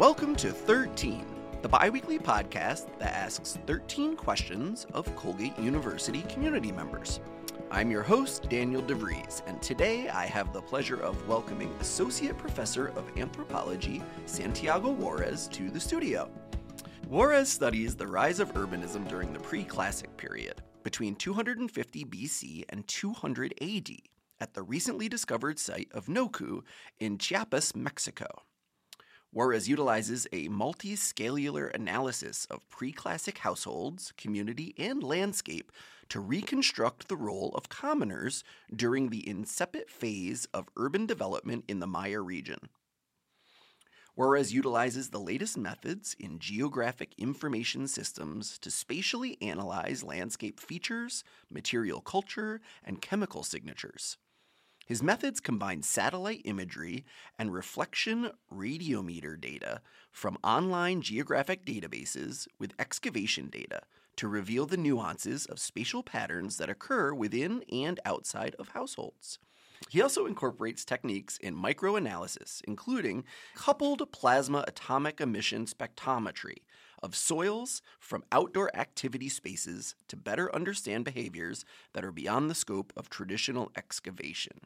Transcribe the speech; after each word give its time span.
welcome 0.00 0.34
to 0.34 0.50
13, 0.50 1.26
the 1.60 1.68
biweekly 1.68 2.18
podcast 2.18 2.86
that 2.98 3.14
asks 3.14 3.58
13 3.66 4.16
questions 4.16 4.86
of 4.94 5.14
Colgate 5.14 5.58
University 5.58 6.22
community 6.22 6.72
members. 6.72 7.20
I'm 7.70 7.90
your 7.90 8.02
host, 8.02 8.48
Daniel 8.48 8.80
DeVries, 8.80 9.42
and 9.46 9.60
today 9.60 10.08
I 10.08 10.24
have 10.24 10.54
the 10.54 10.62
pleasure 10.62 10.98
of 11.02 11.28
welcoming 11.28 11.70
Associate 11.80 12.36
Professor 12.38 12.86
of 12.96 13.12
Anthropology 13.18 14.02
Santiago 14.24 14.88
Juarez 14.88 15.46
to 15.48 15.70
the 15.70 15.78
studio. 15.78 16.30
Juarez 17.06 17.50
studies 17.50 17.94
the 17.94 18.06
rise 18.06 18.40
of 18.40 18.54
urbanism 18.54 19.06
during 19.06 19.34
the 19.34 19.40
pre 19.40 19.64
classic 19.64 20.16
period, 20.16 20.62
between 20.82 21.14
250 21.14 22.06
BC 22.06 22.64
and 22.70 22.88
200 22.88 23.52
AD, 23.60 23.90
at 24.40 24.54
the 24.54 24.62
recently 24.62 25.10
discovered 25.10 25.58
site 25.58 25.88
of 25.92 26.08
Noh 26.08 26.30
K'uh 26.30 26.62
in 27.00 27.18
Chiapas, 27.18 27.76
Mexico. 27.76 28.44
Juarez 29.32 29.68
utilizes 29.68 30.26
a 30.32 30.48
multiscalular 30.48 31.72
analysis 31.72 32.46
of 32.46 32.68
pre-classic 32.68 33.38
households, 33.38 34.12
community, 34.16 34.74
and 34.76 35.04
landscape 35.04 35.70
to 36.08 36.18
reconstruct 36.18 37.06
the 37.06 37.16
role 37.16 37.52
of 37.54 37.68
commoners 37.68 38.42
during 38.74 39.08
the 39.08 39.28
incipient 39.28 39.88
phase 39.88 40.48
of 40.52 40.68
urban 40.76 41.06
development 41.06 41.64
in 41.68 41.78
the 41.78 41.86
Maya 41.86 42.20
region. 42.20 42.58
Juarez 44.16 44.52
utilizes 44.52 45.10
the 45.10 45.20
latest 45.20 45.56
methods 45.56 46.16
in 46.18 46.40
geographic 46.40 47.14
information 47.16 47.86
systems 47.86 48.58
to 48.58 48.70
spatially 48.70 49.38
analyze 49.40 50.02
landscape 50.02 50.58
features, 50.58 51.22
material 51.48 52.00
culture, 52.00 52.60
and 52.84 53.00
chemical 53.00 53.44
signatures. 53.44 54.18
His 54.90 55.04
methods 55.04 55.38
combine 55.38 55.84
satellite 55.84 56.40
imagery 56.44 57.04
and 57.38 57.52
reflection 57.52 58.32
radiometer 58.52 59.40
data 59.40 59.82
from 60.10 60.36
online 60.42 61.00
geographic 61.00 61.64
databases 61.64 62.48
with 62.58 62.74
excavation 62.76 63.50
data 63.50 63.82
to 64.16 64.26
reveal 64.26 64.66
the 64.66 64.76
nuances 64.76 65.46
of 65.46 65.60
spatial 65.60 66.02
patterns 66.02 66.56
that 66.56 66.68
occur 66.68 67.14
within 67.14 67.62
and 67.72 68.00
outside 68.04 68.56
of 68.58 68.70
households. 68.70 69.38
He 69.88 70.02
also 70.02 70.26
incorporates 70.26 70.84
techniques 70.84 71.38
in 71.38 71.54
microanalysis, 71.54 72.60
including 72.66 73.22
coupled 73.54 74.10
plasma 74.10 74.64
atomic 74.66 75.20
emission 75.20 75.66
spectrometry 75.66 76.62
of 77.00 77.14
soils 77.14 77.80
from 78.00 78.24
outdoor 78.32 78.76
activity 78.76 79.28
spaces 79.28 79.94
to 80.08 80.16
better 80.16 80.52
understand 80.52 81.04
behaviors 81.04 81.64
that 81.92 82.04
are 82.04 82.10
beyond 82.10 82.50
the 82.50 82.56
scope 82.56 82.92
of 82.96 83.08
traditional 83.08 83.70
excavation. 83.76 84.58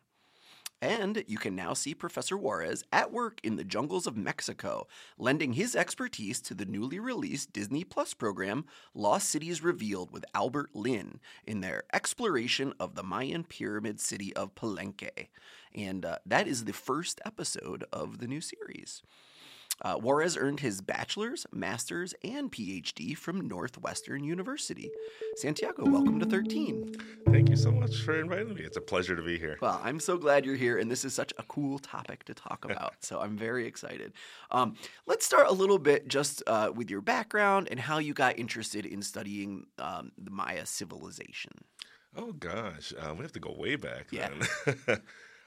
And 0.84 1.24
you 1.26 1.38
can 1.38 1.56
now 1.56 1.72
see 1.72 1.94
Professor 1.94 2.36
Juarez 2.36 2.84
at 2.92 3.10
work 3.10 3.40
in 3.42 3.56
the 3.56 3.64
jungles 3.64 4.06
of 4.06 4.18
Mexico, 4.18 4.86
lending 5.16 5.54
his 5.54 5.74
expertise 5.74 6.42
to 6.42 6.52
the 6.52 6.66
newly 6.66 6.98
released 6.98 7.54
Disney 7.54 7.84
Plus 7.84 8.12
program 8.12 8.66
Lost 8.92 9.30
Cities 9.30 9.62
Revealed 9.62 10.10
with 10.10 10.26
Albert 10.34 10.68
Lin 10.74 11.20
in 11.46 11.62
their 11.62 11.84
exploration 11.94 12.74
of 12.78 12.96
the 12.96 13.02
Mayan 13.02 13.44
pyramid 13.44 13.98
city 13.98 14.36
of 14.36 14.54
Palenque. 14.54 15.28
And 15.74 16.04
uh, 16.04 16.18
that 16.26 16.46
is 16.46 16.64
the 16.64 16.74
first 16.74 17.18
episode 17.24 17.86
of 17.90 18.18
the 18.18 18.26
new 18.26 18.42
series. 18.42 19.02
Uh, 19.82 19.96
Juarez 19.96 20.36
earned 20.36 20.60
his 20.60 20.80
bachelor's, 20.80 21.46
master's, 21.52 22.14
and 22.22 22.50
PhD 22.50 23.16
from 23.16 23.46
Northwestern 23.48 24.22
University. 24.24 24.90
Santiago, 25.36 25.84
welcome 25.84 26.20
to 26.20 26.26
13. 26.26 26.94
Thank 27.30 27.48
you 27.48 27.56
so 27.56 27.72
much 27.72 27.96
for 28.02 28.18
inviting 28.20 28.54
me. 28.54 28.62
It's 28.62 28.76
a 28.76 28.80
pleasure 28.80 29.16
to 29.16 29.22
be 29.22 29.38
here. 29.38 29.58
Well, 29.60 29.80
I'm 29.82 29.98
so 29.98 30.16
glad 30.16 30.44
you're 30.46 30.54
here, 30.54 30.78
and 30.78 30.90
this 30.90 31.04
is 31.04 31.12
such 31.12 31.32
a 31.38 31.42
cool 31.44 31.78
topic 31.80 32.24
to 32.24 32.34
talk 32.34 32.64
about. 32.70 32.94
so 33.00 33.20
I'm 33.20 33.36
very 33.36 33.66
excited. 33.66 34.12
Um, 34.50 34.76
let's 35.06 35.26
start 35.26 35.48
a 35.48 35.52
little 35.52 35.78
bit 35.78 36.06
just 36.08 36.42
uh, 36.46 36.70
with 36.74 36.88
your 36.90 37.00
background 37.00 37.68
and 37.70 37.80
how 37.80 37.98
you 37.98 38.14
got 38.14 38.38
interested 38.38 38.86
in 38.86 39.02
studying 39.02 39.66
um, 39.78 40.12
the 40.16 40.30
Maya 40.30 40.66
civilization. 40.66 41.52
Oh, 42.16 42.32
gosh. 42.32 42.92
Uh, 42.96 43.12
we 43.14 43.22
have 43.22 43.32
to 43.32 43.40
go 43.40 43.52
way 43.58 43.74
back 43.74 44.06
Yeah. 44.12 44.30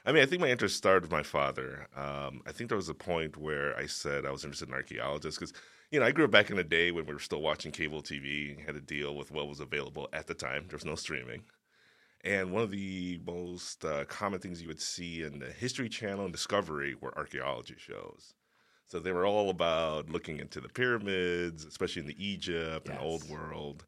I 0.08 0.12
mean, 0.12 0.22
I 0.22 0.26
think 0.26 0.40
my 0.40 0.48
interest 0.48 0.74
started 0.74 1.02
with 1.02 1.12
my 1.12 1.22
father. 1.22 1.86
Um, 1.94 2.40
I 2.46 2.52
think 2.52 2.70
there 2.70 2.78
was 2.78 2.88
a 2.88 2.94
point 2.94 3.36
where 3.36 3.76
I 3.76 3.84
said 3.84 4.24
I 4.24 4.30
was 4.30 4.42
interested 4.42 4.68
in 4.68 4.74
archaeologists 4.74 5.38
because, 5.38 5.52
you 5.90 6.00
know, 6.00 6.06
I 6.06 6.12
grew 6.12 6.24
up 6.24 6.30
back 6.30 6.48
in 6.48 6.56
the 6.56 6.64
day 6.64 6.90
when 6.90 7.04
we 7.04 7.12
were 7.12 7.18
still 7.18 7.42
watching 7.42 7.72
cable 7.72 8.02
TV, 8.02 8.58
had 8.64 8.74
to 8.74 8.80
deal 8.80 9.14
with 9.14 9.30
what 9.30 9.48
was 9.48 9.60
available 9.60 10.08
at 10.14 10.26
the 10.26 10.32
time. 10.32 10.64
There 10.66 10.78
was 10.78 10.86
no 10.86 10.94
streaming. 10.94 11.42
And 12.24 12.52
one 12.52 12.62
of 12.62 12.70
the 12.70 13.20
most 13.26 13.84
uh, 13.84 14.06
common 14.06 14.40
things 14.40 14.62
you 14.62 14.68
would 14.68 14.80
see 14.80 15.24
in 15.24 15.40
the 15.40 15.52
History 15.52 15.90
Channel 15.90 16.24
and 16.24 16.32
Discovery 16.32 16.94
were 16.98 17.16
archaeology 17.18 17.76
shows. 17.76 18.32
So 18.86 19.00
they 19.00 19.12
were 19.12 19.26
all 19.26 19.50
about 19.50 20.08
looking 20.08 20.38
into 20.38 20.62
the 20.62 20.70
pyramids, 20.70 21.66
especially 21.66 22.00
in 22.00 22.08
the 22.08 22.26
Egypt 22.26 22.88
and 22.88 22.98
Old 22.98 23.28
World. 23.28 23.84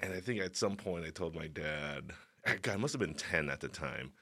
And 0.00 0.12
I 0.14 0.18
think 0.18 0.40
at 0.40 0.56
some 0.56 0.74
point 0.74 1.06
I 1.06 1.10
told 1.10 1.36
my 1.36 1.46
dad, 1.46 2.10
God, 2.44 2.74
I 2.74 2.76
must 2.76 2.92
have 2.92 3.00
been 3.00 3.14
10 3.14 3.50
at 3.50 3.60
the 3.60 3.68
time. 3.68 4.14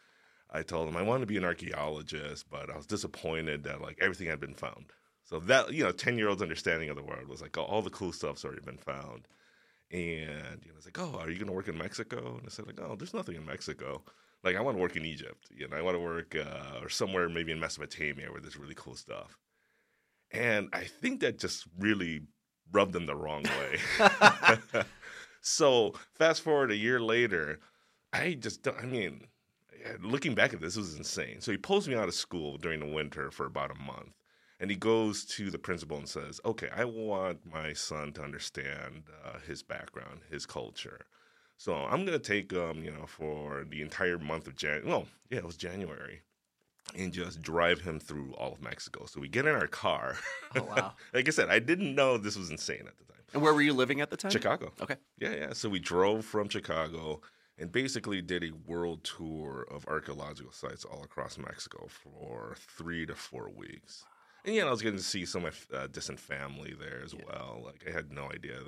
I 0.52 0.62
told 0.62 0.88
him 0.88 0.96
I 0.96 1.02
wanted 1.02 1.20
to 1.20 1.26
be 1.26 1.38
an 1.38 1.44
archaeologist, 1.44 2.50
but 2.50 2.70
I 2.70 2.76
was 2.76 2.86
disappointed 2.86 3.64
that 3.64 3.80
like 3.80 3.98
everything 4.00 4.28
had 4.28 4.40
been 4.40 4.54
found. 4.54 4.92
So 5.24 5.38
that, 5.40 5.72
you 5.72 5.82
know, 5.82 5.92
10 5.92 6.18
year 6.18 6.28
old's 6.28 6.42
understanding 6.42 6.90
of 6.90 6.96
the 6.96 7.02
world 7.02 7.26
was 7.26 7.40
like, 7.40 7.56
oh, 7.56 7.62
all 7.62 7.80
the 7.80 7.90
cool 7.90 8.12
stuff's 8.12 8.44
already 8.44 8.60
been 8.60 8.76
found. 8.76 9.26
And, 9.90 10.60
you 10.62 10.70
know, 10.70 10.76
it's 10.76 10.86
like, 10.86 10.98
oh, 10.98 11.18
are 11.18 11.30
you 11.30 11.36
going 11.36 11.46
to 11.46 11.52
work 11.52 11.68
in 11.68 11.78
Mexico? 11.78 12.36
And 12.36 12.42
I 12.46 12.48
said, 12.48 12.66
like, 12.66 12.80
oh, 12.80 12.96
there's 12.96 13.14
nothing 13.14 13.36
in 13.36 13.46
Mexico. 13.46 14.02
Like, 14.42 14.56
I 14.56 14.60
want 14.60 14.76
to 14.76 14.82
work 14.82 14.96
in 14.96 15.04
Egypt. 15.04 15.48
You 15.50 15.68
know, 15.68 15.76
I 15.76 15.82
want 15.82 15.96
to 15.96 16.00
work 16.00 16.34
uh, 16.34 16.80
or 16.82 16.88
somewhere 16.88 17.28
maybe 17.28 17.52
in 17.52 17.60
Mesopotamia 17.60 18.30
where 18.30 18.40
there's 18.40 18.56
really 18.56 18.74
cool 18.74 18.94
stuff. 18.94 19.38
And 20.32 20.68
I 20.72 20.84
think 20.84 21.20
that 21.20 21.38
just 21.38 21.66
really 21.78 22.22
rubbed 22.72 22.94
them 22.94 23.06
the 23.06 23.16
wrong 23.16 23.44
way. 23.44 23.78
so 25.42 25.94
fast 26.14 26.42
forward 26.42 26.70
a 26.70 26.76
year 26.76 27.00
later, 27.00 27.60
I 28.12 28.34
just 28.34 28.62
don't, 28.62 28.78
I 28.78 28.86
mean, 28.86 29.26
looking 30.00 30.34
back 30.34 30.52
at 30.52 30.60
this, 30.60 30.76
it 30.76 30.80
was 30.80 30.96
insane. 30.96 31.40
So 31.40 31.50
he 31.52 31.58
pulls 31.58 31.88
me 31.88 31.94
out 31.94 32.08
of 32.08 32.14
school 32.14 32.58
during 32.58 32.80
the 32.80 32.86
winter 32.86 33.30
for 33.30 33.46
about 33.46 33.70
a 33.70 33.82
month. 33.82 34.14
And 34.60 34.70
he 34.70 34.76
goes 34.76 35.24
to 35.24 35.50
the 35.50 35.58
principal 35.58 35.96
and 35.96 36.08
says, 36.08 36.40
Okay, 36.44 36.68
I 36.74 36.84
want 36.84 37.40
my 37.44 37.72
son 37.72 38.12
to 38.12 38.22
understand 38.22 39.04
uh, 39.24 39.38
his 39.46 39.62
background, 39.62 40.20
his 40.30 40.46
culture. 40.46 41.06
So 41.56 41.74
I'm 41.74 42.04
going 42.04 42.18
to 42.18 42.18
take 42.18 42.50
him, 42.50 42.82
you 42.84 42.90
know, 42.90 43.06
for 43.06 43.64
the 43.68 43.82
entire 43.82 44.18
month 44.18 44.46
of 44.46 44.56
Jan. 44.56 44.82
Well, 44.84 45.06
yeah, 45.30 45.38
it 45.38 45.44
was 45.44 45.56
January. 45.56 46.22
And 46.96 47.12
just 47.12 47.40
drive 47.40 47.80
him 47.80 47.98
through 48.00 48.34
all 48.34 48.52
of 48.52 48.60
Mexico. 48.60 49.06
So 49.06 49.20
we 49.20 49.28
get 49.28 49.46
in 49.46 49.54
our 49.54 49.68
car. 49.68 50.16
Oh, 50.56 50.64
wow. 50.64 50.92
like 51.14 51.26
I 51.26 51.30
said, 51.30 51.48
I 51.48 51.58
didn't 51.58 51.94
know 51.94 52.18
this 52.18 52.36
was 52.36 52.50
insane 52.50 52.84
at 52.86 52.98
the 52.98 53.04
time. 53.04 53.22
And 53.32 53.42
where 53.42 53.54
were 53.54 53.62
you 53.62 53.72
living 53.72 54.00
at 54.00 54.10
the 54.10 54.16
time? 54.16 54.30
Chicago. 54.30 54.72
Okay. 54.80 54.96
Yeah, 55.18 55.34
yeah. 55.34 55.52
So 55.52 55.68
we 55.68 55.78
drove 55.78 56.24
from 56.24 56.48
Chicago 56.48 57.22
and 57.58 57.70
basically 57.70 58.22
did 58.22 58.42
a 58.42 58.50
world 58.66 59.04
tour 59.04 59.66
of 59.70 59.86
archaeological 59.86 60.52
sites 60.52 60.84
all 60.84 61.02
across 61.02 61.38
Mexico 61.38 61.86
for 61.88 62.56
three 62.58 63.06
to 63.06 63.14
four 63.14 63.50
weeks. 63.50 64.04
And 64.44 64.54
yeah, 64.56 64.64
I 64.64 64.70
was 64.70 64.82
getting 64.82 64.98
to 64.98 65.04
see 65.04 65.24
some 65.24 65.44
of 65.44 65.66
my 65.70 65.78
uh, 65.78 65.86
distant 65.86 66.18
family 66.18 66.74
there 66.78 67.00
as 67.04 67.14
well. 67.14 67.62
Like 67.64 67.84
I 67.86 67.92
had 67.92 68.10
no 68.10 68.28
idea 68.32 68.58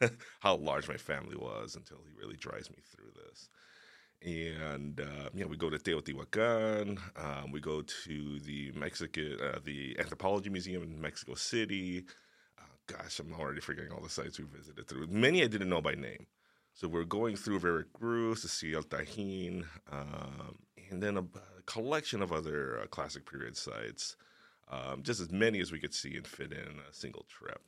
that 0.00 0.12
how 0.40 0.56
large 0.56 0.88
my 0.88 0.96
family 0.96 1.36
was 1.36 1.74
until 1.74 1.98
he 2.06 2.12
really 2.16 2.36
drives 2.36 2.70
me 2.70 2.76
through 2.84 3.10
this. 3.26 3.48
And 4.24 5.00
uh, 5.00 5.30
yeah, 5.34 5.46
we 5.46 5.56
go 5.56 5.70
to 5.70 5.78
Teotihuacan. 5.78 6.98
Um, 7.16 7.50
we 7.50 7.60
go 7.60 7.82
to 7.82 8.38
the 8.40 8.70
Mexican, 8.76 9.38
uh, 9.42 9.58
the 9.64 9.96
Anthropology 9.98 10.50
Museum 10.50 10.84
in 10.84 11.00
Mexico 11.00 11.34
City. 11.34 12.04
Uh, 12.56 12.62
gosh, 12.86 13.18
I'm 13.18 13.32
already 13.32 13.60
forgetting 13.60 13.90
all 13.90 14.02
the 14.02 14.08
sites 14.08 14.38
we 14.38 14.44
visited 14.44 14.86
through. 14.86 15.08
Many 15.08 15.42
I 15.42 15.48
didn't 15.48 15.68
know 15.68 15.82
by 15.82 15.94
name. 15.94 16.26
So 16.74 16.88
we're 16.88 17.04
going 17.04 17.36
through 17.36 17.60
Veracruz 17.60 18.40
to 18.42 18.48
see 18.48 18.74
El 18.74 18.82
Tajín, 18.82 19.64
um, 19.90 20.56
and 20.90 21.02
then 21.02 21.16
a, 21.16 21.20
a 21.20 21.62
collection 21.66 22.22
of 22.22 22.32
other 22.32 22.80
uh, 22.82 22.86
classic 22.86 23.30
period 23.30 23.56
sites, 23.56 24.16
um, 24.70 25.02
just 25.02 25.20
as 25.20 25.30
many 25.30 25.60
as 25.60 25.70
we 25.70 25.78
could 25.78 25.94
see 25.94 26.16
and 26.16 26.26
fit 26.26 26.50
in 26.52 26.58
a 26.88 26.92
single 26.92 27.24
trip. 27.28 27.60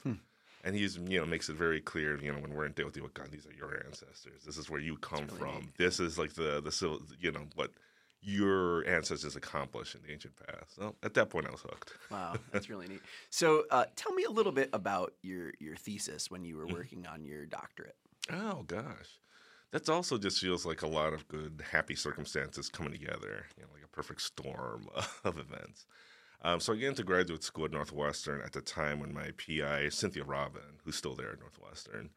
And 0.67 0.75
he's, 0.75 0.97
you 0.97 1.21
know, 1.21 1.27
makes 1.27 1.51
it 1.51 1.57
very 1.57 1.81
clear, 1.83 2.17
you 2.19 2.33
know, 2.33 2.39
when 2.39 2.55
we're 2.55 2.65
in 2.65 2.73
Teotihuacan, 2.73 3.31
these 3.31 3.47
are 3.47 3.53
your 3.53 3.85
ancestors. 3.87 4.45
This 4.47 4.57
is 4.57 4.71
where 4.71 4.81
you 4.81 4.97
come 4.97 5.27
really 5.27 5.39
from. 5.39 5.55
neat. 5.57 5.77
This 5.77 6.01
is 6.01 6.17
like 6.19 6.33
the 6.33 6.63
the 6.63 6.73
civil- 6.73 7.03
you 7.21 7.31
know 7.33 7.47
what 7.55 7.73
your 8.23 8.87
ancestors 8.89 9.37
accomplished 9.37 9.95
in 9.95 10.01
the 10.01 10.11
ancient 10.11 10.35
past. 10.47 10.77
So 10.77 10.97
at 11.03 11.13
that 11.15 11.29
point, 11.29 11.47
I 11.47 11.51
was 11.51 11.61
hooked. 11.61 11.93
Wow, 12.11 12.37
that's 12.51 12.71
really 12.71 12.89
neat. 12.89 13.03
So, 13.29 13.65
uh, 13.71 13.85
tell 13.97 14.15
me 14.15 14.25
a 14.25 14.31
little 14.31 14.53
bit 14.53 14.71
about 14.73 15.13
your 15.21 15.53
your 15.61 15.77
thesis 15.77 16.31
when 16.31 16.47
you 16.47 16.57
were 16.57 16.65
Mm-hmm. 16.65 16.73
working 16.73 17.07
on 17.07 17.27
your 17.27 17.45
doctorate. 17.45 17.97
Oh 18.31 18.63
gosh, 18.63 19.19
that's 19.71 19.89
also 19.89 20.19
just 20.19 20.41
feels 20.41 20.65
like 20.65 20.83
a 20.83 20.87
lot 20.87 21.13
of 21.13 21.29
good, 21.29 21.63
happy 21.71 21.95
circumstances 21.95 22.69
coming 22.69 22.93
together. 22.93 23.47
You 23.57 23.65
know, 23.65 23.69
like 23.73 23.85
a 23.85 23.89
perfect 23.89 24.23
storm 24.23 24.89
of 25.25 25.39
events. 25.39 25.87
Um, 26.43 26.61
so 26.61 26.73
I 26.75 26.77
get 26.77 26.91
into 26.91 27.05
graduate 27.05 27.45
school 27.45 27.67
at 27.67 27.73
Northwestern 27.73 28.43
at 28.43 28.53
the 28.53 28.63
time 28.63 29.01
when 29.01 29.15
my 29.15 29.33
PI 29.39 29.91
Cynthia 29.91 30.25
Robin, 30.25 30.79
who's 30.85 30.97
still 30.97 31.17
there 31.17 31.33
at 31.33 31.41
Northwestern, 31.41 32.11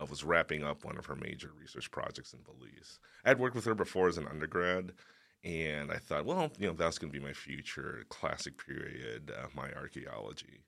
uh, 0.00 0.06
was 0.06 0.24
wrapping 0.24 0.64
up 0.64 0.84
one 0.84 0.98
of 0.98 1.06
her 1.06 1.16
major 1.16 1.52
research 1.60 1.90
projects 1.90 2.32
in 2.34 2.40
Belize. 2.42 3.00
I 3.24 3.30
had 3.30 3.40
worked 3.40 3.56
with 3.56 3.66
her 3.66 3.74
before 3.74 4.08
as 4.08 4.18
an 4.18 4.28
undergrad, 4.28 4.92
and 5.44 5.92
I 5.92 5.98
thought, 5.98 6.26
well, 6.26 6.52
you 6.58 6.68
know, 6.68 6.74
that's 6.74 6.98
going 6.98 7.12
to 7.12 7.18
be 7.18 7.24
my 7.24 7.34
future 7.34 8.04
classic 8.08 8.64
period, 8.64 9.32
uh, 9.36 9.48
my 9.54 9.72
archaeology. 9.74 10.64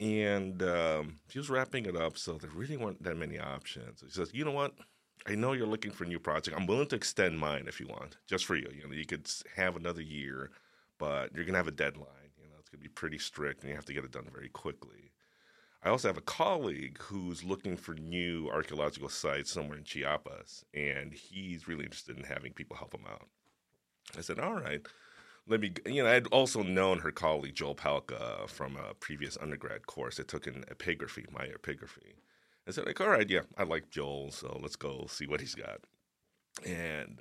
And 0.00 0.62
um, 0.62 1.16
she 1.28 1.38
was 1.38 1.48
wrapping 1.50 1.86
it 1.86 1.96
up, 1.96 2.18
so 2.18 2.34
there 2.34 2.50
really 2.50 2.76
weren't 2.76 3.02
that 3.04 3.16
many 3.16 3.38
options. 3.38 4.02
She 4.04 4.10
says, 4.12 4.34
"You 4.34 4.44
know 4.44 4.50
what? 4.50 4.74
I 5.26 5.34
know 5.36 5.52
you're 5.52 5.66
looking 5.66 5.92
for 5.92 6.04
a 6.04 6.08
new 6.08 6.18
project. 6.18 6.56
I'm 6.56 6.66
willing 6.66 6.88
to 6.88 6.96
extend 6.96 7.38
mine 7.38 7.66
if 7.68 7.80
you 7.80 7.86
want, 7.86 8.18
just 8.26 8.44
for 8.44 8.56
you. 8.56 8.68
You 8.74 8.86
know, 8.88 8.94
you 8.94 9.06
could 9.06 9.30
have 9.56 9.76
another 9.76 10.02
year, 10.02 10.50
but 10.98 11.34
you're 11.34 11.44
gonna 11.44 11.58
have 11.58 11.68
a 11.68 11.72
deadline. 11.72 12.32
You 12.36 12.48
know, 12.48 12.56
it's 12.58 12.68
gonna 12.68 12.82
be 12.82 12.88
pretty 12.88 13.18
strict, 13.18 13.60
and 13.62 13.70
you 13.70 13.76
have 13.76 13.84
to 13.86 13.94
get 13.94 14.04
it 14.04 14.10
done 14.12 14.28
very 14.32 14.48
quickly." 14.48 15.12
I 15.82 15.90
also 15.90 16.08
have 16.08 16.16
a 16.18 16.22
colleague 16.22 16.98
who's 17.00 17.44
looking 17.44 17.76
for 17.76 17.94
new 17.94 18.48
archaeological 18.48 19.10
sites 19.10 19.52
somewhere 19.52 19.78
in 19.78 19.84
Chiapas, 19.84 20.64
and 20.74 21.12
he's 21.12 21.68
really 21.68 21.84
interested 21.84 22.16
in 22.16 22.24
having 22.24 22.52
people 22.54 22.76
help 22.76 22.94
him 22.94 23.06
out. 23.06 23.28
I 24.16 24.22
said, 24.22 24.38
"All 24.38 24.54
right." 24.54 24.84
Let 25.46 25.60
me, 25.60 25.72
you 25.86 26.02
know, 26.02 26.10
I'd 26.10 26.26
also 26.28 26.62
known 26.62 27.00
her 27.00 27.10
colleague 27.10 27.54
Joel 27.54 27.74
Palka 27.74 28.48
from 28.48 28.76
a 28.76 28.94
previous 28.94 29.36
undergrad 29.40 29.86
course 29.86 30.16
that 30.16 30.28
took 30.28 30.46
in 30.46 30.64
epigraphy, 30.64 31.30
my 31.30 31.46
epigraphy. 31.46 32.14
I 32.66 32.70
said, 32.70 32.86
like, 32.86 33.00
all 33.00 33.10
right, 33.10 33.28
yeah, 33.28 33.42
I 33.58 33.64
like 33.64 33.90
Joel, 33.90 34.30
so 34.30 34.58
let's 34.62 34.76
go 34.76 35.06
see 35.08 35.26
what 35.26 35.40
he's 35.40 35.54
got. 35.54 35.80
And 36.64 37.18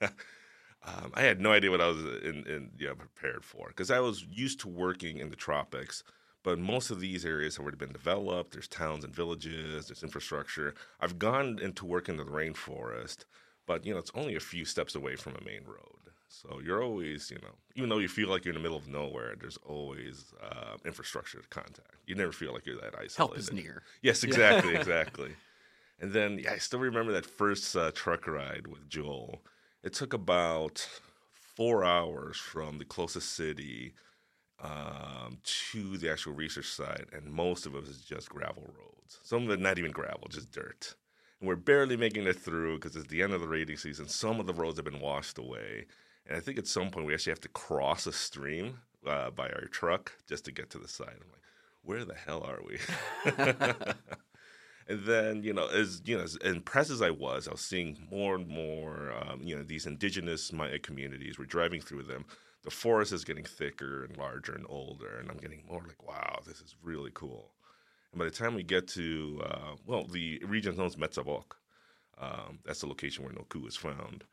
um, 0.02 1.12
I 1.14 1.22
had 1.22 1.40
no 1.40 1.52
idea 1.52 1.70
what 1.70 1.80
I 1.80 1.88
was 1.88 2.02
in, 2.04 2.44
in 2.46 2.70
you 2.76 2.88
know, 2.88 2.94
prepared 2.94 3.44
for 3.44 3.68
because 3.68 3.90
I 3.90 4.00
was 4.00 4.26
used 4.30 4.60
to 4.60 4.68
working 4.68 5.18
in 5.18 5.30
the 5.30 5.36
tropics, 5.36 6.02
but 6.42 6.58
most 6.58 6.90
of 6.90 7.00
these 7.00 7.24
areas 7.24 7.56
have 7.56 7.62
already 7.62 7.78
been 7.78 7.92
developed. 7.92 8.52
There's 8.52 8.68
towns 8.68 9.02
and 9.02 9.14
villages, 9.14 9.86
there's 9.86 10.02
infrastructure. 10.02 10.74
I've 11.00 11.18
gone 11.18 11.58
into 11.62 11.86
work 11.86 12.10
in 12.10 12.18
the 12.18 12.24
rainforest, 12.24 13.24
but 13.66 13.86
you 13.86 13.94
know, 13.94 13.98
it's 13.98 14.12
only 14.14 14.36
a 14.36 14.40
few 14.40 14.66
steps 14.66 14.94
away 14.94 15.16
from 15.16 15.36
a 15.36 15.44
main 15.44 15.64
road. 15.64 16.05
So 16.28 16.60
you're 16.64 16.82
always, 16.82 17.30
you 17.30 17.38
know, 17.42 17.54
even 17.74 17.88
though 17.88 17.98
you 17.98 18.08
feel 18.08 18.28
like 18.28 18.44
you're 18.44 18.54
in 18.54 18.60
the 18.60 18.62
middle 18.62 18.78
of 18.78 18.88
nowhere, 18.88 19.34
there's 19.40 19.58
always 19.58 20.34
uh, 20.42 20.76
infrastructure 20.84 21.40
to 21.40 21.48
contact. 21.48 21.96
You 22.06 22.14
never 22.14 22.32
feel 22.32 22.52
like 22.52 22.66
you're 22.66 22.80
that 22.80 22.94
isolated. 22.94 23.16
Help 23.16 23.38
is 23.38 23.52
near. 23.52 23.82
Yes, 24.02 24.24
exactly, 24.24 24.74
exactly. 24.76 25.30
And 26.00 26.12
then 26.12 26.38
yeah, 26.38 26.52
I 26.52 26.58
still 26.58 26.80
remember 26.80 27.12
that 27.12 27.26
first 27.26 27.74
uh, 27.76 27.90
truck 27.94 28.26
ride 28.26 28.66
with 28.66 28.88
Joel. 28.88 29.42
It 29.82 29.92
took 29.94 30.12
about 30.12 30.86
four 31.56 31.84
hours 31.84 32.36
from 32.36 32.78
the 32.78 32.84
closest 32.84 33.32
city 33.34 33.94
um, 34.60 35.38
to 35.70 35.96
the 35.96 36.10
actual 36.10 36.34
research 36.34 36.68
site, 36.68 37.06
and 37.12 37.32
most 37.32 37.66
of 37.66 37.74
it 37.74 37.80
was 37.86 38.00
just 38.02 38.28
gravel 38.28 38.64
roads. 38.64 39.20
Some 39.22 39.44
of 39.44 39.50
it 39.50 39.60
not 39.60 39.78
even 39.78 39.90
gravel, 39.90 40.28
just 40.28 40.50
dirt. 40.50 40.94
And 41.40 41.48
we're 41.48 41.56
barely 41.56 41.96
making 41.96 42.26
it 42.26 42.36
through 42.36 42.76
because 42.76 42.96
it's 42.96 43.08
the 43.08 43.22
end 43.22 43.32
of 43.32 43.40
the 43.40 43.48
rainy 43.48 43.76
season. 43.76 44.08
Some 44.08 44.40
of 44.40 44.46
the 44.46 44.54
roads 44.54 44.78
have 44.78 44.84
been 44.84 45.00
washed 45.00 45.38
away. 45.38 45.86
And 46.28 46.36
I 46.36 46.40
think 46.40 46.58
at 46.58 46.66
some 46.66 46.90
point 46.90 47.06
we 47.06 47.14
actually 47.14 47.32
have 47.32 47.40
to 47.40 47.48
cross 47.48 48.06
a 48.06 48.12
stream 48.12 48.78
uh, 49.06 49.30
by 49.30 49.48
our 49.48 49.66
truck 49.70 50.12
just 50.28 50.44
to 50.46 50.52
get 50.52 50.70
to 50.70 50.78
the 50.78 50.88
side. 50.88 51.08
I'm 51.12 51.30
like, 51.30 51.42
where 51.82 52.04
the 52.04 52.14
hell 52.14 52.42
are 52.42 52.60
we? 52.66 52.78
and 54.88 55.04
then, 55.04 55.42
you 55.42 55.52
know, 55.52 55.68
as 55.68 56.02
you 56.04 56.16
know, 56.16 56.24
as 56.24 56.36
impressed 56.36 56.90
as 56.90 57.00
I 57.00 57.10
was, 57.10 57.46
I 57.46 57.52
was 57.52 57.60
seeing 57.60 58.06
more 58.10 58.34
and 58.34 58.48
more, 58.48 59.12
um, 59.12 59.40
you 59.42 59.56
know, 59.56 59.62
these 59.62 59.86
indigenous 59.86 60.52
Maya 60.52 60.78
communities. 60.80 61.38
We're 61.38 61.44
driving 61.44 61.80
through 61.80 62.04
them. 62.04 62.24
The 62.64 62.70
forest 62.70 63.12
is 63.12 63.24
getting 63.24 63.44
thicker 63.44 64.04
and 64.04 64.16
larger 64.16 64.52
and 64.52 64.66
older, 64.68 65.18
and 65.20 65.30
I'm 65.30 65.36
getting 65.36 65.62
more 65.68 65.82
like, 65.86 66.04
wow, 66.04 66.40
this 66.44 66.60
is 66.60 66.74
really 66.82 67.12
cool. 67.14 67.52
And 68.10 68.18
by 68.18 68.24
the 68.24 68.32
time 68.32 68.54
we 68.54 68.64
get 68.64 68.88
to, 68.88 69.42
uh, 69.44 69.76
well, 69.86 70.04
the 70.04 70.42
region 70.44 70.76
known 70.76 70.86
as 70.86 70.96
Metzabok, 70.96 71.52
um, 72.18 72.58
that's 72.64 72.80
the 72.80 72.88
location 72.88 73.22
where 73.22 73.32
Noh 73.32 73.46
K'uh 73.48 73.68
is 73.68 73.76
found. 73.76 74.24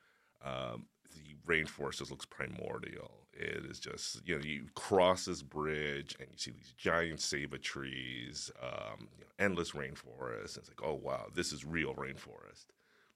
Um, 0.43 0.85
the 1.13 1.35
rainforest 1.47 1.99
just 1.99 2.11
looks 2.11 2.25
primordial. 2.25 3.11
It 3.33 3.65
is 3.65 3.79
just 3.79 4.27
you 4.27 4.35
know 4.35 4.43
you 4.43 4.67
cross 4.75 5.25
this 5.25 5.41
bridge 5.41 6.15
and 6.19 6.27
you 6.31 6.37
see 6.37 6.51
these 6.51 6.73
giant 6.77 7.19
ceiba 7.19 7.61
trees, 7.61 8.51
um, 8.61 9.07
you 9.17 9.21
know, 9.21 9.31
endless 9.39 9.71
rainforest. 9.71 10.55
And 10.55 10.57
it's 10.57 10.69
like 10.69 10.83
oh 10.83 10.93
wow, 10.93 11.27
this 11.33 11.51
is 11.51 11.65
real 11.65 11.93
rainforest. 11.95 12.65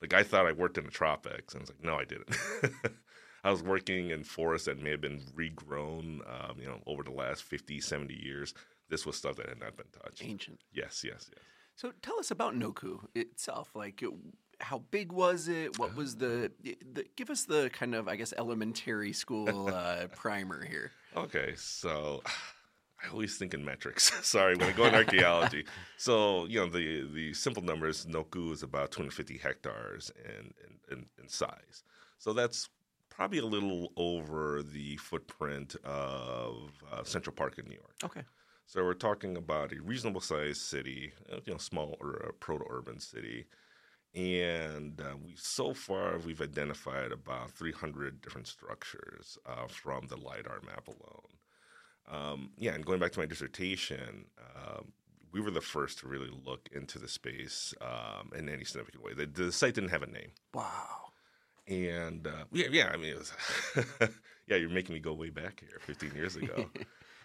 Like 0.02 0.14
I 0.14 0.24
thought 0.24 0.48
I 0.48 0.52
worked 0.52 0.78
in 0.78 0.86
the 0.86 0.92
tropics, 0.92 1.54
and 1.54 1.62
it's 1.62 1.72
like 1.72 1.84
no, 1.84 1.96
I 1.96 2.06
didn't. 2.06 2.36
I 3.44 3.52
was 3.52 3.64
working 3.64 4.10
in 4.10 4.24
forests 4.24 4.66
that 4.66 4.82
may 4.82 4.92
have 4.92 5.02
been 5.02 5.22
regrown, 5.34 6.20
um, 6.28 6.60
you 6.60 6.66
know, 6.66 6.82
over 6.86 7.04
the 7.04 7.12
last 7.12 7.44
50, 7.44 7.80
70 7.80 8.14
years. 8.14 8.54
This 8.90 9.06
was 9.06 9.16
stuff 9.16 9.36
that 9.38 9.48
had 9.48 9.60
not 9.60 9.78
been 9.78 9.86
touched. 10.04 10.24
Ancient. 10.24 10.60
Yes, 10.74 11.04
yes, 11.04 11.30
yes. 11.34 11.44
So 11.76 11.94
tell 12.02 12.20
us 12.20 12.32
about 12.32 12.56
Noh 12.56 12.74
K'uh 12.74 13.06
itself. 13.16 13.76
Like, 13.76 14.04
how 14.60 14.80
big 14.92 15.12
was 15.12 15.48
it? 15.48 15.78
What 15.78 15.96
was 15.96 16.16
the, 16.16 16.52
the 16.64 17.06
give 17.16 17.30
us 17.30 17.44
the 17.44 17.70
kind 17.72 17.96
of 17.96 18.08
I 18.08 18.16
guess 18.16 18.34
elementary 18.38 19.14
school 19.14 19.70
uh, 19.74 20.08
primer 20.16 20.64
here. 20.64 20.92
Okay, 21.16 21.54
so 21.56 22.22
I 23.04 23.10
always 23.12 23.38
think 23.38 23.54
in 23.54 23.64
metrics. 23.64 24.12
Sorry, 24.28 24.56
when 24.56 24.70
I 24.70 24.72
go 24.72 24.86
in 24.86 24.96
archaeology. 24.96 25.66
So 26.00 26.46
you 26.46 26.60
know 26.60 26.70
the 26.70 27.08
the 27.14 27.34
simple 27.34 27.64
numbers. 27.64 28.06
Noh 28.08 28.24
K'uh 28.24 28.54
is 28.54 28.64
about 28.64 28.92
250 28.92 29.38
hectares 29.38 30.12
in, 30.24 30.54
in, 30.64 30.98
in, 30.98 31.06
in 31.20 31.28
size. 31.28 31.84
So 32.20 32.34
that's 32.34 32.70
probably 33.10 33.40
a 33.40 33.46
little 33.46 33.92
over 33.98 34.62
the 34.62 34.98
footprint 34.98 35.76
of 35.84 36.72
uh, 36.92 37.04
Central 37.04 37.36
Park 37.36 37.58
in 37.58 37.66
New 37.66 37.76
York. 37.76 37.96
Okay. 38.04 38.22
So 38.68 38.84
we're 38.84 38.94
talking 38.94 39.38
about 39.38 39.72
a 39.72 39.82
reasonable 39.82 40.22
sized 40.22 40.62
city, 40.62 41.14
uh, 41.32 41.38
you 41.46 41.54
know, 41.54 41.58
small 41.58 41.98
or 42.00 42.12
a 42.14 42.34
proto 42.34 42.66
urban 42.70 43.00
city 43.00 43.48
and 44.16 45.00
uh, 45.02 45.16
we 45.24 45.36
so 45.36 45.74
far 45.74 46.18
we've 46.20 46.42
identified 46.42 47.12
about 47.12 47.52
300 47.52 48.22
different 48.22 48.48
structures 48.48 49.38
uh, 49.46 49.68
from 49.68 50.08
the 50.08 50.18
lidar 50.18 50.60
map 50.66 50.88
alone. 50.88 51.28
Um, 52.10 52.52
yeah, 52.58 52.74
and 52.74 52.86
going 52.86 53.00
back 53.00 53.12
to 53.14 53.20
my 53.20 53.26
dissertation, 53.26 54.26
um, 54.56 54.94
we 55.32 55.42
were 55.42 55.52
the 55.52 55.62
first 55.62 56.00
to 56.00 56.08
really 56.08 56.32
look 56.46 56.70
into 56.72 57.00
the 57.00 57.08
space 57.08 57.74
um, 57.82 58.32
in 58.36 58.48
any 58.48 58.64
significant 58.64 59.04
way. 59.04 59.14
The, 59.14 59.26
the, 59.26 59.52
site 59.52 59.76
didn't 59.76 59.90
have 59.90 60.04
a 60.04 60.08
name. 60.08 60.32
Wow. 60.54 61.12
And 61.68 62.26
uh, 62.26 62.46
yeah, 62.54 62.68
yeah, 62.72 62.92
I 62.94 62.98
mean, 62.98 63.12
it 63.12 63.18
was 63.18 63.34
yeah, 64.48 64.56
you're 64.56 64.70
making 64.70 64.94
me 64.94 65.02
go 65.02 65.14
way 65.14 65.30
back 65.30 65.60
here, 65.60 65.80
15 65.82 66.12
years 66.16 66.36
ago. 66.36 66.70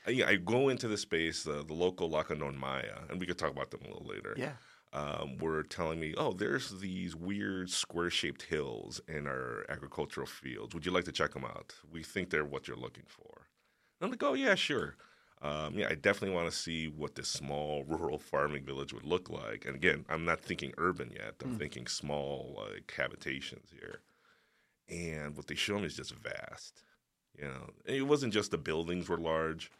Yeah, 0.09 0.27
I 0.27 0.35
go 0.35 0.69
into 0.69 0.89
the 0.89 0.97
space, 0.97 1.47
uh, 1.47 1.63
the 1.65 1.75
local 1.75 2.11
Lacandon 2.11 2.57
Maya, 2.57 3.03
and 3.09 3.21
we 3.21 3.27
could 3.27 3.39
talk 3.39 3.53
about 3.53 3.71
them 3.71 3.83
a 3.85 3.87
little 3.87 4.05
later. 4.05 4.35
Yeah 4.37 4.55
um, 4.93 5.39
were 5.39 5.63
telling 5.63 6.01
me, 6.01 6.15
"Oh, 6.17 6.33
there's 6.33 6.71
these 6.81 7.17
weird 7.17 7.71
square-shaped 7.71 8.43
hills 8.43 9.01
in 9.09 9.27
our 9.27 9.65
agricultural 9.69 10.27
fields. 10.27 10.75
Would 10.75 10.87
you 10.87 10.93
like 10.93 11.05
to 11.05 11.13
check 11.13 11.33
them 11.33 11.45
out? 11.45 11.75
We 11.91 12.03
think 12.03 12.31
they're 12.31 12.45
what 12.45 12.69
you're 12.69 12.77
looking 12.77 13.07
for." 13.07 13.47
And 14.01 14.07
I'm 14.07 14.11
like, 14.11 14.23
"Oh 14.23 14.35
yeah, 14.35 14.55
sure." 14.55 14.97
Um, 15.43 15.77
yeah, 15.77 15.89
I 15.91 15.97
definitely 15.97 16.37
want 16.37 16.51
to 16.51 16.57
see 16.57 16.87
what 16.87 17.17
this 17.17 17.29
small 17.29 17.85
rural 17.89 18.19
farming 18.19 18.65
village 18.65 18.93
would 18.93 19.05
look 19.05 19.29
like. 19.29 19.65
And 19.67 19.75
again, 19.75 20.05
I'm 20.09 20.25
not 20.25 20.41
thinking 20.41 20.73
urban 20.79 21.11
yet. 21.13 21.35
I'm 21.43 21.57
mm. 21.57 21.59
thinking 21.59 21.87
small 21.89 22.63
like 22.69 22.93
habitations 22.97 23.71
here. 23.73 24.01
And 24.89 25.37
what 25.37 25.49
they 25.49 25.55
show 25.55 25.79
me 25.79 25.87
is 25.87 25.97
just 25.97 26.15
vast. 26.15 26.85
You 27.37 27.47
know, 27.47 27.71
it 27.87 28.07
wasn't 28.07 28.35
just 28.35 28.51
the 28.51 28.59
buildings 28.59 29.09
were 29.09 29.17
large 29.17 29.71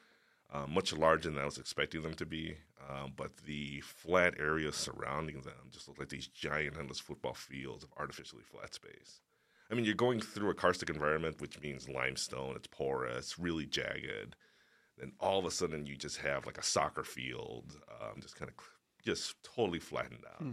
uh, 0.53 0.67
much 0.67 0.93
larger 0.93 1.31
than 1.31 1.39
I 1.39 1.45
was 1.45 1.59
expecting 1.59 2.03
them 2.03 2.15
to 2.15 2.27
be. 2.27 2.57
Um, 2.91 3.13
but 3.17 3.37
the 3.47 3.81
flat 3.81 4.35
areas 4.39 4.77
surrounding 4.77 5.41
them 5.43 5.71
just 5.71 5.89
look 5.89 5.99
like 5.99 6.09
these 6.09 6.27
giant 6.27 6.77
endless 6.79 6.99
football 6.99 7.35
fields 7.35 7.85
of 7.85 7.91
artificially 7.97 8.43
flat 8.43 8.75
space. 8.75 9.21
I 9.71 9.75
mean, 9.75 9.85
you're 9.85 9.95
going 9.95 10.21
through 10.21 10.51
a 10.51 10.55
karstic 10.55 10.91
environment, 10.91 11.41
which 11.41 11.61
means 11.61 11.89
limestone, 11.89 12.57
it's 12.57 12.67
porous, 12.67 13.39
really 13.39 13.65
jagged. 13.65 14.37
Then 14.99 15.13
all 15.19 15.39
of 15.39 15.47
a 15.47 15.51
sudden, 15.51 15.87
you 15.87 15.97
just 15.97 16.19
have 16.19 16.45
like 16.45 16.59
a 16.59 16.63
soccer 16.63 17.05
field, 17.05 17.77
um, 18.01 18.21
just 18.21 18.37
kind 18.37 18.51
of 18.51 18.57
just 19.05 19.37
totally 19.43 19.79
flattened 19.79 20.25
out. 20.31 20.43
Hmm. 20.43 20.53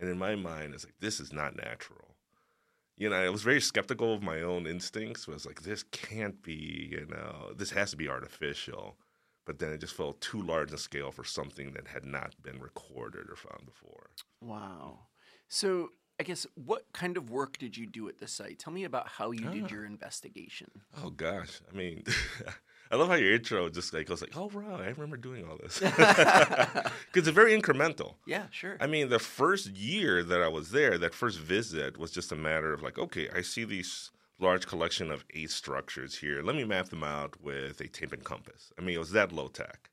And 0.00 0.08
in 0.10 0.18
my 0.18 0.34
mind, 0.34 0.74
it's 0.74 0.84
like, 0.84 0.98
this 0.98 1.20
is 1.20 1.32
not 1.32 1.56
natural. 1.56 2.16
You 2.96 3.10
know, 3.10 3.16
I 3.16 3.28
was 3.28 3.42
very 3.42 3.60
skeptical 3.60 4.14
of 4.14 4.22
my 4.22 4.40
own 4.40 4.66
instincts. 4.66 5.28
Was 5.28 5.46
like, 5.46 5.62
this 5.62 5.84
can't 5.84 6.42
be, 6.42 6.88
you 6.90 7.06
know, 7.06 7.52
this 7.56 7.70
has 7.70 7.90
to 7.92 7.96
be 7.96 8.08
artificial 8.08 8.96
but 9.50 9.58
then 9.58 9.72
it 9.72 9.80
just 9.80 9.96
felt 9.96 10.20
too 10.20 10.40
large 10.40 10.70
in 10.70 10.78
scale 10.78 11.10
for 11.10 11.24
something 11.24 11.72
that 11.72 11.88
had 11.88 12.04
not 12.04 12.40
been 12.40 12.60
recorded 12.60 13.28
or 13.28 13.34
found 13.34 13.66
before. 13.66 14.10
Wow. 14.40 15.00
So 15.48 15.88
I 16.20 16.22
guess 16.22 16.46
what 16.54 16.84
kind 16.92 17.16
of 17.16 17.30
work 17.30 17.58
did 17.58 17.76
you 17.76 17.84
do 17.84 18.08
at 18.08 18.18
the 18.18 18.28
site? 18.28 18.60
Tell 18.60 18.72
me 18.72 18.84
about 18.84 19.08
how 19.08 19.32
you 19.32 19.48
did 19.48 19.64
ah. 19.64 19.68
your 19.68 19.84
investigation. 19.84 20.70
Oh 21.02 21.10
gosh, 21.10 21.62
I 21.68 21.76
mean, 21.76 22.04
I 22.92 22.94
love 22.94 23.08
how 23.08 23.14
your 23.14 23.34
intro 23.34 23.68
just 23.68 23.92
like 23.92 24.06
goes 24.06 24.20
like, 24.20 24.36
"Oh 24.36 24.48
wow, 24.54 24.76
I 24.76 24.86
remember 24.86 25.16
doing 25.16 25.44
all 25.50 25.56
this," 25.56 25.80
because 25.80 26.86
it's 27.14 27.28
very 27.30 27.60
incremental. 27.60 28.14
Yeah, 28.26 28.44
sure. 28.52 28.76
I 28.78 28.86
mean, 28.86 29.08
the 29.08 29.18
first 29.18 29.70
year 29.70 30.22
that 30.22 30.42
I 30.42 30.48
was 30.48 30.70
there, 30.70 30.96
that 30.96 31.12
first 31.12 31.40
visit 31.40 31.98
was 31.98 32.12
just 32.12 32.30
a 32.30 32.36
matter 32.36 32.72
of 32.72 32.82
like, 32.84 33.00
okay, 33.00 33.28
I 33.34 33.42
see 33.42 33.64
these 33.64 34.12
large 34.40 34.66
collection 34.66 35.10
of 35.10 35.24
eight 35.34 35.50
structures 35.50 36.18
here. 36.18 36.42
Let 36.42 36.56
me 36.56 36.64
map 36.64 36.88
them 36.88 37.04
out 37.04 37.40
with 37.40 37.80
a 37.80 37.88
tape 37.88 38.12
and 38.12 38.24
compass. 38.24 38.72
I 38.78 38.82
mean, 38.82 38.96
it 38.96 38.98
was 38.98 39.12
that 39.12 39.32
low 39.32 39.48
tech. 39.48 39.90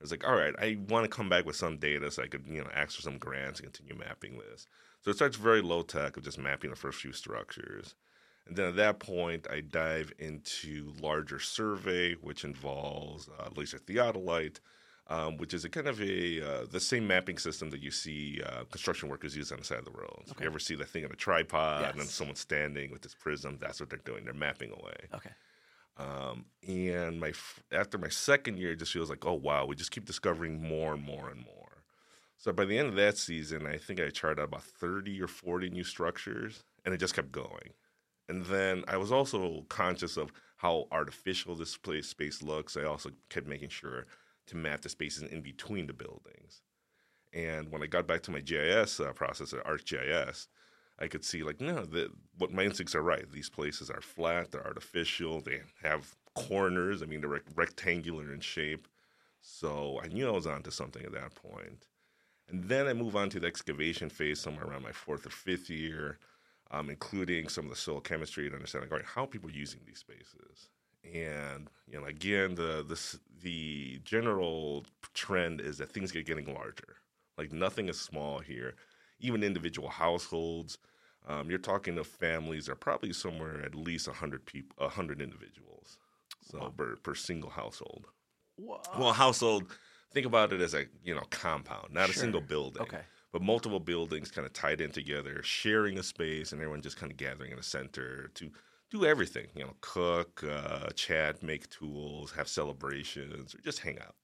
I 0.00 0.04
was 0.04 0.10
like, 0.10 0.26
all 0.26 0.34
right, 0.34 0.54
I 0.58 0.78
want 0.88 1.04
to 1.04 1.16
come 1.16 1.28
back 1.28 1.46
with 1.46 1.56
some 1.56 1.78
data 1.78 2.10
so 2.10 2.22
I 2.22 2.26
could, 2.26 2.44
you 2.46 2.62
know, 2.62 2.70
ask 2.74 2.96
for 2.96 3.02
some 3.02 3.18
grants 3.18 3.60
and 3.60 3.72
continue 3.72 3.98
mapping 3.98 4.38
this. 4.38 4.66
So 5.02 5.10
it 5.10 5.16
starts 5.16 5.36
very 5.36 5.62
low 5.62 5.82
tech 5.82 6.16
of 6.16 6.24
just 6.24 6.38
mapping 6.38 6.70
the 6.70 6.76
first 6.76 7.00
few 7.00 7.12
structures. 7.12 7.94
And 8.46 8.56
then 8.56 8.68
at 8.68 8.76
that 8.76 8.98
point, 8.98 9.46
I 9.50 9.60
dive 9.60 10.12
into 10.18 10.92
larger 11.00 11.38
survey, 11.38 12.14
which 12.14 12.44
involves 12.44 13.28
uh, 13.38 13.48
laser 13.56 13.78
theodolite, 13.78 14.60
um, 15.08 15.36
which 15.36 15.52
is 15.54 15.64
a 15.64 15.68
kind 15.68 15.86
of 15.86 16.00
a 16.00 16.40
uh, 16.42 16.66
the 16.70 16.80
same 16.80 17.06
mapping 17.06 17.38
system 17.38 17.70
that 17.70 17.82
you 17.82 17.90
see 17.90 18.40
uh, 18.44 18.64
construction 18.70 19.08
workers 19.08 19.36
use 19.36 19.52
on 19.52 19.58
the 19.58 19.64
side 19.64 19.78
of 19.78 19.84
the 19.84 19.90
road. 19.90 20.22
So 20.26 20.32
Okay. 20.32 20.44
You 20.44 20.50
ever 20.50 20.58
see 20.58 20.74
the 20.74 20.84
thing 20.86 21.04
on 21.04 21.12
a 21.12 21.16
tripod 21.16 21.82
and 21.90 21.98
then 22.00 22.06
Yes. 22.06 22.14
someone 22.14 22.36
standing 22.36 22.90
with 22.90 23.02
this 23.02 23.14
prism? 23.14 23.58
That's 23.60 23.80
what 23.80 23.90
they're 23.90 23.98
doing. 24.04 24.24
They're 24.24 24.34
mapping 24.34 24.70
away. 24.72 24.96
Okay. 25.14 25.30
Um, 25.96 26.46
and 26.66 27.20
my 27.20 27.28
f- 27.28 27.62
after 27.70 27.98
my 27.98 28.08
second 28.08 28.58
year, 28.58 28.72
it 28.72 28.78
just 28.80 28.92
feels 28.92 29.10
like, 29.10 29.24
oh 29.24 29.34
wow, 29.34 29.64
we 29.66 29.76
just 29.76 29.90
keep 29.92 30.04
discovering 30.06 30.60
more 30.60 30.94
and 30.94 31.02
more 31.02 31.28
and 31.30 31.44
more. 31.44 31.84
So 32.36 32.52
by 32.52 32.64
the 32.64 32.76
end 32.78 32.88
of 32.88 32.96
that 32.96 33.16
season, 33.16 33.66
I 33.66 33.76
think 33.78 34.00
I 34.00 34.10
charted 34.10 34.40
out 34.40 34.48
about 34.48 34.64
thirty 34.64 35.20
or 35.22 35.28
forty 35.28 35.70
new 35.70 35.84
structures, 35.84 36.64
and 36.84 36.92
it 36.94 36.98
just 36.98 37.14
kept 37.14 37.30
going. 37.30 37.74
And 38.28 38.44
then 38.46 38.84
I 38.88 38.96
was 38.96 39.12
also 39.12 39.66
conscious 39.68 40.16
of 40.16 40.32
how 40.56 40.88
artificial 40.90 41.54
this 41.54 41.76
place 41.76 42.08
space 42.08 42.42
looks. 42.42 42.76
I 42.76 42.84
also 42.84 43.10
kept 43.28 43.46
making 43.46 43.68
sure 43.68 44.06
to 44.46 44.56
map 44.56 44.82
the 44.82 44.88
spaces 44.88 45.22
in 45.22 45.40
between 45.40 45.86
the 45.86 45.92
buildings. 45.92 46.62
And 47.32 47.70
when 47.70 47.82
I 47.82 47.86
got 47.86 48.06
back 48.06 48.22
to 48.22 48.30
my 48.30 48.40
GIS 48.40 49.00
uh, 49.00 49.12
process 49.12 49.52
ArcGIS, 49.52 50.46
I 50.98 51.08
could 51.08 51.24
see 51.24 51.42
like 51.42 51.60
no, 51.60 51.84
the, 51.84 52.10
what 52.38 52.52
my 52.52 52.62
instincts 52.62 52.94
are 52.94 53.02
right. 53.02 53.30
These 53.30 53.50
places 53.50 53.90
are 53.90 54.00
flat, 54.00 54.52
they're 54.52 54.66
artificial, 54.66 55.40
they 55.40 55.60
have 55.82 56.14
corners. 56.34 57.02
I 57.02 57.06
mean, 57.06 57.20
they're 57.20 57.30
rec- 57.30 57.42
rectangular 57.56 58.32
in 58.32 58.40
shape. 58.40 58.86
So 59.40 60.00
I 60.02 60.08
knew 60.08 60.28
I 60.28 60.32
was 60.32 60.46
onto 60.46 60.70
something 60.70 61.04
at 61.04 61.12
that 61.12 61.34
point. 61.34 61.88
And 62.48 62.64
then 62.64 62.86
I 62.86 62.92
move 62.92 63.16
on 63.16 63.30
to 63.30 63.40
the 63.40 63.46
excavation 63.46 64.08
phase 64.08 64.40
somewhere 64.40 64.66
around 64.66 64.82
my 64.82 64.92
fourth 64.92 65.26
or 65.26 65.30
fifth 65.30 65.70
year, 65.70 66.18
um, 66.70 66.90
including 66.90 67.48
some 67.48 67.64
of 67.64 67.70
the 67.70 67.76
soil 67.76 68.00
chemistry 68.00 68.48
to 68.48 68.54
understand 68.54 68.84
like, 68.84 68.92
all 68.92 68.98
right, 68.98 69.06
how 69.06 69.24
are 69.24 69.28
people 69.28 69.50
using 69.50 69.80
these 69.86 69.98
spaces? 69.98 70.68
And 71.12 71.68
you 71.90 72.00
know, 72.00 72.06
again, 72.06 72.54
the 72.54 72.84
the 72.86 73.18
the 73.42 74.00
general 74.04 74.84
trend 75.12 75.60
is 75.60 75.78
that 75.78 75.90
things 75.90 76.12
get 76.12 76.26
getting 76.26 76.52
larger. 76.52 76.96
Like 77.36 77.52
nothing 77.52 77.88
is 77.88 78.00
small 78.00 78.38
here. 78.38 78.74
Even 79.20 79.42
individual 79.42 79.88
households, 79.88 80.78
um, 81.26 81.48
you're 81.50 81.58
talking 81.58 81.98
of 81.98 82.06
families 82.06 82.68
are 82.68 82.74
probably 82.74 83.12
somewhere 83.12 83.62
at 83.62 83.74
least 83.74 84.08
hundred 84.08 84.44
people, 84.46 84.88
hundred 84.88 85.20
individuals, 85.20 85.98
so 86.42 86.58
Wow. 86.58 86.72
per, 86.76 86.96
per 86.96 87.14
single 87.14 87.50
household. 87.50 88.06
Whoa. 88.56 88.80
Well, 88.98 89.12
household, 89.12 89.64
think 90.12 90.26
about 90.26 90.52
it 90.52 90.60
as 90.60 90.74
a 90.74 90.86
you 91.04 91.14
know 91.14 91.24
compound, 91.30 91.92
not 91.92 92.10
a 92.10 92.12
single 92.12 92.40
building. 92.40 92.82
Okay. 92.82 93.02
But 93.32 93.42
multiple 93.42 93.80
buildings 93.80 94.30
kind 94.30 94.46
of 94.46 94.52
tied 94.52 94.80
in 94.80 94.92
together, 94.92 95.42
sharing 95.42 95.98
a 95.98 96.04
space, 96.04 96.52
and 96.52 96.60
everyone 96.60 96.82
just 96.82 96.96
kind 96.96 97.10
of 97.10 97.18
gathering 97.18 97.50
in 97.50 97.56
the 97.56 97.64
center 97.64 98.28
to 98.34 98.50
do 98.90 99.04
everything. 99.04 99.46
You 99.54 99.64
know, 99.64 99.74
cook, 99.80 100.44
uh, 100.48 100.90
chat, 100.94 101.42
make 101.42 101.68
tools, 101.70 102.32
have 102.32 102.48
celebrations, 102.48 103.54
or 103.54 103.60
just 103.60 103.80
hang 103.80 103.98
out. 103.98 104.14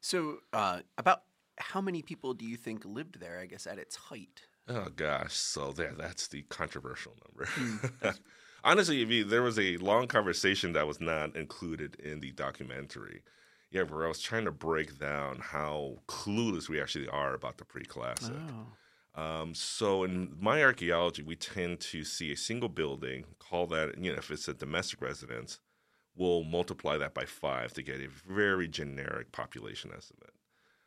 So, 0.00 0.38
uh, 0.52 0.80
about 0.96 1.22
how 1.58 1.80
many 1.80 2.02
people 2.02 2.34
do 2.34 2.44
you 2.44 2.56
think 2.56 2.84
lived 2.84 3.20
there? 3.20 3.40
I 3.40 3.46
guess 3.46 3.66
at 3.66 3.78
its 3.78 3.96
height. 3.96 4.42
Oh 4.68 4.88
gosh, 4.94 5.32
so 5.34 5.72
there, 5.72 5.94
that's 5.96 6.28
the 6.28 6.42
controversial 6.42 7.16
number. 7.26 7.50
Hmm, 7.50 8.08
Honestly, 8.64 9.02
if 9.02 9.08
you, 9.08 9.24
there 9.24 9.42
was 9.42 9.58
a 9.58 9.76
long 9.78 10.08
conversation 10.08 10.72
that 10.72 10.86
was 10.86 11.00
not 11.00 11.36
included 11.36 11.94
in 12.00 12.20
the 12.20 12.32
documentary. 12.32 13.22
Yeah, 13.70 13.82
where 13.82 14.04
I 14.04 14.08
was 14.08 14.20
trying 14.20 14.44
to 14.46 14.52
break 14.52 14.98
down 14.98 15.38
how 15.40 15.98
clueless 16.08 16.68
we 16.68 16.80
actually 16.80 17.08
are 17.08 17.34
about 17.34 17.58
the 17.58 17.64
pre-classic. 17.64 18.34
Oh. 18.34 18.66
Um, 19.18 19.52
so 19.52 20.04
in 20.04 20.36
Maya 20.38 20.66
archaeology, 20.66 21.22
we 21.22 21.34
tend 21.34 21.80
to 21.80 22.04
see 22.04 22.30
a 22.30 22.36
single 22.36 22.68
building, 22.68 23.24
call 23.40 23.66
that, 23.68 23.98
you 23.98 24.12
know, 24.12 24.18
if 24.18 24.30
it's 24.30 24.46
a 24.46 24.54
domestic 24.54 25.02
residence, 25.02 25.58
we'll 26.14 26.44
multiply 26.44 26.96
that 26.98 27.14
by 27.14 27.24
five 27.24 27.72
to 27.72 27.82
get 27.82 28.00
a 28.00 28.08
very 28.08 28.68
generic 28.68 29.32
population 29.32 29.90
estimate. 29.96 30.34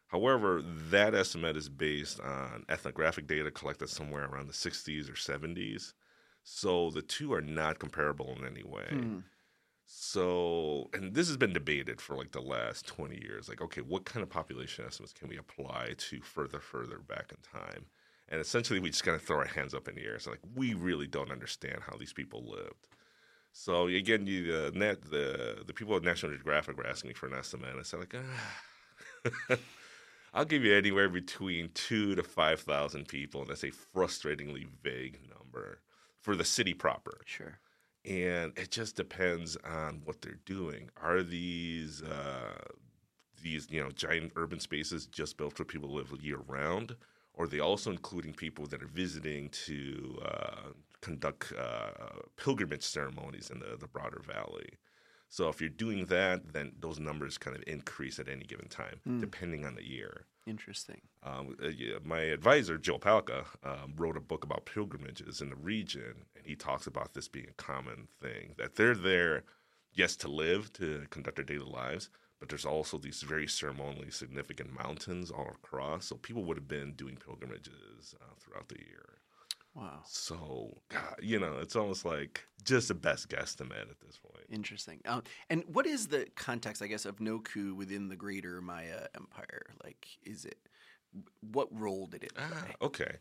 However, 0.07 0.61
that 0.89 1.13
estimate 1.13 1.57
is 1.57 1.67
based 1.67 2.21
on 2.21 2.63
ethnographic 2.69 3.27
data 3.27 3.51
collected 3.51 3.89
somewhere 3.89 4.25
around 4.25 4.47
the 4.47 4.53
60s 4.53 5.09
or 5.09 5.13
70s. 5.13 5.91
So 6.43 6.89
the 6.89 7.01
two 7.01 7.33
are 7.33 7.41
not 7.41 7.79
comparable 7.79 8.33
in 8.39 8.47
any 8.47 8.63
way. 8.63 8.87
Hmm. 8.91 9.19
So, 9.85 10.89
and 10.93 11.13
this 11.13 11.27
has 11.27 11.35
been 11.35 11.51
debated 11.51 11.99
for 11.99 12.15
like 12.15 12.31
the 12.31 12.41
last 12.41 12.87
20 12.87 13.21
years. 13.21 13.49
Like, 13.49 13.61
okay, 13.61 13.81
what 13.81 14.05
kind 14.05 14.23
of 14.23 14.29
population 14.29 14.85
estimates 14.85 15.11
can 15.11 15.27
we 15.27 15.37
apply 15.37 15.95
to 15.97 16.21
further, 16.21 16.61
further 16.61 16.97
back 16.97 17.31
in 17.31 17.59
time? 17.59 17.87
And 18.31 18.41
essentially, 18.41 18.79
we 18.81 18.91
just 18.91 19.05
kind 19.05 19.15
of 19.17 19.23
throw 19.23 19.39
our 19.39 19.45
hands 19.45 19.75
up 19.75 19.89
in 19.89 19.95
the 19.95 20.03
air. 20.05 20.15
It's 20.15 20.27
like, 20.27 20.39
we 20.55 20.73
really 20.75 21.07
don't 21.07 21.31
understand 21.31 21.81
how 21.87 21.97
these 21.97 22.13
people 22.13 22.43
lived. 22.49 22.87
So, 23.53 23.87
again, 23.87 24.27
you, 24.27 24.53
uh, 24.53 24.71
net, 24.73 25.03
the, 25.03 25.63
the 25.67 25.73
people 25.73 25.95
at 25.97 26.03
National 26.03 26.33
Geographic 26.33 26.77
were 26.77 26.87
asking 26.87 27.09
me 27.09 27.15
for 27.15 27.27
an 27.27 27.35
estimate. 27.35 27.71
And 27.71 27.79
I 27.79 27.83
said, 27.83 28.01
like, 28.01 28.15
ah. 28.17 29.57
I'll 30.33 30.45
give 30.45 30.63
you 30.63 30.73
anywhere 30.75 31.09
between 31.09 31.71
two 31.73 32.15
to 32.15 32.23
5,000 32.23 33.07
people. 33.07 33.41
And 33.41 33.49
that's 33.49 33.63
a 33.63 33.71
frustratingly 33.71 34.67
vague 34.83 35.19
number 35.37 35.81
for 36.21 36.35
the 36.35 36.45
city 36.45 36.73
proper 36.73 37.21
Sure. 37.25 37.59
and 38.05 38.53
it 38.57 38.71
just 38.71 38.95
depends 38.95 39.57
on 39.65 40.01
what 40.05 40.21
they're 40.21 40.39
doing. 40.45 40.89
Are 41.01 41.23
these 41.23 42.03
uh, 42.03 42.63
these 43.41 43.67
you 43.71 43.81
know 43.83 43.91
giant 43.91 44.33
urban 44.35 44.59
spaces 44.59 45.07
just 45.07 45.37
built 45.37 45.53
for 45.57 45.65
people 45.65 45.89
to 45.89 45.95
live 45.95 46.11
year 46.23 46.39
round, 46.47 46.95
or 47.33 47.47
they 47.47 47.59
also 47.59 47.91
including 47.91 48.33
people 48.33 48.65
that 48.67 48.81
are 48.83 48.87
visiting 48.87 49.49
to 49.49 50.19
uh, 50.25 50.69
conduct 51.01 51.53
uh, 51.57 52.19
pilgrimage 52.37 52.83
ceremonies 52.83 53.49
in 53.49 53.59
the, 53.59 53.77
the 53.79 53.87
broader 53.87 54.21
valley? 54.25 54.69
So 55.29 55.47
if 55.47 55.61
you're 55.61 55.69
doing 55.69 56.07
that, 56.07 56.51
then 56.51 56.73
those 56.79 56.99
numbers 56.99 57.37
kind 57.37 57.55
of 57.55 57.63
increase 57.65 58.19
at 58.19 58.27
any 58.27 58.43
given 58.43 58.67
time, 58.67 58.99
Hmm. 59.05 59.21
depending 59.21 59.65
on 59.65 59.75
the 59.75 59.87
year. 59.87 60.25
Interesting. 60.45 60.99
Um, 61.23 61.55
uh, 61.63 61.69
my 62.03 62.19
advisor, 62.19 62.77
Joe 62.77 62.97
Palka, 62.99 63.45
um, 63.63 63.93
wrote 63.95 64.17
a 64.17 64.21
book 64.21 64.43
about 64.43 64.65
pilgrimages 64.65 65.39
in 65.39 65.49
the 65.49 65.55
region, 65.55 66.25
and 66.35 66.45
he 66.45 66.55
talks 66.55 66.85
about 66.85 67.13
this 67.13 67.29
being 67.29 67.47
a 67.47 67.53
common 67.53 68.07
thing 68.21 68.55
that 68.57 68.75
they're 68.75 68.95
there, 68.95 69.43
yes, 69.93 70.17
to 70.17 70.27
live, 70.27 70.73
to 70.73 71.05
conduct 71.11 71.37
their 71.37 71.45
daily 71.45 71.69
lives, 71.71 72.09
but 72.41 72.49
there's 72.49 72.65
also 72.65 72.97
these 72.97 73.21
very 73.21 73.47
ceremonially 73.47 74.09
significant 74.09 74.75
mountains 74.75 75.29
all 75.29 75.47
across. 75.47 76.07
So 76.07 76.15
people 76.15 76.43
would 76.45 76.57
have 76.57 76.67
been 76.67 76.93
doing 76.93 77.15
pilgrimages 77.15 78.15
uh, 78.19 78.33
throughout 78.39 78.67
the 78.67 78.79
year. 78.79 79.19
Wow. 79.75 79.99
So, 80.05 80.79
God, 80.89 81.17
you 81.21 81.39
know, 81.39 81.59
it's 81.61 81.75
almost 81.75 82.03
like 82.03 82.43
just 82.65 82.89
a 82.89 82.95
best 82.95 83.29
guesstimate 83.29 83.91
at 83.91 83.99
this 84.03 84.17
point. 84.17 84.43
Interesting. 84.51 85.01
Um, 85.05 85.21
and 85.51 85.63
what 85.67 85.85
is 85.85 86.07
the 86.07 86.25
context, 86.35 86.81
I 86.81 86.87
guess, 86.87 87.05
of 87.05 87.21
Noh 87.21 87.39
K'uh 87.39 87.75
within 87.75 88.09
the 88.09 88.15
greater 88.15 88.59
Maya 88.59 89.05
Empire? 89.15 89.67
Like, 89.83 90.07
is 90.23 90.43
it 90.45 90.57
what 91.51 91.67
role 91.71 92.07
did 92.07 92.23
it 92.23 92.33
play? 92.33 92.45
Ah, 92.51 92.85
okay. 92.85 93.17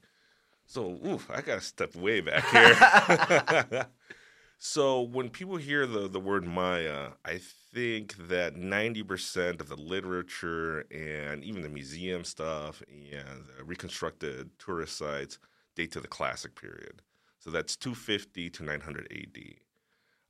So, 0.65 0.99
oof, 1.07 1.31
I 1.31 1.43
gotta 1.43 1.61
step 1.61 1.95
way 1.95 2.23
back 2.23 2.43
here. 2.51 3.87
so, 4.63 5.01
when 5.01 5.31
people 5.31 5.57
hear 5.57 5.87
the 5.87 6.07
the 6.07 6.21
word 6.21 6.45
Maya, 6.47 7.13
I 7.25 7.41
think 7.73 8.29
that 8.29 8.57
ninety 8.57 9.03
percent 9.03 9.59
of 9.59 9.71
the 9.71 9.77
literature 9.77 10.81
and 10.91 11.43
even 11.43 11.63
the 11.63 11.71
museum 11.71 12.25
stuff 12.25 12.83
and 12.91 13.47
the 13.57 13.65
reconstructed 13.65 14.51
tourist 14.59 14.99
sites 14.99 15.39
date 15.77 15.93
to 15.93 16.01
the 16.01 16.09
classic 16.09 16.61
period. 16.61 17.01
So 17.39 17.51
that's 17.51 17.75
250 17.75 18.51
to 18.51 18.63
900 18.63 19.09
AD. 19.11 19.39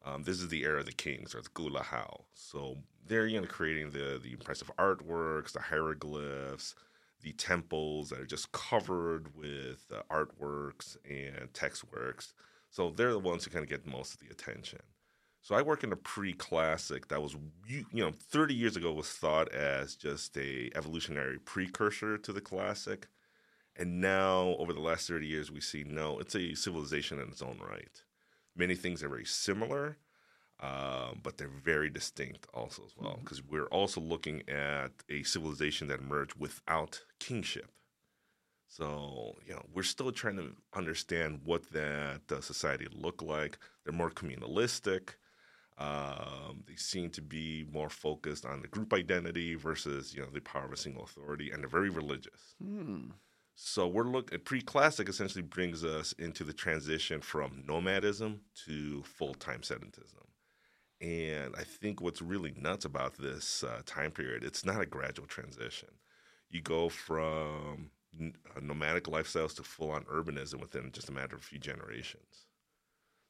Um, 0.04 0.22
this 0.22 0.40
is 0.40 0.48
the 0.48 0.62
era 0.62 0.78
of 0.78 0.86
the 0.86 0.92
kings, 0.92 1.34
or 1.34 1.42
the 1.42 1.48
k'uhul 1.48 1.80
ajaw. 1.80 2.22
So 2.32 2.78
they're 3.04 3.26
you 3.26 3.40
know 3.40 3.48
creating 3.48 3.90
the 3.90 4.20
the 4.22 4.32
impressive 4.32 4.70
artworks, 4.78 5.52
the 5.52 5.60
hieroglyphs, 5.60 6.76
the 7.20 7.32
temples 7.32 8.10
that 8.10 8.20
are 8.20 8.26
just 8.26 8.52
covered 8.52 9.36
with 9.36 9.92
uh, 9.92 10.02
artworks 10.08 10.96
and 11.04 11.52
text 11.52 11.84
works. 11.92 12.32
So 12.70 12.90
they're 12.90 13.12
the 13.12 13.18
ones 13.18 13.44
who 13.44 13.50
kind 13.50 13.64
of 13.64 13.68
get 13.68 13.86
most 13.86 14.14
of 14.14 14.20
the 14.20 14.32
attention. 14.32 14.80
So 15.42 15.54
I 15.54 15.62
work 15.62 15.82
in 15.82 15.92
a 15.92 15.96
pre-classic 15.96 17.08
that 17.08 17.22
was 17.22 17.34
you 17.66 17.84
you 17.92 18.04
know 18.04 18.12
30 18.12 18.54
years 18.54 18.76
ago 18.76 18.92
was 18.92 19.08
thought 19.08 19.52
as 19.52 19.96
just 19.96 20.36
a 20.36 20.70
evolutionary 20.74 21.38
precursor 21.38 22.18
to 22.18 22.32
the 22.32 22.40
classic. 22.40 23.08
And 23.76 24.00
now 24.00 24.56
over 24.58 24.72
the 24.72 24.80
last 24.80 25.08
30 25.08 25.26
years 25.26 25.50
we 25.50 25.60
see 25.60 25.84
no, 25.84 26.18
it's 26.18 26.36
a 26.36 26.54
civilization 26.54 27.18
in 27.20 27.28
its 27.28 27.42
own 27.42 27.58
right. 27.66 28.02
Many 28.54 28.74
things 28.74 29.02
are 29.02 29.08
very 29.08 29.24
similar, 29.24 29.96
um, 30.60 31.20
but 31.22 31.38
they're 31.38 31.48
very 31.48 31.88
distinct 31.88 32.46
also 32.52 32.82
as 32.84 32.92
well 32.96 33.18
because 33.20 33.42
we're 33.42 33.66
also 33.66 34.00
looking 34.00 34.42
at 34.48 34.90
a 35.08 35.22
civilization 35.22 35.88
that 35.88 36.00
emerged 36.00 36.34
without 36.38 37.02
kingship. 37.18 37.70
So 38.70 39.36
you 39.44 39.52
know 39.52 39.62
we're 39.74 39.82
still 39.82 40.12
trying 40.12 40.36
to 40.36 40.52
understand 40.74 41.40
what 41.44 41.68
that 41.72 42.20
uh, 42.30 42.40
society 42.40 42.86
looked 42.92 43.20
like. 43.20 43.58
They're 43.84 43.92
more 43.92 44.10
communalistic. 44.10 45.16
Um, 45.76 46.62
they 46.68 46.76
seem 46.76 47.10
to 47.10 47.22
be 47.22 47.66
more 47.72 47.88
focused 47.90 48.46
on 48.46 48.62
the 48.62 48.68
group 48.68 48.92
identity 48.92 49.56
versus 49.56 50.14
you 50.14 50.22
know 50.22 50.28
the 50.32 50.40
power 50.40 50.66
of 50.66 50.72
a 50.72 50.76
single 50.76 51.02
authority, 51.02 51.50
and 51.50 51.62
they're 51.62 51.68
very 51.68 51.90
religious. 51.90 52.54
Hmm. 52.62 53.10
So 53.56 53.88
we're 53.88 54.04
looking 54.04 54.38
pre-classic 54.38 55.08
essentially 55.08 55.42
brings 55.42 55.84
us 55.84 56.12
into 56.12 56.44
the 56.44 56.52
transition 56.52 57.20
from 57.20 57.64
nomadism 57.66 58.40
to 58.66 59.02
full-time 59.02 59.60
sedentism. 59.60 60.26
And 61.00 61.54
I 61.58 61.64
think 61.64 62.00
what's 62.00 62.22
really 62.22 62.54
nuts 62.56 62.84
about 62.84 63.18
this 63.18 63.64
uh, 63.64 63.82
time 63.84 64.12
period, 64.12 64.44
it's 64.44 64.64
not 64.64 64.80
a 64.80 64.86
gradual 64.86 65.26
transition. 65.26 65.88
You 66.48 66.62
go 66.62 66.88
from 66.88 67.90
nomadic 68.60 69.04
lifestyles 69.04 69.54
to 69.56 69.62
full 69.62 69.90
on 69.90 70.04
urbanism 70.04 70.60
within 70.60 70.90
just 70.92 71.08
a 71.08 71.12
matter 71.12 71.36
of 71.36 71.42
a 71.42 71.44
few 71.44 71.58
generations. 71.58 72.46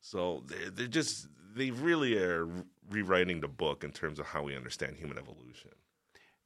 So 0.00 0.44
they're, 0.46 0.70
they're 0.70 0.86
just, 0.86 1.28
they 1.54 1.70
really 1.70 2.16
are 2.18 2.48
rewriting 2.88 3.40
the 3.40 3.48
book 3.48 3.84
in 3.84 3.92
terms 3.92 4.18
of 4.18 4.26
how 4.26 4.42
we 4.42 4.56
understand 4.56 4.96
human 4.96 5.18
evolution. 5.18 5.72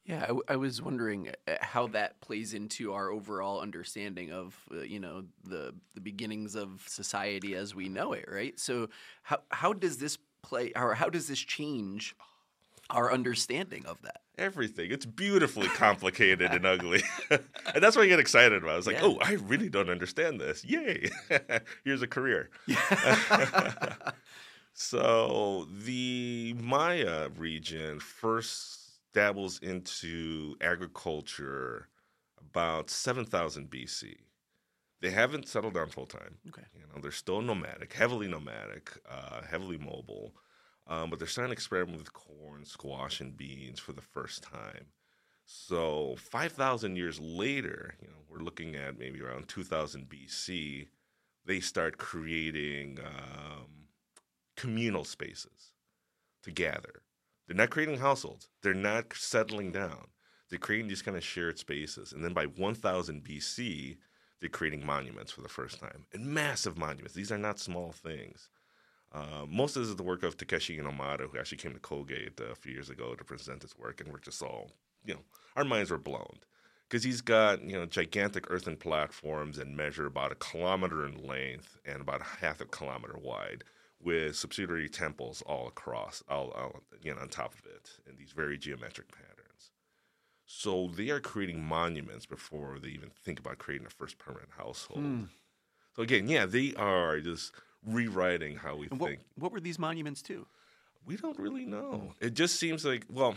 Yeah, 0.04 0.24
I, 0.24 0.26
w- 0.26 0.42
I 0.48 0.56
was 0.56 0.82
wondering 0.82 1.30
uh, 1.48 1.54
how 1.62 1.86
that 1.88 2.20
plays 2.20 2.52
into 2.52 2.92
our 2.92 3.10
overall 3.10 3.60
understanding 3.60 4.32
of 4.32 4.54
uh, 4.70 4.82
you 4.82 5.00
know 5.00 5.24
the 5.44 5.74
the 5.94 6.00
beginnings 6.00 6.54
of 6.54 6.84
society 6.86 7.54
as 7.54 7.74
we 7.74 7.88
know 7.88 8.12
it, 8.12 8.26
right? 8.30 8.58
So 8.60 8.90
how 9.22 9.38
how 9.50 9.72
does 9.72 9.96
this 9.96 10.18
play 10.42 10.72
or 10.76 10.94
how 10.94 11.08
does 11.08 11.26
this 11.26 11.38
change 11.40 12.14
our 12.90 13.10
understanding 13.12 13.86
of 13.86 14.02
that? 14.02 14.23
Everything. 14.36 14.90
It's 14.90 15.06
beautifully 15.06 15.68
complicated 15.74 16.50
and 16.52 16.66
ugly. 16.66 17.02
and 17.30 17.40
that's 17.80 17.96
what 17.96 18.02
I 18.04 18.08
get 18.08 18.18
excited 18.18 18.62
about. 18.62 18.78
It's 18.78 18.86
like, 18.86 18.96
Yeah. 18.96 19.04
oh, 19.04 19.18
I 19.20 19.34
really 19.34 19.68
don't 19.68 19.88
understand 19.90 20.40
this. 20.40 20.64
Yay. 20.64 21.10
Here's 21.84 22.02
a 22.02 22.06
career. 22.08 22.50
so 24.72 25.66
the 25.84 26.54
Maya 26.60 27.28
region 27.36 28.00
first 28.00 28.80
dabbles 29.12 29.60
into 29.60 30.56
agriculture 30.60 31.88
about 32.40 32.90
7000 32.90 33.70
BC. 33.70 34.14
They 35.00 35.10
haven't 35.10 35.48
settled 35.48 35.74
down 35.74 35.88
full 35.90 36.06
time. 36.06 36.38
Okay. 36.48 36.62
You 36.74 36.80
know, 36.82 37.00
they're 37.00 37.10
still 37.12 37.42
nomadic, 37.42 37.92
heavily 37.92 38.26
nomadic, 38.26 38.90
uh, 39.08 39.42
heavily 39.48 39.76
mobile, 39.76 40.34
um, 40.86 41.10
but 41.10 41.18
they're 41.18 41.28
starting 41.28 41.50
to 41.50 41.54
experiment 41.54 41.98
with 41.98 42.12
corn, 42.12 42.64
squash, 42.64 43.20
and 43.20 43.36
beans 43.36 43.80
for 43.80 43.92
the 43.92 44.02
first 44.02 44.42
time. 44.42 44.86
So 45.46 46.16
5,000 46.18 46.96
years 46.96 47.20
later, 47.20 47.94
you 48.00 48.08
know, 48.08 48.14
we're 48.28 48.42
looking 48.42 48.74
at 48.76 48.98
maybe 48.98 49.20
around 49.20 49.48
2000 49.48 50.08
BC, 50.08 50.88
they 51.44 51.60
start 51.60 51.98
creating 51.98 52.98
um, 53.04 53.88
communal 54.56 55.04
spaces 55.04 55.72
to 56.42 56.50
gather. 56.50 57.02
They're 57.46 57.56
not 57.56 57.70
creating 57.70 57.98
households. 57.98 58.48
They're 58.62 58.72
not 58.72 59.12
settling 59.14 59.70
down. 59.72 60.08
They're 60.48 60.58
creating 60.58 60.88
these 60.88 61.02
kind 61.02 61.16
of 61.16 61.24
shared 61.24 61.58
spaces. 61.58 62.12
And 62.12 62.24
then 62.24 62.32
by 62.32 62.46
1000 62.46 63.22
BC, 63.22 63.96
they're 64.40 64.48
creating 64.48 64.84
monuments 64.84 65.32
for 65.32 65.42
the 65.42 65.48
first 65.48 65.78
time. 65.78 66.06
And 66.12 66.26
massive 66.26 66.78
monuments. 66.78 67.14
These 67.14 67.32
are 67.32 67.38
not 67.38 67.58
small 67.58 67.92
things. 67.92 68.48
Uh, 69.14 69.46
most 69.48 69.76
of 69.76 69.82
this 69.82 69.90
is 69.90 69.96
the 69.96 70.02
work 70.02 70.24
of 70.24 70.36
Takeshi 70.36 70.76
Inomata, 70.76 71.30
who 71.30 71.38
actually 71.38 71.58
came 71.58 71.72
to 71.72 71.78
Colgate 71.78 72.40
uh, 72.40 72.46
a 72.46 72.54
few 72.56 72.72
years 72.72 72.90
ago 72.90 73.14
to 73.14 73.22
present 73.22 73.62
his 73.62 73.78
work. 73.78 74.00
And 74.00 74.12
we're 74.12 74.18
just 74.18 74.42
all, 74.42 74.72
you 75.04 75.14
know, 75.14 75.20
our 75.54 75.64
minds 75.64 75.92
were 75.92 75.98
blown. 75.98 76.38
Because 76.88 77.04
he's 77.04 77.20
got, 77.20 77.62
you 77.62 77.78
know, 77.78 77.86
gigantic 77.86 78.50
earthen 78.50 78.76
platforms 78.76 79.58
and 79.58 79.76
measure 79.76 80.06
about 80.06 80.32
a 80.32 80.36
kilometer 80.36 81.06
in 81.06 81.26
length 81.26 81.78
and 81.86 82.00
about 82.00 82.20
a 82.20 82.44
half 82.44 82.60
a 82.60 82.64
kilometer 82.66 83.16
wide 83.16 83.64
with 84.02 84.36
subsidiary 84.36 84.88
temples 84.88 85.42
all 85.46 85.68
across, 85.68 86.22
all, 86.28 86.50
all 86.50 86.80
you 87.02 87.14
know, 87.14 87.20
on 87.20 87.28
top 87.28 87.54
of 87.54 87.64
it, 87.66 87.90
in 88.08 88.16
these 88.16 88.32
very 88.32 88.58
geometric 88.58 89.10
patterns. 89.10 89.70
So 90.44 90.90
they 90.94 91.08
are 91.10 91.20
creating 91.20 91.64
monuments 91.64 92.26
before 92.26 92.78
they 92.80 92.88
even 92.88 93.10
think 93.24 93.38
about 93.38 93.58
creating 93.58 93.86
a 93.86 93.90
first 93.90 94.18
permanent 94.18 94.50
household. 94.58 95.00
Hmm. 95.00 95.22
So 95.96 96.02
again, 96.02 96.28
yeah, 96.28 96.44
they 96.44 96.74
are 96.74 97.20
just 97.20 97.52
rewriting 97.86 98.56
how 98.56 98.76
we 98.76 98.88
And 98.90 99.00
what 99.00 99.08
think. 99.10 99.20
what 99.36 99.52
were 99.52 99.60
these 99.60 99.78
monuments 99.78 100.22
to? 100.22 100.46
We 101.06 101.16
don't 101.16 101.38
really 101.38 101.66
know. 101.66 102.14
It 102.20 102.34
just 102.34 102.58
seems 102.58 102.84
like 102.84 103.04
well, 103.10 103.36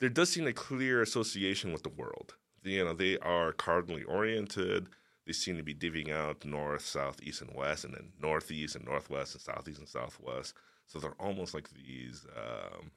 there 0.00 0.08
does 0.08 0.30
seem 0.30 0.46
a 0.46 0.52
clear 0.52 1.02
association 1.02 1.72
with 1.72 1.82
the 1.82 1.90
world. 1.90 2.34
You 2.62 2.84
know, 2.84 2.92
they 2.94 3.18
are 3.18 3.52
cardinally 3.52 4.04
oriented. 4.04 4.88
They 5.26 5.32
seem 5.32 5.56
to 5.58 5.62
be 5.62 5.74
divvying 5.74 6.10
out 6.10 6.44
north, 6.44 6.84
south, 6.84 7.20
east, 7.22 7.42
and 7.42 7.54
west, 7.54 7.84
and 7.84 7.94
then 7.94 8.12
northeast 8.20 8.76
and 8.76 8.84
northwest 8.84 9.34
and 9.34 9.42
southeast 9.42 9.78
and 9.78 9.88
southwest. 9.88 10.54
So 10.86 10.98
they're 10.98 11.20
almost 11.20 11.52
like 11.52 11.68
these 11.70 12.26
um, 12.36 12.90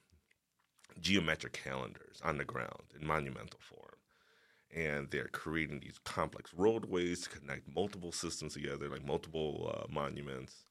geometric 0.99 1.53
calendars 1.53 2.21
on 2.23 2.37
the 2.37 2.45
ground 2.45 2.83
in 2.99 3.05
monumental 3.05 3.59
form. 3.61 3.90
And 4.75 5.09
they're 5.11 5.27
creating 5.27 5.81
these 5.81 5.99
complex 6.05 6.51
roadways 6.55 7.21
to 7.21 7.29
connect 7.29 7.73
multiple 7.75 8.11
systems 8.11 8.53
together, 8.53 8.87
like 8.87 9.05
multiple 9.05 9.73
uh, 9.75 9.85
monuments. 9.91 10.65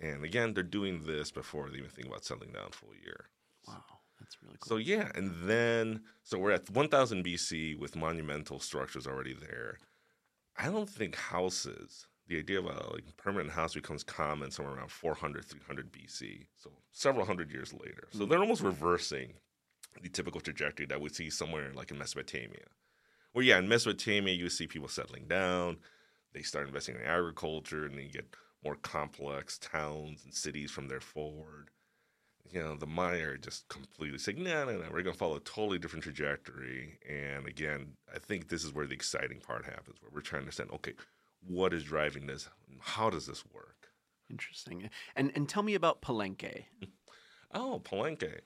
And 0.00 0.24
again, 0.24 0.54
they're 0.54 0.62
doing 0.62 1.02
this 1.04 1.30
before 1.30 1.68
they 1.68 1.78
even 1.78 1.90
think 1.90 2.08
about 2.08 2.24
settling 2.24 2.52
down 2.52 2.70
full 2.70 2.94
year. 3.02 3.26
Wow, 3.66 3.82
that's 4.18 4.36
really 4.42 4.56
cool. 4.60 4.68
So 4.68 4.76
yeah, 4.76 5.10
and 5.14 5.34
then 5.44 6.02
so 6.22 6.38
we're 6.38 6.52
at 6.52 6.70
1000 6.70 7.24
BC 7.24 7.78
with 7.78 7.96
monumental 7.96 8.58
structures 8.58 9.06
already 9.06 9.34
there. 9.34 9.78
I 10.56 10.66
don't 10.66 10.88
think 10.88 11.14
houses, 11.16 12.06
the 12.28 12.38
idea 12.38 12.58
of 12.58 12.66
a 12.66 12.92
like 12.92 13.16
permanent 13.16 13.50
house 13.50 13.74
becomes 13.74 14.02
common 14.02 14.50
somewhere 14.50 14.76
around 14.76 14.90
400 14.90 15.44
300 15.44 15.92
BC. 15.92 16.46
So 16.56 16.70
several 16.92 17.26
hundred 17.26 17.50
years 17.50 17.72
later. 17.72 18.08
So 18.10 18.24
they're 18.24 18.40
almost 18.40 18.62
reversing 18.62 19.34
the 20.02 20.08
typical 20.08 20.40
trajectory 20.40 20.86
that 20.86 21.00
we 21.00 21.08
see 21.08 21.30
somewhere 21.30 21.70
like 21.74 21.90
in 21.90 21.98
Mesopotamia. 21.98 22.66
Well, 23.36 23.44
yeah, 23.44 23.58
in 23.58 23.68
Mesopotamia 23.68 24.34
you 24.34 24.48
see 24.48 24.66
people 24.66 24.88
settling 24.88 25.26
down, 25.28 25.76
they 26.32 26.42
start 26.42 26.66
investing 26.66 26.96
in 26.96 27.02
agriculture 27.02 27.84
and 27.84 27.96
they 27.96 28.06
get 28.06 28.34
more 28.64 28.76
complex 28.76 29.58
towns 29.58 30.24
and 30.24 30.34
cities 30.34 30.70
from 30.72 30.88
there 30.88 31.00
forward 31.00 31.70
you 32.52 32.62
know, 32.62 32.76
the 32.76 32.86
Maya 32.86 33.36
just 33.38 33.68
completely 33.68 34.18
saying, 34.18 34.42
no, 34.42 34.64
no, 34.64 34.72
no, 34.72 34.84
we're 34.90 35.02
going 35.02 35.12
to 35.12 35.18
follow 35.18 35.36
a 35.36 35.40
totally 35.40 35.78
different 35.78 36.02
trajectory. 36.02 36.98
And 37.08 37.46
again, 37.46 37.94
I 38.14 38.18
think 38.18 38.48
this 38.48 38.64
is 38.64 38.72
where 38.72 38.86
the 38.86 38.94
exciting 38.94 39.40
part 39.40 39.64
happens, 39.64 39.96
where 40.00 40.10
we're 40.12 40.20
trying 40.20 40.42
to 40.42 40.44
understand, 40.44 40.70
okay, 40.72 40.94
what 41.46 41.72
is 41.72 41.84
driving 41.84 42.26
this? 42.26 42.48
How 42.80 43.10
does 43.10 43.26
this 43.26 43.44
work? 43.52 43.88
Interesting. 44.30 44.90
And 45.14 45.30
and 45.36 45.48
tell 45.48 45.62
me 45.62 45.74
about 45.74 46.02
Palenque. 46.02 46.64
Oh, 47.54 47.80
Palenque. 47.82 48.40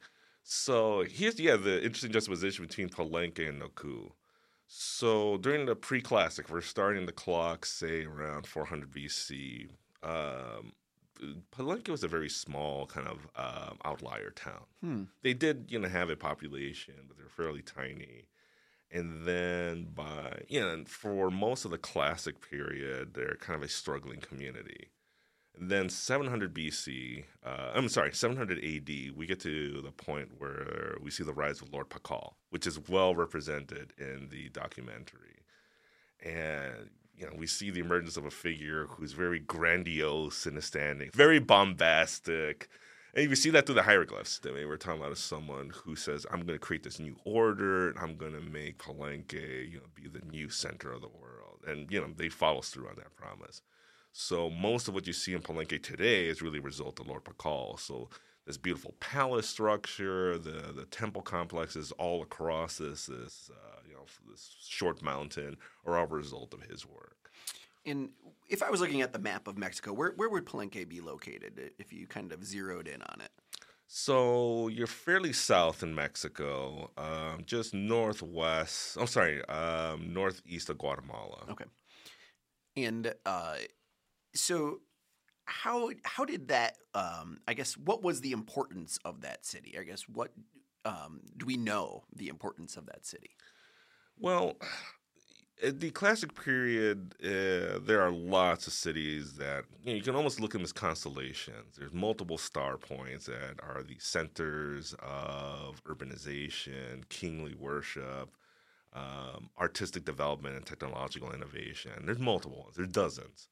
So 0.45 1.05
here's, 1.09 1.41
yeah, 1.41 1.57
the 1.57 1.83
interesting 1.83 2.13
juxtaposition 2.13 2.67
between 2.67 2.91
Palenque 2.91 3.49
and 3.49 3.59
Noh 3.59 3.71
K'uh. 3.71 4.13
So 4.73 5.37
during 5.37 5.67
the 5.67 5.75
pre-classic, 5.75 6.49
we're 6.49 6.61
starting 6.61 7.05
the 7.07 7.13
clock, 7.13 7.67
say 7.67 8.05
around 8.05 8.47
400 8.47 8.89
BC. 8.93 9.69
Um, 10.05 10.75
Palenque 11.51 11.89
was 11.89 12.05
a 12.05 12.09
very 12.09 12.29
small 12.29 12.87
kind 12.87 13.09
of 13.09 13.27
um, 13.35 13.79
outlier 13.85 14.31
town. 14.31 14.63
Hmm. 14.81 15.03
They 15.23 15.35
did, 15.35 15.67
you 15.71 15.81
know, 15.81 15.89
have 15.89 16.09
a 16.09 16.15
population, 16.15 16.95
but 17.09 17.17
they're 17.17 17.27
fairly 17.27 17.63
tiny. 17.63 18.29
And 18.93 19.27
then 19.27 19.89
by, 19.93 20.43
you 20.47 20.61
know, 20.61 20.85
for 20.87 21.33
most 21.33 21.65
of 21.65 21.73
the 21.73 21.79
classic 21.79 22.41
period, 22.49 23.15
they're 23.15 23.39
kind 23.41 23.57
of 23.57 23.69
a 23.69 23.69
struggling 23.69 24.21
community. 24.21 24.91
Then 25.63 25.91
700 25.91 26.55
BC, 26.55 27.25
uh, 27.45 27.73
I'm 27.75 27.91
sorry, 27.91 28.15
700 28.15 28.59
AD, 28.59 29.15
we 29.15 29.27
get 29.27 29.41
to 29.41 29.83
the 29.83 29.93
point 29.93 30.31
where 30.39 30.97
we 31.03 31.11
see 31.11 31.23
the 31.23 31.35
rise 31.35 31.61
of 31.61 31.71
Lord 31.71 31.91
Pakal, 31.91 32.33
which 32.49 32.67
is 32.67 32.89
well 32.89 33.15
represented 33.15 33.93
in 33.99 34.29
the 34.31 34.49
documentary. 34.49 35.43
And 36.25 36.89
you 37.15 37.27
know, 37.27 37.33
we 37.37 37.47
see 37.47 37.71
the 37.71 37.81
emergence 37.81 38.17
of 38.17 38.25
a 38.25 38.31
figure 38.31 38.87
who's 38.87 39.13
very 39.13 39.39
grandiose 39.39 40.47
in 40.47 40.55
his 40.55 40.65
standing, 40.65 41.11
very 41.13 41.39
bombastic. 41.39 42.71
And 43.15 43.29
you 43.29 43.37
see 43.37 43.51
that 43.51 43.67
through 43.67 43.75
the 43.75 43.83
hieroglyphs. 43.83 44.41
I 44.47 44.53
mean, 44.53 44.67
we're 44.67 44.79
talking 44.79 45.03
about 45.03 45.19
someone 45.19 45.73
who 45.75 45.95
says, 45.95 46.25
I'm 46.31 46.41
going 46.47 46.59
to 46.59 46.65
create 46.65 46.85
this 46.85 47.01
new 47.01 47.17
order, 47.25 47.91
and 47.91 47.99
I'm 47.99 48.17
going 48.17 48.33
to 48.33 48.41
make 48.41 48.79
Palenque, 48.79 49.71
you 49.71 49.79
know, 49.79 49.87
be 49.95 50.09
the 50.09 50.25
new 50.31 50.49
center 50.49 50.93
of 50.93 51.03
the 51.03 51.09
world. 51.09 51.59
And, 51.67 51.91
you 51.91 52.01
know, 52.01 52.07
they 52.17 52.29
follows 52.31 52.69
through 52.71 52.89
on 52.89 52.95
that 52.97 53.15
promise. 53.17 53.63
So 54.13 54.51
most 54.51 54.89
of 54.89 54.95
what 54.95 55.07
you 55.07 55.13
see 55.13 55.35
in 55.35 55.41
Palenque 55.41 55.83
today 55.83 56.27
is 56.27 56.43
really 56.43 56.59
a 56.59 56.63
result 56.63 57.01
of 57.01 57.07
Lord 57.07 57.25
Pakal. 57.25 57.79
So 57.79 58.09
this 58.47 58.57
beautiful 58.57 58.95
palace 59.01 59.49
structure, 59.49 60.39
the 60.39 60.73
the 60.75 60.87
temple 60.87 61.23
complexes 61.23 61.93
all 61.93 62.23
across 62.23 62.79
this 62.79 63.07
this 63.07 63.51
uh, 63.53 63.81
you 63.87 63.95
know 63.95 64.05
this 64.31 64.57
short 64.67 65.03
mountain 65.03 65.57
are 65.87 65.97
all 65.97 66.05
a 66.05 66.09
result 66.09 66.55
of 66.55 66.63
his 66.63 66.87
work. 66.87 67.31
And 67.87 68.11
if 68.49 68.63
I 68.63 68.71
was 68.71 68.81
looking 68.81 69.01
at 69.01 69.13
the 69.13 69.19
map 69.19 69.47
of 69.47 69.57
Mexico, 69.57 69.93
where 69.93 70.13
where 70.17 70.29
would 70.29 70.47
Palenque 70.47 70.89
be 70.89 71.01
located 71.01 71.73
if 71.79 71.93
you 71.93 72.07
kind 72.07 72.33
of 72.33 72.45
zeroed 72.45 72.89
in 72.89 73.03
on 73.03 73.21
it? 73.21 73.31
So 73.93 74.69
you're 74.69 74.87
fairly 74.87 75.33
south 75.33 75.83
in 75.83 75.95
Mexico, 75.95 76.91
um, 76.97 77.43
just 77.45 77.75
northwest. 77.75 78.97
I'm 78.97 79.09
sorry, 79.09 79.45
um, 79.47 80.15
northeast 80.15 80.71
of 80.71 80.79
Guatemala. 80.79 81.45
Okay. 81.51 81.65
And 82.77 83.13
uh, 83.27 83.57
so 84.35 84.81
how 85.45 85.91
how 86.05 86.25
did 86.25 86.49
that 86.49 86.77
um, 86.95 87.39
I 87.49 87.55
guess 87.55 87.77
what 87.77 88.03
was 88.03 88.21
the 88.21 88.33
importance 88.33 88.99
of 89.05 89.23
that 89.23 89.45
city? 89.45 89.77
I 89.79 89.85
guess 89.85 90.09
what 90.09 90.33
um, 90.85 91.21
do 91.37 91.47
we 91.47 91.57
know 91.57 92.05
the 92.15 92.29
importance 92.29 92.77
of 92.77 92.87
that 92.87 93.05
city? 93.05 93.31
Well, 94.19 94.57
the 95.63 95.91
classic 95.91 96.35
period, 96.43 97.15
uh, 97.23 97.79
there 97.83 98.01
are 98.01 98.11
lots 98.11 98.67
of 98.67 98.73
cities 98.73 99.35
that 99.35 99.65
you, 99.83 99.93
know, 99.93 99.97
you 99.97 100.03
can 100.03 100.15
almost 100.15 100.41
look 100.41 100.55
at 100.55 100.61
as 100.61 100.73
constellations. 100.73 101.77
There's 101.77 101.93
multiple 101.93 102.39
star 102.39 102.77
points 102.77 103.27
that 103.27 103.57
are 103.63 103.83
the 103.83 103.97
centers 103.99 104.95
of 105.01 105.83
urbanization, 105.85 107.09
kingly 107.09 107.55
worship, 107.55 108.37
um, 108.93 109.51
artistic 109.59 110.05
development, 110.05 110.57
and 110.57 110.65
technological 110.67 111.33
innovation. 111.33 111.93
There's 112.05 112.19
multiple 112.19 112.63
ones. 112.63 112.77
There's 112.77 112.89
dozens. 112.89 113.49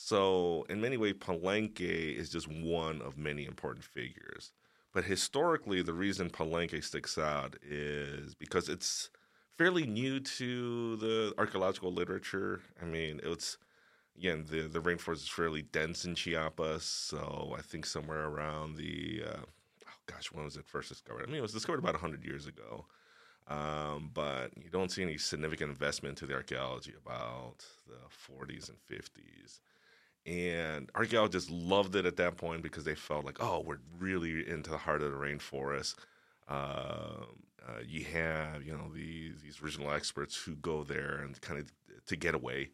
So, 0.00 0.64
in 0.68 0.80
many 0.80 0.96
ways, 0.96 1.14
Palenque 1.14 1.80
is 1.80 2.30
just 2.30 2.46
one 2.46 3.02
of 3.02 3.18
many 3.18 3.44
important 3.44 3.84
figures. 3.84 4.52
But 4.94 5.04
historically, 5.04 5.82
the 5.82 5.92
reason 5.92 6.30
Palenque 6.30 6.82
sticks 6.84 7.18
out 7.18 7.56
is 7.62 8.34
because 8.36 8.68
it's 8.68 9.10
fairly 9.58 9.86
new 9.86 10.20
to 10.20 10.96
the 10.98 11.34
archaeological 11.36 11.92
literature. 11.92 12.62
I 12.80 12.84
mean, 12.84 13.20
it's 13.24 13.58
again 14.16 14.46
the 14.48 14.62
the 14.68 14.80
rainforest 14.80 15.24
is 15.24 15.28
fairly 15.28 15.62
dense 15.62 16.04
in 16.04 16.14
Chiapas, 16.14 16.84
so 16.84 17.54
I 17.58 17.62
think 17.62 17.84
somewhere 17.84 18.26
around 18.28 18.76
the 18.76 19.24
uh, 19.26 19.40
oh 19.88 19.98
gosh, 20.06 20.32
when 20.32 20.44
was 20.44 20.56
it 20.56 20.66
first 20.66 20.90
discovered? 20.90 21.24
I 21.24 21.26
mean, 21.26 21.36
it 21.36 21.42
was 21.42 21.52
discovered 21.52 21.80
about 21.80 21.96
hundred 21.96 22.24
years 22.24 22.46
ago. 22.46 22.86
Um, 23.48 24.10
but 24.14 24.52
you 24.56 24.70
don't 24.70 24.92
see 24.92 25.02
any 25.02 25.18
significant 25.18 25.70
investment 25.70 26.18
to 26.18 26.26
the 26.26 26.34
archaeology 26.34 26.94
about 27.04 27.64
the 27.86 27.98
40s 28.10 28.68
and 28.68 28.78
50s. 28.78 29.60
And 30.26 30.90
archaeologists 30.94 31.50
loved 31.50 31.96
it 31.96 32.04
at 32.04 32.16
that 32.16 32.36
point 32.36 32.62
because 32.62 32.84
they 32.84 32.94
felt 32.94 33.24
like, 33.24 33.42
oh, 33.42 33.62
we're 33.64 33.78
really 33.98 34.48
into 34.48 34.70
the 34.70 34.76
heart 34.76 35.02
of 35.02 35.10
the 35.10 35.16
rainforest. 35.16 35.94
Uh, 36.48 37.24
uh, 37.66 37.80
you 37.86 38.04
have, 38.04 38.62
you 38.62 38.72
know, 38.72 38.90
these 38.94 39.42
these 39.42 39.62
regional 39.62 39.90
experts 39.90 40.36
who 40.36 40.54
go 40.56 40.84
there 40.84 41.20
and 41.22 41.40
kind 41.40 41.60
of 41.60 41.70
to 42.06 42.16
get 42.16 42.34
away. 42.34 42.70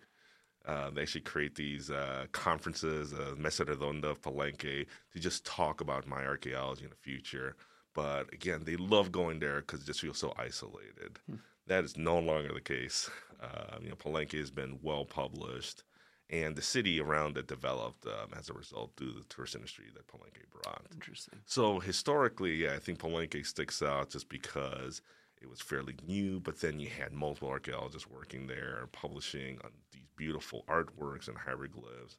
Uh, 0.67 0.89
they 0.91 1.03
actually 1.03 1.21
create 1.21 1.55
these 1.57 1.91
uh, 1.91 2.25
conferences, 2.33 3.13
uh, 3.13 3.35
Mesa 3.37 3.67
Redonda 3.67 4.17
Palenque, 4.17 4.87
to 5.13 5.19
just 5.19 5.45
talk 5.45 5.83
about 5.83 6.07
Maya 6.07 6.27
archaeology 6.27 6.85
in 6.85 6.91
the 6.91 6.97
future. 6.97 7.55
But 7.93 8.33
again, 8.33 8.63
they 8.65 8.77
love 8.77 9.13
going 9.13 9.41
there 9.41 9.61
because 9.61 9.83
it 9.83 9.87
just 9.87 10.01
feels 10.01 10.19
so 10.19 10.33
isolated. 10.39 11.19
Hmm. 11.29 11.37
That 11.67 11.85
is 11.85 11.97
no 11.97 12.19
longer 12.19 12.53
the 12.53 12.61
case. 12.61 13.11
Uh, 13.43 13.77
you 13.83 13.91
know, 13.91 13.95
Palenque 13.97 14.39
has 14.39 14.51
been 14.51 14.79
well 14.83 15.05
published 15.05 15.83
and 16.31 16.57
the 16.57 16.63
city 16.63 17.01
around 17.01 17.37
it 17.37 17.47
developed 17.47 18.07
um, 18.07 18.31
as 18.39 18.49
a 18.49 18.55
result 18.55 18.97
due 18.97 19.13
to 19.13 19.19
the 19.19 19.25
tourist 19.29 19.55
industry 19.55 19.87
that 19.95 20.07
Palenque 20.07 20.45
brought. 20.51 20.83
Interesting. 20.93 21.39
So 21.45 21.81
historically, 21.81 22.55
yeah, 22.57 22.73
I 22.75 22.79
think 22.79 22.99
Palenque 22.99 23.45
sticks 23.47 23.83
out 23.83 24.11
just 24.11 24.29
because 24.29 25.03
it 25.41 25.51
was 25.51 25.61
fairly 25.61 25.95
new, 26.07 26.41
but 26.41 26.61
then 26.61 26.81
you 26.81 26.89
had 26.89 27.13
multiple 27.13 27.51
archaeologists 27.51 28.09
working 28.09 28.47
there, 28.47 28.89
publishing 28.93 29.59
on 29.63 29.71
these 29.93 30.07
beautiful 30.17 30.65
artworks 30.69 31.29
and 31.29 31.37
hieroglyphs, 31.37 32.17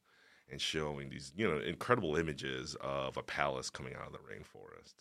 and 0.51 0.61
showing 0.61 1.09
these 1.09 1.33
you 1.35 1.49
know 1.49 1.57
incredible 1.57 2.15
images 2.15 2.75
of 2.81 3.17
a 3.17 3.23
palace 3.23 3.71
coming 3.71 3.95
out 3.95 4.07
of 4.07 4.13
the 4.13 4.19
rainforest. 4.19 4.93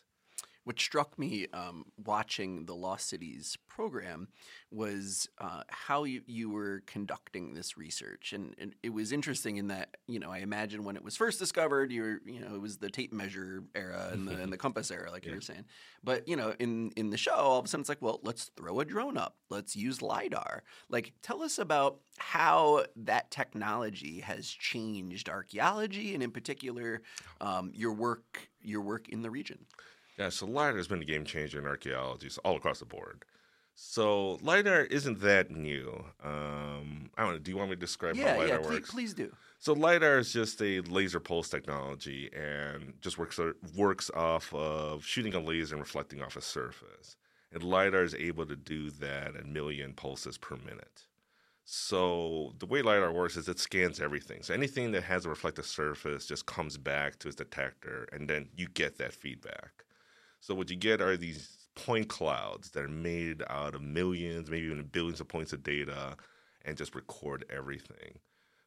What 0.64 0.80
struck 0.80 1.18
me 1.18 1.46
um, 1.52 1.84
watching 2.02 2.66
the 2.66 2.74
Lost 2.74 3.08
Cities 3.08 3.56
program 3.68 4.28
was 4.70 5.28
uh, 5.38 5.62
how 5.68 6.04
you, 6.04 6.22
you 6.26 6.50
were 6.50 6.82
conducting 6.86 7.54
this 7.54 7.76
research, 7.76 8.32
and, 8.32 8.54
and, 8.58 8.74
it 8.82 8.92
was 8.92 9.12
interesting 9.12 9.56
in 9.56 9.68
that 9.68 9.96
you 10.06 10.18
know 10.18 10.30
I 10.30 10.38
imagine 10.38 10.84
when 10.84 10.96
it 10.96 11.04
was 11.04 11.16
first 11.16 11.38
discovered, 11.38 11.92
you 11.92 12.02
were 12.02 12.20
you 12.24 12.40
know 12.40 12.54
it 12.54 12.60
was 12.60 12.78
the 12.78 12.90
tape 12.90 13.12
measure 13.12 13.62
era 13.74 14.08
and 14.12 14.26
the, 14.26 14.40
and 14.40 14.52
the 14.52 14.56
compass 14.64 14.90
era, 14.90 15.10
like 15.10 15.24
yeah. 15.24 15.30
you 15.30 15.36
were 15.36 15.42
saying. 15.42 15.64
But 16.02 16.26
you 16.26 16.36
know 16.36 16.54
in 16.58 16.90
in 16.96 17.10
the 17.10 17.16
show, 17.16 17.32
all 17.32 17.58
of 17.58 17.66
a 17.66 17.68
sudden 17.68 17.82
it's 17.82 17.88
like, 17.88 18.02
well, 18.02 18.20
let's 18.22 18.50
throw 18.56 18.80
a 18.80 18.84
drone 18.84 19.16
up, 19.16 19.36
let's 19.50 19.76
use 19.76 20.02
lidar. 20.02 20.62
Like, 20.88 21.12
tell 21.22 21.42
us 21.42 21.58
about 21.58 22.00
how 22.18 22.84
that 22.96 23.30
technology 23.30 24.20
has 24.20 24.48
changed 24.48 25.28
archaeology, 25.28 26.14
and 26.14 26.22
in 26.22 26.30
particular, 26.30 27.02
um, 27.40 27.70
your 27.74 27.92
work 27.92 28.48
your 28.62 28.80
work 28.80 29.08
in 29.08 29.22
the 29.22 29.30
region. 29.30 29.66
Yeah, 30.18 30.28
so 30.28 30.46
LiDAR 30.46 30.76
has 30.76 30.88
been 30.88 31.02
a 31.02 31.04
game 31.04 31.24
changer 31.24 31.58
in 31.58 31.66
archaeology 31.66 32.28
so 32.28 32.40
all 32.44 32.56
across 32.56 32.78
the 32.78 32.84
board. 32.84 33.24
So 33.74 34.38
LiDAR 34.42 34.82
isn't 34.84 35.20
that 35.22 35.50
new. 35.50 36.04
Um, 36.22 37.10
I 37.18 37.24
don't 37.24 37.32
know. 37.32 37.38
Do 37.38 37.50
you 37.50 37.56
want 37.56 37.70
me 37.70 37.76
to 37.76 37.80
describe 37.80 38.14
yeah, 38.14 38.34
how 38.34 38.38
LiDAR 38.38 38.48
yeah, 38.48 38.58
please, 38.58 38.70
works? 38.70 38.90
please 38.90 39.14
do. 39.14 39.32
So 39.58 39.72
LiDAR 39.72 40.18
is 40.18 40.32
just 40.32 40.62
a 40.62 40.80
laser 40.82 41.18
pulse 41.18 41.48
technology 41.48 42.30
and 42.32 42.94
just 43.00 43.18
works 43.18 43.40
works 43.76 44.10
off 44.14 44.54
of 44.54 45.04
shooting 45.04 45.34
a 45.34 45.40
laser 45.40 45.74
and 45.74 45.82
reflecting 45.82 46.22
off 46.22 46.36
a 46.36 46.40
surface. 46.40 47.16
And 47.52 47.64
LiDAR 47.64 48.02
is 48.02 48.14
able 48.14 48.46
to 48.46 48.56
do 48.56 48.90
that 48.90 49.34
a 49.40 49.44
million 49.44 49.92
pulses 49.94 50.38
per 50.38 50.56
minute. 50.56 51.06
So 51.64 52.52
the 52.58 52.66
way 52.66 52.82
LiDAR 52.82 53.12
works 53.12 53.36
is 53.36 53.48
it 53.48 53.58
scans 53.58 54.00
everything. 54.00 54.42
So 54.42 54.54
anything 54.54 54.92
that 54.92 55.04
has 55.04 55.24
a 55.24 55.30
reflective 55.30 55.66
surface 55.66 56.26
just 56.26 56.46
comes 56.46 56.76
back 56.76 57.18
to 57.20 57.28
its 57.28 57.36
detector, 57.36 58.06
and 58.12 58.28
then 58.28 58.50
you 58.54 58.68
get 58.68 58.98
that 58.98 59.14
feedback. 59.14 59.83
So 60.44 60.54
what 60.54 60.68
you 60.68 60.76
get 60.76 61.00
are 61.00 61.16
these 61.16 61.56
point 61.74 62.08
clouds 62.08 62.72
that 62.72 62.84
are 62.84 62.88
made 62.88 63.42
out 63.48 63.74
of 63.74 63.80
millions, 63.80 64.50
maybe 64.50 64.66
even 64.66 64.82
billions 64.82 65.18
of 65.18 65.26
points 65.26 65.54
of 65.54 65.62
data, 65.62 66.18
and 66.66 66.76
just 66.76 66.94
record 66.94 67.46
everything. 67.48 68.18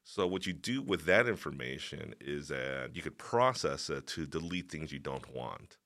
So 0.04 0.26
what 0.26 0.48
you 0.48 0.54
do 0.54 0.82
with 0.82 1.06
that 1.06 1.28
information 1.28 2.16
is 2.20 2.48
that 2.48 2.96
you 2.96 3.04
could 3.04 3.20
process 3.20 3.92
it 3.92 4.08
to 4.08 4.26
delete 4.26 4.72
things 4.72 4.92
you 4.92 4.98
don't 4.98 5.32
want. 5.36 5.78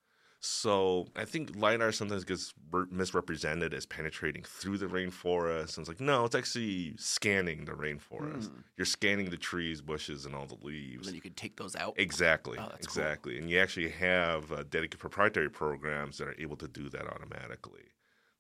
So 0.44 1.06
I 1.16 1.26
think 1.26 1.56
lidar 1.56 1.92
sometimes 1.92 2.24
gets 2.24 2.52
misrepresented 2.90 3.76
as 3.76 3.86
penetrating 3.86 4.42
through 4.42 4.80
the 4.80 4.88
rainforest. 4.88 5.78
And 5.78 5.84
it's 5.84 5.88
like, 5.88 6.02
no, 6.02 6.26
it's 6.26 6.34
actually 6.34 6.96
scanning 6.98 7.66
the 7.66 7.74
rainforest. 7.74 8.50
Mm. 8.50 8.64
You're 8.76 8.86
scanning 8.86 9.30
the 9.30 9.38
trees, 9.38 9.82
bushes, 9.82 10.26
and 10.26 10.34
all 10.34 10.48
the 10.48 10.58
leaves. 10.64 11.06
And 11.06 11.10
then 11.10 11.16
you 11.16 11.22
can 11.22 11.34
take 11.34 11.58
those 11.58 11.76
out. 11.76 11.94
Exactly, 11.98 12.58
oh, 12.60 12.72
exactly. 12.80 13.34
Cool. 13.34 13.42
And 13.42 13.52
you 13.52 13.60
actually 13.60 13.90
have 13.90 14.52
uh, 14.52 14.64
dedicated 14.64 15.00
proprietary 15.00 15.50
programs 15.50 16.18
that 16.18 16.28
are 16.28 16.36
able 16.40 16.58
to 16.58 16.68
do 16.68 16.90
that 16.90 17.06
automatically. 17.06 17.94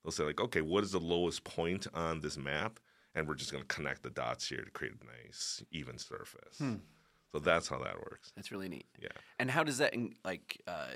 They'll 0.04 0.12
say 0.12 0.24
like, 0.24 0.42
okay, 0.42 0.62
what 0.62 0.84
is 0.84 0.94
the 0.94 1.00
lowest 1.00 1.44
point 1.44 1.86
on 1.94 2.22
this 2.22 2.36
map? 2.36 2.80
And 3.14 3.28
we're 3.28 3.36
just 3.36 3.52
going 3.52 3.64
to 3.64 3.68
connect 3.68 4.02
the 4.02 4.10
dots 4.10 4.50
here 4.50 4.64
to 4.64 4.72
create 4.72 4.94
a 4.94 5.28
nice 5.28 5.64
even 5.72 6.00
surface. 6.00 6.58
Hmm. 6.58 6.78
So 7.32 7.40
that's 7.40 7.68
how 7.68 7.78
that 7.78 7.98
works. 8.00 8.32
That's 8.36 8.52
really 8.52 8.70
neat. 8.70 8.88
Yeah. 9.00 9.10
And 9.38 9.52
how 9.52 9.64
does 9.64 9.78
that 9.78 9.94
like? 10.26 10.62
Uh, 10.68 10.88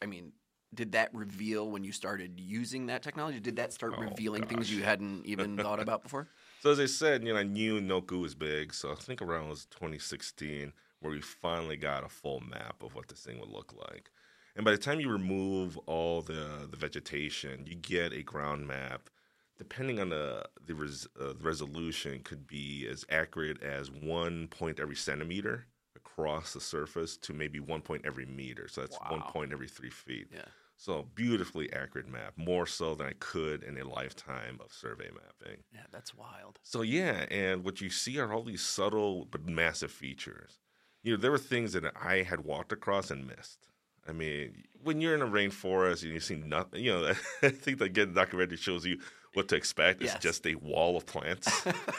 I 0.00 0.06
mean, 0.06 0.32
did 0.74 0.92
that 0.92 1.14
reveal 1.14 1.70
when 1.70 1.84
you 1.84 1.92
started 1.92 2.38
using 2.38 2.86
that 2.86 3.02
technology? 3.02 3.40
Did 3.40 3.56
that 3.56 3.72
start 3.72 3.94
oh, 3.96 4.02
revealing 4.02 4.42
gosh. 4.42 4.50
things 4.50 4.72
you 4.72 4.82
hadn't 4.82 5.26
even 5.26 5.56
thought 5.64 5.80
about 5.80 6.02
before? 6.02 6.28
So 6.60 6.70
as 6.70 6.80
I 6.80 6.86
said, 6.86 7.22
you 7.24 7.32
know, 7.32 7.38
I 7.38 7.42
knew 7.42 7.80
Noh 7.80 8.02
K'uh 8.02 8.20
was 8.20 8.34
big. 8.34 8.72
So 8.72 8.92
I 8.92 8.94
think 8.94 9.20
around 9.20 9.48
was 9.48 9.66
2016 9.66 10.72
where 11.00 11.12
we 11.12 11.20
finally 11.20 11.76
got 11.76 12.04
a 12.04 12.08
full 12.08 12.40
map 12.40 12.82
of 12.82 12.94
what 12.94 13.08
this 13.08 13.20
thing 13.20 13.38
would 13.38 13.50
look 13.50 13.74
like. 13.88 14.10
And 14.56 14.64
by 14.64 14.70
the 14.70 14.78
time 14.78 15.00
you 15.00 15.10
remove 15.10 15.76
all 15.86 16.22
the 16.22 16.68
the 16.70 16.76
vegetation, 16.76 17.64
you 17.66 17.74
get 17.74 18.12
a 18.12 18.22
ground 18.22 18.66
map. 18.66 19.10
Depending 19.58 20.00
on 20.00 20.08
the 20.08 20.44
the, 20.66 20.74
res, 20.74 21.06
uh, 21.20 21.32
the 21.34 21.44
resolution, 21.44 22.20
could 22.24 22.46
be 22.46 22.86
as 22.90 23.04
accurate 23.10 23.62
as 23.62 23.90
one 23.90 24.48
point 24.48 24.80
every 24.80 24.96
centimeter 24.96 25.66
across 25.96 26.52
the 26.52 26.60
surface 26.60 27.16
to 27.18 27.32
maybe 27.32 27.60
one 27.60 27.80
point 27.80 28.02
every 28.04 28.26
meter. 28.26 28.68
So 28.68 28.80
that's 28.80 28.98
wow. 29.00 29.08
one 29.10 29.22
point 29.22 29.52
every 29.52 29.68
three 29.68 29.90
feet. 29.90 30.28
Yeah. 30.32 30.42
So 30.76 31.08
beautifully 31.14 31.72
accurate 31.72 32.08
map, 32.08 32.34
more 32.36 32.66
so 32.66 32.94
than 32.94 33.06
I 33.06 33.14
could 33.18 33.62
in 33.62 33.78
a 33.78 33.88
lifetime 33.88 34.58
of 34.60 34.72
survey 34.72 35.08
mapping. 35.08 35.62
Yeah, 35.72 35.86
that's 35.92 36.14
wild. 36.14 36.58
So 36.62 36.82
yeah, 36.82 37.26
and 37.30 37.64
what 37.64 37.80
you 37.80 37.90
see 37.90 38.18
are 38.18 38.32
all 38.32 38.42
these 38.42 38.62
subtle 38.62 39.26
but 39.30 39.46
massive 39.46 39.92
features. 39.92 40.58
You 41.02 41.12
know, 41.12 41.20
there 41.20 41.30
were 41.30 41.38
things 41.38 41.72
that 41.74 41.84
I 42.00 42.22
had 42.22 42.44
walked 42.44 42.72
across 42.72 43.10
and 43.10 43.26
missed. 43.26 43.68
I 44.06 44.12
mean, 44.12 44.64
when 44.82 45.00
you're 45.00 45.14
in 45.14 45.22
a 45.22 45.26
rainforest 45.26 46.02
and 46.02 46.12
you 46.12 46.20
see 46.20 46.36
nothing, 46.36 46.84
you 46.84 46.92
know, 46.92 47.12
I 47.42 47.48
think 47.48 47.78
that 47.78 47.86
again, 47.86 48.08
the 48.12 48.20
documentary 48.20 48.56
shows 48.56 48.84
you 48.84 48.98
what 49.36 49.48
to 49.48 49.56
expect. 49.56 50.02
It's 50.02 50.12
yes. 50.12 50.22
just 50.22 50.46
a 50.46 50.54
wall 50.56 50.96
of 50.96 51.06
plants. 51.06 51.48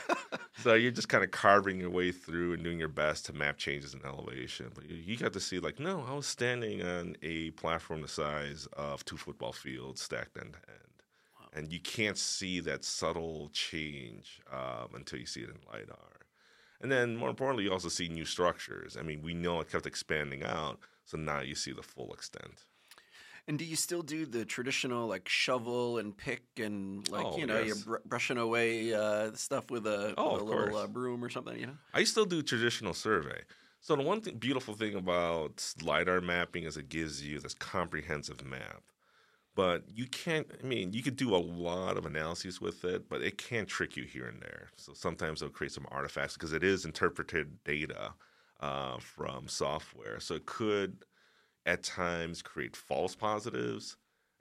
so 0.63 0.73
you're 0.73 0.91
just 0.91 1.09
kind 1.09 1.23
of 1.23 1.31
carving 1.31 1.79
your 1.79 1.89
way 1.89 2.11
through 2.11 2.53
and 2.53 2.63
doing 2.63 2.79
your 2.79 2.87
best 2.87 3.25
to 3.27 3.33
map 3.33 3.57
changes 3.57 3.93
in 3.93 4.05
elevation. 4.05 4.71
But 4.73 4.89
you, 4.89 5.17
got 5.17 5.33
to 5.33 5.39
see, 5.39 5.59
like, 5.59 5.79
no, 5.79 6.05
I 6.07 6.13
was 6.13 6.27
standing 6.27 6.83
on 6.83 7.15
a 7.21 7.51
platform 7.51 8.01
the 8.01 8.07
size 8.07 8.67
of 8.73 9.03
two 9.05 9.17
football 9.17 9.53
fields 9.53 10.01
stacked 10.01 10.37
end 10.37 10.53
to 10.53 10.59
end. 10.69 10.79
And 11.53 11.71
you 11.71 11.79
can't 11.79 12.17
see 12.17 12.59
that 12.61 12.83
subtle 12.83 13.49
change 13.53 14.41
um, 14.51 14.89
until 14.93 15.19
you 15.19 15.25
see 15.25 15.41
it 15.41 15.49
in 15.49 15.55
LiDAR. 15.71 16.15
And 16.81 16.91
then, 16.91 17.15
more 17.15 17.29
importantly, 17.29 17.63
you 17.63 17.71
also 17.71 17.87
see 17.87 18.09
new 18.09 18.25
structures. 18.25 18.97
I 18.97 19.01
mean, 19.01 19.21
we 19.21 19.33
know 19.33 19.61
it 19.61 19.71
kept 19.71 19.85
expanding 19.85 20.43
out, 20.43 20.79
so 21.05 21.17
now 21.17 21.39
you 21.39 21.55
see 21.55 21.71
the 21.71 21.81
full 21.81 22.13
extent. 22.13 22.65
And 23.47 23.59
do 23.59 23.65
you 23.65 23.75
still 23.75 24.01
do 24.01 24.25
the 24.25 24.43
traditional 24.43 25.07
like 25.07 25.29
shovel 25.29 25.99
and 25.99 26.17
pick 26.17 26.43
and 26.57 27.07
like 27.09 27.25
oh, 27.25 27.37
you 27.37 27.45
know 27.45 27.59
yes. 27.59 27.67
you're 27.67 27.99
br- 27.99 28.07
brushing 28.07 28.37
away 28.37 28.93
uh, 28.93 29.31
stuff 29.33 29.69
with 29.69 29.85
a, 29.85 30.15
oh, 30.17 30.33
with 30.33 30.41
a 30.41 30.45
little 30.45 30.77
uh, 30.77 30.87
broom 30.87 31.23
or 31.23 31.29
something? 31.29 31.59
You 31.59 31.67
know, 31.67 31.77
I 31.93 32.05
still 32.05 32.25
do 32.25 32.41
traditional 32.41 32.93
survey. 32.93 33.41
So 33.81 33.95
the 33.95 34.01
one 34.01 34.21
thing, 34.21 34.37
beautiful 34.37 34.73
thing 34.73 34.95
about 34.95 35.63
lidar 35.83 36.21
mapping 36.21 36.63
is 36.63 36.75
it 36.75 36.89
gives 36.89 37.23
you 37.23 37.39
this 37.39 37.53
comprehensive 37.53 38.43
map. 38.43 38.81
But 39.55 39.83
you 39.87 40.07
can't. 40.07 40.47
I 40.61 40.65
mean, 40.65 40.91
you 40.91 41.01
could 41.01 41.15
do 41.15 41.33
a 41.33 41.37
lot 41.37 41.95
of 41.95 42.05
analyses 42.05 42.59
with 42.59 42.83
it, 42.83 43.07
but 43.07 43.21
it 43.21 43.37
can 43.37 43.65
trick 43.65 43.95
you 43.95 44.03
here 44.03 44.25
and 44.25 44.41
there. 44.41 44.69
So 44.75 44.93
sometimes 44.93 45.41
it'll 45.41 45.53
create 45.53 45.71
some 45.71 45.85
artifacts 45.91 46.33
because 46.33 46.51
it 46.51 46.63
is 46.63 46.83
interpreted 46.83 47.63
data 47.63 48.13
uh, 48.59 48.97
from 48.97 49.47
software. 49.47 50.19
So 50.19 50.35
it 50.35 50.45
could, 50.45 51.05
at 51.65 51.83
times, 51.83 52.41
create 52.41 52.75
false 52.75 53.15
positives 53.15 53.97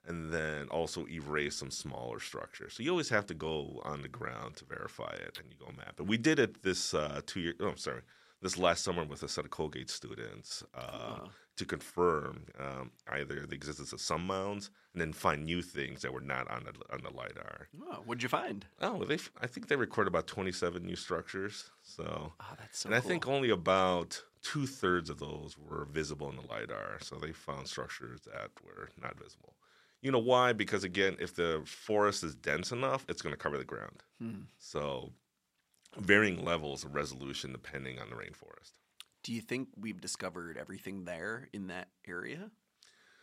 and 0.07 0.31
then 0.31 0.67
also 0.69 1.07
erase 1.07 1.55
some 1.55 1.71
smaller 1.71 2.19
structures. 2.19 2.73
So 2.73 2.83
you 2.83 2.91
always 2.91 3.09
have 3.09 3.25
to 3.27 3.33
go 3.33 3.81
on 3.83 4.01
the 4.01 4.07
ground 4.07 4.55
to 4.57 4.65
verify 4.65 5.13
it, 5.13 5.39
and 5.39 5.47
you 5.49 5.55
go 5.59 5.71
map 5.75 5.95
it. 5.99 6.05
We 6.05 6.17
did 6.17 6.39
it 6.39 6.61
this 6.61 6.93
uh, 6.93 7.21
two 7.25 7.39
years. 7.39 7.55
Oh, 7.59 7.73
sorry, 7.75 8.01
this 8.41 8.57
last 8.57 8.83
summer 8.83 9.03
with 9.03 9.23
a 9.23 9.27
set 9.27 9.45
of 9.45 9.51
Colgate 9.51 9.89
students 9.89 10.63
uh, 10.75 11.17
oh. 11.21 11.29
to 11.55 11.65
confirm 11.65 12.45
um, 12.59 12.91
either 13.13 13.45
the 13.47 13.55
existence 13.55 13.93
of 13.93 14.01
some 14.01 14.27
mounds 14.27 14.69
and 14.93 15.01
then 15.01 15.13
find 15.13 15.43
new 15.43 15.61
things 15.61 16.01
that 16.03 16.13
were 16.13 16.21
not 16.21 16.49
on 16.51 16.65
the 16.65 16.93
on 16.93 17.01
the 17.01 17.09
lidar. 17.09 17.69
Oh, 17.89 18.03
what'd 18.05 18.21
you 18.21 18.29
find? 18.29 18.65
Oh, 18.81 19.03
they 19.05 19.17
I 19.41 19.47
think 19.47 19.67
they 19.67 19.75
recorded 19.75 20.09
about 20.09 20.27
twenty 20.27 20.51
seven 20.51 20.85
new 20.85 20.95
structures. 20.95 21.71
So, 21.81 22.33
oh, 22.39 22.53
that's 22.59 22.79
so 22.79 22.89
and 22.89 22.93
cool. 22.93 22.97
I 22.97 23.09
think 23.09 23.27
only 23.27 23.49
about 23.49 24.21
two 24.45 24.67
thirds 24.67 25.09
of 25.09 25.17
those 25.17 25.57
were 25.57 25.85
visible 25.85 26.29
in 26.29 26.35
the 26.35 26.43
lidar. 26.43 26.99
So 27.01 27.15
they 27.15 27.31
found 27.31 27.67
structures 27.67 28.21
that 28.31 28.51
were 28.63 28.89
not 29.01 29.17
visible. 29.17 29.55
You 30.01 30.11
know 30.11 30.19
why? 30.19 30.53
Because 30.53 30.83
again, 30.83 31.17
if 31.19 31.35
the 31.35 31.63
forest 31.65 32.23
is 32.23 32.35
dense 32.35 32.71
enough, 32.71 33.05
it's 33.09 33.23
going 33.23 33.33
to 33.33 33.39
cover 33.39 33.57
the 33.57 33.63
ground. 33.63 34.03
Hmm. 34.21 34.41
So 34.59 35.13
varying 35.97 36.45
levels 36.45 36.83
of 36.83 36.93
resolution 36.93 37.51
depending 37.51 37.99
on 37.99 38.11
the 38.11 38.15
rainforest. 38.15 38.73
Do 39.23 39.33
you 39.33 39.41
think 39.41 39.69
we've 39.75 39.99
discovered 39.99 40.57
everything 40.57 41.05
there 41.05 41.49
in 41.51 41.67
that 41.67 41.87
area? 42.07 42.51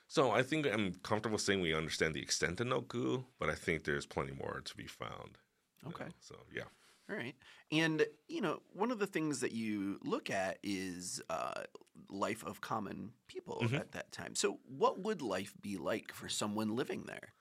So 0.08 0.32
I 0.32 0.42
think 0.42 0.66
I'm 0.66 0.94
comfortable 1.04 1.38
saying 1.38 1.60
we 1.60 1.72
understand 1.72 2.14
the 2.14 2.22
extent 2.22 2.60
of 2.60 2.66
Noh 2.66 2.82
K'uh, 2.82 3.24
but 3.38 3.48
I 3.48 3.54
think 3.54 3.84
there's 3.84 4.06
plenty 4.06 4.32
more 4.32 4.60
to 4.64 4.76
be 4.76 4.86
found. 4.86 5.38
Okay. 5.86 6.04
know? 6.06 6.10
So 6.18 6.34
yeah. 6.52 6.64
All 7.12 7.18
right. 7.18 7.34
And, 7.70 8.06
you 8.28 8.40
know, 8.40 8.60
one 8.72 8.90
of 8.90 8.98
the 8.98 9.06
things 9.06 9.40
that 9.40 9.52
you 9.52 9.98
look 10.02 10.30
at 10.30 10.58
is 10.62 11.20
uh, 11.28 11.62
life 12.08 12.42
of 12.44 12.60
common 12.60 13.12
people 13.28 13.60
mm-hmm. 13.62 13.76
at 13.76 13.92
that 13.92 14.12
time. 14.12 14.34
So, 14.34 14.60
what 14.66 15.00
would 15.00 15.20
life 15.20 15.52
be 15.60 15.76
like 15.76 16.12
for 16.12 16.28
someone 16.28 16.74
living 16.74 17.04
there? 17.06 17.34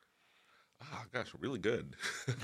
Oh, 0.84 1.04
gosh, 1.14 1.32
really 1.40 1.60
good. 1.60 1.96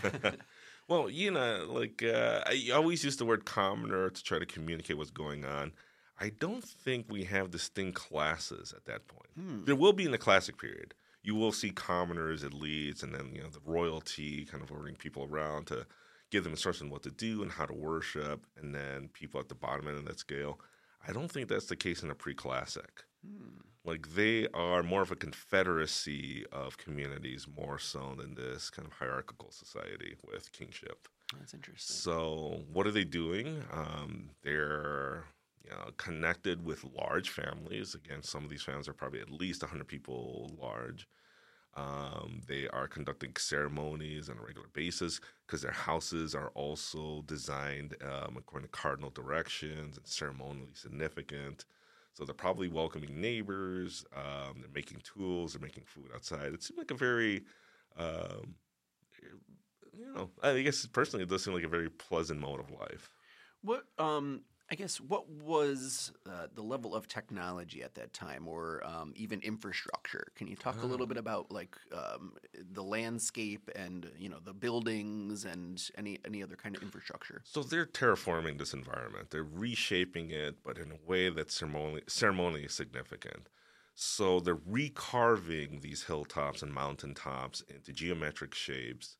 well, 0.87 1.09
you 1.09 1.31
know, 1.31 1.67
like 1.69 2.01
uh, 2.03 2.43
I 2.45 2.69
always 2.73 3.03
use 3.03 3.17
the 3.17 3.25
word 3.25 3.45
commoner 3.45 4.09
to 4.09 4.23
try 4.23 4.39
to 4.39 4.45
communicate 4.45 4.97
what's 4.97 5.09
going 5.09 5.43
on. 5.43 5.73
I 6.19 6.29
don't 6.29 6.63
think 6.63 7.07
we 7.09 7.25
have 7.25 7.51
distinct 7.51 7.97
classes 7.97 8.73
at 8.75 8.85
that 8.85 9.07
point. 9.07 9.29
Hmm. 9.37 9.65
There 9.65 9.75
will 9.75 9.93
be 9.93 10.05
in 10.05 10.11
the 10.11 10.17
classic 10.17 10.57
period. 10.57 10.93
You 11.23 11.35
will 11.35 11.51
see 11.51 11.71
commoners, 11.71 12.43
elites, 12.43 13.03
and 13.03 13.13
then 13.13 13.31
you 13.35 13.41
know 13.41 13.49
the 13.49 13.59
royalty 13.65 14.45
kind 14.45 14.63
of 14.63 14.71
ordering 14.71 14.95
people 14.95 15.27
around 15.29 15.67
to 15.67 15.85
give 16.31 16.43
them 16.43 16.53
instruction 16.53 16.89
what 16.89 17.03
to 17.03 17.11
do 17.11 17.41
and 17.41 17.51
how 17.51 17.65
to 17.65 17.73
worship, 17.73 18.45
and 18.57 18.73
then 18.73 19.09
people 19.13 19.39
at 19.39 19.49
the 19.49 19.55
bottom 19.55 19.87
end 19.87 19.97
of 19.97 20.05
that 20.05 20.19
scale. 20.19 20.59
I 21.07 21.13
don't 21.13 21.31
think 21.31 21.47
that's 21.47 21.67
the 21.67 21.75
case 21.75 22.03
in 22.03 22.09
a 22.09 22.15
pre-classic. 22.15 23.03
Hmm. 23.25 23.59
Like 23.85 24.15
they 24.15 24.47
are 24.53 24.83
more 24.83 25.01
of 25.01 25.11
a 25.11 25.15
confederacy 25.15 26.45
of 26.51 26.77
communities 26.77 27.47
more 27.47 27.79
so 27.79 28.15
than 28.17 28.35
this 28.35 28.69
kind 28.69 28.85
of 28.85 28.93
hierarchical 28.93 29.51
society 29.51 30.15
with 30.29 30.51
kingship. 30.51 31.07
That's 31.37 31.53
interesting. 31.53 31.95
So 31.95 32.63
what 32.71 32.85
are 32.85 32.91
they 32.91 33.05
doing? 33.05 33.63
Um, 33.71 34.31
they're 34.43 35.23
you 35.63 35.71
know, 35.71 35.91
connected 35.97 36.65
with 36.65 36.83
large 36.97 37.29
families. 37.29 37.95
Again, 37.95 38.23
some 38.23 38.43
of 38.43 38.49
these 38.49 38.63
families 38.63 38.87
are 38.87 38.93
probably 38.93 39.21
at 39.21 39.31
least 39.31 39.61
100 39.61 39.87
people 39.87 40.51
large. 40.61 41.07
Um, 41.77 42.41
they 42.47 42.67
are 42.69 42.87
conducting 42.87 43.35
ceremonies 43.37 44.29
on 44.29 44.37
a 44.39 44.41
regular 44.41 44.67
basis 44.73 45.21
because 45.45 45.61
their 45.61 45.71
houses 45.71 46.33
are 46.33 46.49
also 46.55 47.21
designed 47.27 47.95
um, 48.01 48.35
according 48.35 48.67
to 48.67 48.71
cardinal 48.71 49.11
directions 49.11 49.95
and 49.97 50.07
ceremonially 50.07 50.73
significant. 50.73 51.65
So 52.13 52.25
they're 52.25 52.33
probably 52.33 52.67
welcoming 52.67 53.21
neighbors. 53.21 54.03
Um, 54.15 54.61
they're 54.61 54.71
making 54.73 55.01
tools. 55.03 55.53
They're 55.53 55.61
making 55.61 55.83
food 55.85 56.09
outside. 56.15 56.51
It 56.51 56.63
seems 56.63 56.79
like 56.79 56.89
a 56.89 56.95
very, 56.95 57.43
um, 57.95 58.55
you 59.93 60.11
know, 60.15 60.31
I 60.41 60.63
guess 60.63 60.83
personally, 60.87 61.23
it 61.23 61.29
does 61.29 61.43
seem 61.43 61.53
like 61.53 61.63
a 61.63 61.69
very 61.69 61.91
pleasant 61.91 62.39
mode 62.39 62.59
of 62.59 62.71
life. 62.71 63.11
What 63.61 63.83
um, 63.99 64.41
I 64.69 64.75
guess 64.75 64.97
what 64.97 65.29
was 65.29 66.11
uh, 66.25 66.47
the 66.53 66.61
level 66.61 66.93
of 66.93 67.07
technology 67.07 67.81
at 67.83 67.95
that 67.95 68.11
time, 68.13 68.47
or 68.47 68.85
um, 68.85 69.13
even 69.15 69.39
infrastructure? 69.41 70.27
Can 70.35 70.47
you 70.47 70.57
talk 70.57 70.77
oh. 70.81 70.85
a 70.85 70.87
little 70.87 71.07
bit 71.07 71.17
oh. 71.17 71.21
about 71.21 71.51
like 71.51 71.77
um, 71.93 72.33
the 72.73 72.83
landscape 72.83 73.69
and 73.75 74.11
you 74.19 74.27
know 74.27 74.39
the 74.43 74.53
buildings 74.53 75.45
and 75.45 75.89
any 75.97 76.19
any 76.25 76.43
other 76.43 76.57
kind 76.57 76.75
of 76.75 76.83
infrastructure? 76.83 77.41
So 77.45 77.63
they're 77.63 77.85
terraforming 77.85 78.57
this 78.57 78.73
environment. 78.73 79.29
They're 79.29 79.43
reshaping 79.43 80.31
it, 80.31 80.57
but 80.65 80.77
in 80.77 80.91
a 80.91 81.09
way 81.09 81.29
that's 81.29 81.55
ceremonially, 81.55 82.03
ceremonially 82.07 82.67
significant. 82.67 83.47
So 83.95 84.39
they're 84.41 84.55
recarving 84.55 85.81
these 85.81 86.03
hilltops 86.03 86.61
and 86.61 86.73
mountaintops 86.73 87.61
into 87.61 87.93
geometric 87.93 88.53
shapes 88.53 89.17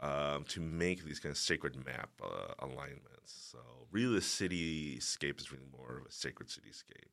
um, 0.00 0.44
to 0.44 0.60
make 0.60 1.04
these 1.04 1.18
kind 1.20 1.32
of 1.32 1.38
sacred 1.38 1.76
map 1.84 2.10
uh, 2.22 2.54
alignments. 2.60 3.50
So 3.52 3.58
really, 3.90 4.14
the 4.14 4.20
cityscape 4.20 5.40
is 5.40 5.50
really 5.52 5.66
more 5.76 5.98
of 5.98 6.06
a 6.06 6.12
sacred 6.12 6.48
cityscape. 6.48 7.10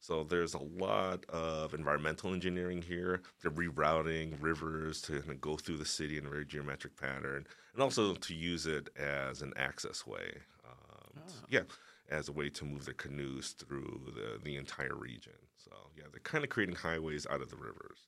So 0.00 0.22
there's 0.22 0.54
a 0.54 0.62
lot 0.62 1.24
of 1.28 1.74
environmental 1.74 2.32
engineering 2.32 2.82
here. 2.82 3.22
They're 3.42 3.50
rerouting 3.50 4.36
rivers 4.40 5.00
to 5.02 5.18
kind 5.20 5.32
of 5.32 5.40
go 5.40 5.56
through 5.56 5.78
the 5.78 5.84
city 5.84 6.18
in 6.18 6.26
a 6.26 6.30
very 6.30 6.44
geometric 6.44 6.96
pattern, 6.96 7.46
and 7.74 7.82
also 7.82 8.14
to 8.14 8.34
use 8.34 8.66
it 8.66 8.90
as 8.96 9.42
an 9.42 9.52
access 9.56 10.06
way. 10.06 10.34
Um, 10.64 11.22
oh. 11.26 11.32
Yeah, 11.48 11.62
as 12.10 12.28
a 12.28 12.32
way 12.32 12.48
to 12.50 12.64
move 12.64 12.84
their 12.84 12.94
canoes 12.94 13.50
through 13.58 14.12
the 14.14 14.38
the 14.42 14.56
entire 14.56 14.94
region. 14.94 15.32
So 15.56 15.72
yeah, 15.96 16.04
they're 16.10 16.20
kind 16.20 16.44
of 16.44 16.50
creating 16.50 16.76
highways 16.76 17.26
out 17.28 17.42
of 17.42 17.50
the 17.50 17.56
rivers. 17.56 18.06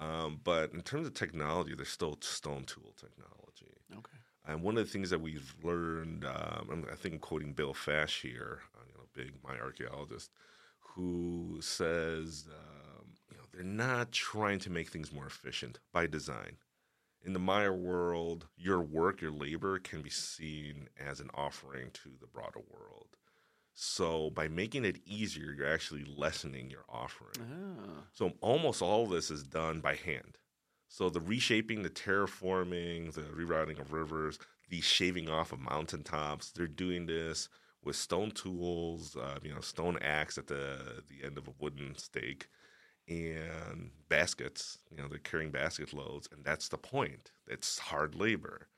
Um, 0.00 0.40
but 0.42 0.72
in 0.72 0.80
terms 0.80 1.06
of 1.06 1.14
technology, 1.14 1.74
there's 1.74 1.90
still 1.90 2.16
stone 2.22 2.64
tool 2.64 2.94
technology. 2.98 3.76
Okay. 3.92 4.16
And 4.46 4.62
one 4.62 4.78
of 4.78 4.86
the 4.86 4.90
things 4.90 5.10
that 5.10 5.20
we've 5.20 5.54
learned, 5.62 6.24
um, 6.24 6.86
I 6.90 6.96
think 6.96 7.14
I'm 7.14 7.20
quoting 7.20 7.52
Bill 7.52 7.74
Fash 7.74 8.22
here, 8.22 8.60
uh, 8.74 8.82
you 8.88 8.94
know, 8.94 9.04
big 9.14 9.34
Maya 9.44 9.60
archaeologist, 9.62 10.30
who 10.78 11.58
says, 11.60 12.46
um, 12.48 13.04
you 13.30 13.36
know, 13.36 13.44
they're 13.52 13.62
not 13.62 14.10
trying 14.10 14.58
to 14.60 14.70
make 14.70 14.88
things 14.88 15.12
more 15.12 15.26
efficient 15.26 15.78
by 15.92 16.06
design. 16.06 16.56
In 17.22 17.34
the 17.34 17.38
Maya 17.38 17.72
world, 17.72 18.46
your 18.56 18.80
work, 18.80 19.20
your 19.20 19.30
labor 19.30 19.78
can 19.78 20.00
be 20.00 20.08
seen 20.08 20.88
as 20.98 21.20
an 21.20 21.28
offering 21.34 21.90
to 21.92 22.10
the 22.18 22.26
broader 22.26 22.60
world. 22.70 23.08
So 23.82 24.28
by 24.28 24.46
making 24.46 24.84
it 24.84 25.00
easier, 25.06 25.54
you're 25.56 25.72
actually 25.72 26.04
lessening 26.04 26.68
your 26.68 26.84
offering. 26.86 27.32
Oh. 27.40 28.02
So 28.12 28.34
almost 28.42 28.82
all 28.82 29.04
of 29.04 29.10
this 29.10 29.30
is 29.30 29.42
done 29.42 29.80
by 29.80 29.94
hand. 29.94 30.36
So 30.88 31.08
the 31.08 31.22
reshaping, 31.22 31.82
the 31.82 31.88
terraforming, 31.88 33.14
the 33.14 33.22
rerouting 33.22 33.80
of 33.80 33.94
rivers, 33.94 34.38
the 34.68 34.82
shaving 34.82 35.30
off 35.30 35.52
of 35.52 35.60
mountaintops, 35.60 36.50
they're 36.50 36.66
doing 36.66 37.06
this 37.06 37.48
with 37.82 37.96
stone 37.96 38.32
tools, 38.32 39.16
uh, 39.16 39.38
you 39.42 39.54
know, 39.54 39.62
stone 39.62 39.96
axe 40.02 40.36
at 40.36 40.46
the 40.46 41.02
the 41.08 41.24
end 41.24 41.38
of 41.38 41.48
a 41.48 41.54
wooden 41.58 41.96
stake, 41.96 42.48
and 43.08 43.92
baskets. 44.10 44.76
You 44.90 44.98
know, 44.98 45.08
they're 45.08 45.20
carrying 45.20 45.52
basket 45.52 45.94
loads, 45.94 46.28
and 46.30 46.44
that's 46.44 46.68
the 46.68 46.76
point. 46.76 47.32
It's 47.46 47.78
hard 47.78 48.14
labor, 48.14 48.68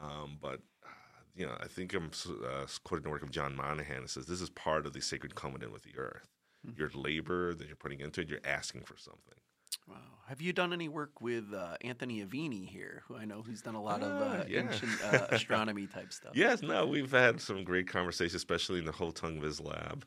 um, 0.00 0.38
but 0.40 0.60
you 1.36 1.46
know, 1.46 1.56
I 1.60 1.66
think 1.66 1.94
I'm 1.94 2.10
uh, 2.28 2.66
quoting 2.84 3.04
the 3.04 3.10
work 3.10 3.22
of 3.22 3.30
John 3.30 3.54
Monaghan. 3.54 4.04
It 4.04 4.10
says 4.10 4.26
this 4.26 4.40
is 4.40 4.50
part 4.50 4.86
of 4.86 4.92
the 4.92 5.00
sacred 5.00 5.34
covenant 5.34 5.72
with 5.72 5.82
the 5.82 5.96
earth. 5.98 6.28
Mm-hmm. 6.66 6.80
Your 6.80 6.90
labor 6.94 7.54
that 7.54 7.66
you're 7.66 7.76
putting 7.76 8.00
into 8.00 8.22
it, 8.22 8.28
you're 8.28 8.40
asking 8.44 8.82
for 8.82 8.96
something. 8.96 9.34
Wow. 9.88 9.96
Have 10.28 10.40
you 10.40 10.52
done 10.52 10.72
any 10.72 10.88
work 10.88 11.20
with 11.20 11.52
uh, 11.54 11.76
Anthony 11.82 12.24
Aveni 12.24 12.66
here, 12.66 13.02
who 13.06 13.16
I 13.16 13.24
know 13.24 13.42
who's 13.42 13.62
done 13.62 13.76
a 13.76 13.82
lot 13.82 14.02
uh, 14.02 14.06
of 14.06 14.22
uh, 14.22 14.44
yeah. 14.48 14.60
ancient 14.62 14.92
uh, 15.04 15.26
astronomy 15.30 15.86
type 15.86 16.12
stuff? 16.12 16.32
Yes, 16.34 16.62
no, 16.62 16.86
we've 16.86 17.12
had 17.12 17.40
some 17.40 17.62
great 17.62 17.86
conversations, 17.86 18.34
especially 18.34 18.78
in 18.78 18.84
the 18.84 18.92
whole 18.92 19.08
Ho 19.08 19.12
Tung 19.12 19.40
Viz 19.40 19.60
lab. 19.60 20.04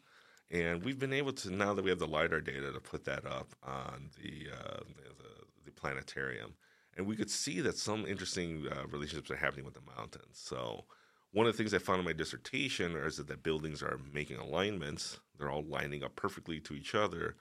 And 0.52 0.84
we've 0.84 1.00
been 1.00 1.13
able 1.13 1.32
to, 1.34 1.54
now 1.54 1.74
that 1.74 1.84
we 1.84 1.92
have 1.92 2.00
the 2.00 2.08
LIDAR 2.08 2.42
data, 2.42 2.72
to 2.74 2.80
put 2.80 3.06
that 3.06 3.26
up 3.26 3.56
on 3.63 4.10
the, 4.22 4.48
uh, 4.52 4.80
the, 5.18 5.46
the, 5.65 5.72
planetarium. 5.72 6.56
And 6.98 7.06
we 7.06 7.15
could 7.15 7.30
see 7.30 7.62
that 7.62 7.78
some 7.78 8.06
interesting 8.06 8.65
uh, 8.70 8.88
relationships 8.88 9.30
are 9.30 9.36
happening 9.36 9.63
with 9.63 9.76
the 9.76 9.82
mountains. 9.96 10.34
So 10.34 10.86
one 11.32 11.46
of 11.46 11.54
the 11.54 11.58
things 11.58 11.74
I 11.74 11.78
found 11.78 12.00
in 12.00 12.06
my 12.06 12.13
dissertation 12.13 12.96
is 12.96 13.18
that 13.18 13.28
the 13.28 13.38
buildings 13.38 13.84
are 13.84 14.00
making 14.12 14.38
alignments. 14.38 15.20
They're 15.38 15.52
all 15.52 15.63
lining 15.63 16.04
up 16.04 16.15
perfectly 16.15 16.60
to 16.62 16.74
each 16.74 16.96
other, 16.96 17.36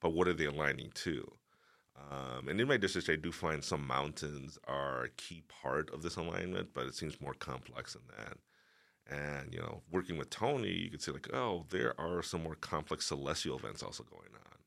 but 0.00 0.10
what 0.14 0.28
are 0.28 0.32
they 0.32 0.46
aligning 0.46 0.90
to? 0.94 1.30
Um, 2.10 2.48
and 2.48 2.60
in 2.60 2.66
my 2.66 2.76
dissertation, 2.76 3.20
I 3.20 3.22
do 3.22 3.30
find 3.30 3.62
some 3.62 3.86
mountains 3.86 4.58
are 4.66 5.04
a 5.04 5.10
key 5.10 5.44
part 5.62 5.92
of 5.92 6.02
this 6.02 6.16
alignment, 6.16 6.70
but 6.74 6.86
it 6.86 6.94
seems 6.94 7.20
more 7.20 7.34
complex 7.34 7.92
than 7.92 8.02
that. 8.16 8.38
And 9.06 9.52
you 9.52 9.60
know, 9.60 9.82
working 9.92 10.16
with 10.16 10.30
Tony, 10.30 10.72
you 10.72 10.90
could 10.90 11.02
say 11.02 11.12
like, 11.12 11.32
oh, 11.32 11.66
there 11.70 11.98
are 12.00 12.22
some 12.22 12.42
more 12.42 12.56
complex 12.56 13.06
celestial 13.06 13.58
events 13.58 13.82
also 13.82 14.02
going 14.04 14.30
on. 14.34 14.58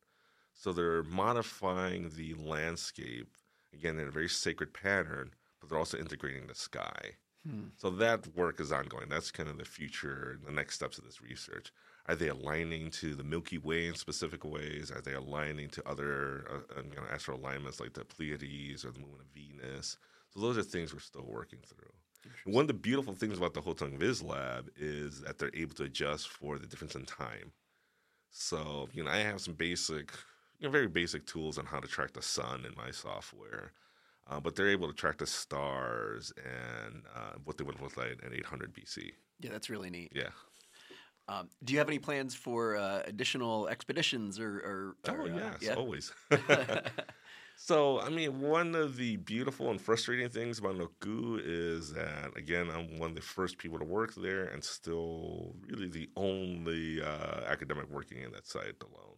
So 0.54 0.72
they're 0.72 1.04
modifying 1.04 2.12
the 2.16 2.36
landscape 2.36 3.36
again 3.74 4.00
in 4.00 4.08
a 4.08 4.12
very 4.12 4.30
sacred 4.30 4.74
pattern, 4.74 5.32
but 5.60 5.70
they're 5.70 5.80
also 5.80 5.98
integrating 5.98 6.48
the 6.48 6.56
sky. 6.56 7.16
Hmm. 7.48 7.68
So 7.78 7.90
that 7.92 8.28
work 8.36 8.60
is 8.60 8.72
ongoing. 8.72 9.08
That's 9.10 9.32
kind 9.32 9.48
of 9.48 9.58
the 9.58 9.66
future, 9.66 10.40
the 10.46 10.52
next 10.52 10.76
steps 10.76 10.98
of 10.98 11.06
this 11.06 11.22
research. 11.22 11.72
Are 12.08 12.16
they 12.16 12.30
aligning 12.30 12.90
to 12.92 13.16
the 13.16 13.24
Milky 13.24 13.58
Way 13.58 13.88
in 13.88 13.96
specific 13.96 14.44
ways? 14.44 14.92
Are 14.92 15.02
they 15.02 15.14
aligning 15.14 15.70
to 15.70 15.88
other 15.88 16.46
uh, 16.50 16.82
you 16.82 16.96
know, 16.96 17.04
astral 17.12 17.40
alignments 17.40 17.80
like 17.80 17.94
the 17.94 18.06
Pleiades 18.06 18.84
or 18.86 18.92
the 18.92 19.00
moon 19.00 19.18
of 19.20 19.28
Venus? 19.34 19.98
So 20.34 20.40
those 20.42 20.58
are 20.58 20.64
things 20.64 20.94
we're 20.94 21.00
still 21.00 21.26
working 21.28 21.60
through. 21.66 22.52
One 22.52 22.64
of 22.64 22.68
the 22.68 22.74
beautiful 22.74 23.14
things 23.14 23.38
about 23.38 23.54
the 23.54 23.62
Ho 23.62 23.74
Tung 23.74 23.98
Viz 23.98 24.22
lab 24.22 24.70
is 24.76 25.22
that 25.22 25.38
they're 25.38 25.52
able 25.54 25.76
to 25.76 25.84
adjust 25.84 26.30
for 26.30 26.58
the 26.58 26.68
difference 26.68 26.96
in 26.96 27.06
time. 27.06 27.52
So, 28.32 28.90
you 28.94 29.04
know, 29.04 29.12
I 29.12 29.18
have 29.18 29.42
some 29.42 29.54
basic, 29.54 30.12
you 30.60 30.68
know, 30.68 30.72
very 30.72 30.88
basic 30.88 31.26
tools 31.26 31.58
on 31.58 31.66
how 31.66 31.80
to 31.80 31.88
track 31.88 32.14
the 32.14 32.22
sun 32.22 32.66
in 32.66 32.74
my 32.76 32.92
software. 32.92 33.72
Uh, 34.30 34.40
but 34.42 34.56
they're 34.56 34.70
able 34.70 34.88
to 34.88 34.94
track 34.94 35.18
the 35.20 35.26
stars 35.26 36.34
and 36.38 37.04
uh, 37.16 37.36
what 37.46 37.58
they 37.58 37.63
would 37.63 37.80
look 37.82 37.96
like 37.96 38.20
in 38.26 38.34
800 38.34 38.74
BC. 38.74 39.12
Yeah, 39.40 39.52
that's 39.52 39.70
really 39.70 39.90
neat. 39.90 40.12
Yeah. 40.13 40.30
Um, 41.30 41.50
do 41.63 41.74
you 41.74 41.80
have 41.80 41.88
any 41.90 42.00
plans 42.00 42.36
for 42.36 42.78
uh, 42.78 43.04
additional 43.06 43.68
expeditions 43.68 44.40
or? 44.40 44.58
or, 44.60 44.96
or 45.10 45.22
Oh, 45.22 45.24
uh, 45.26 45.38
yes, 45.38 45.58
yeah? 45.62 45.74
always. 45.76 46.13
so, 47.58 48.00
I 48.00 48.10
mean, 48.10 48.40
one 48.40 48.76
of 48.76 48.96
the 48.98 49.18
beautiful 49.18 49.70
and 49.70 49.80
frustrating 49.80 50.30
things 50.30 50.60
about 50.60 50.78
Noh 50.78 50.92
K'uh 51.02 51.42
is 51.44 51.94
that, 51.94 52.32
again, 52.38 52.70
I'm 52.70 52.98
one 52.98 53.10
of 53.10 53.16
the 53.16 53.22
first 53.22 53.58
people 53.58 53.78
to 53.80 53.86
work 53.86 54.13
there 54.16 54.46
and 54.46 54.63
still 54.63 55.56
really 55.68 55.90
the 55.90 56.10
only 56.16 57.02
uh, 57.02 57.42
academic 57.48 57.90
working 57.90 58.22
in 58.22 58.32
that 58.32 58.48
site 58.48 58.76
alone. 58.82 59.18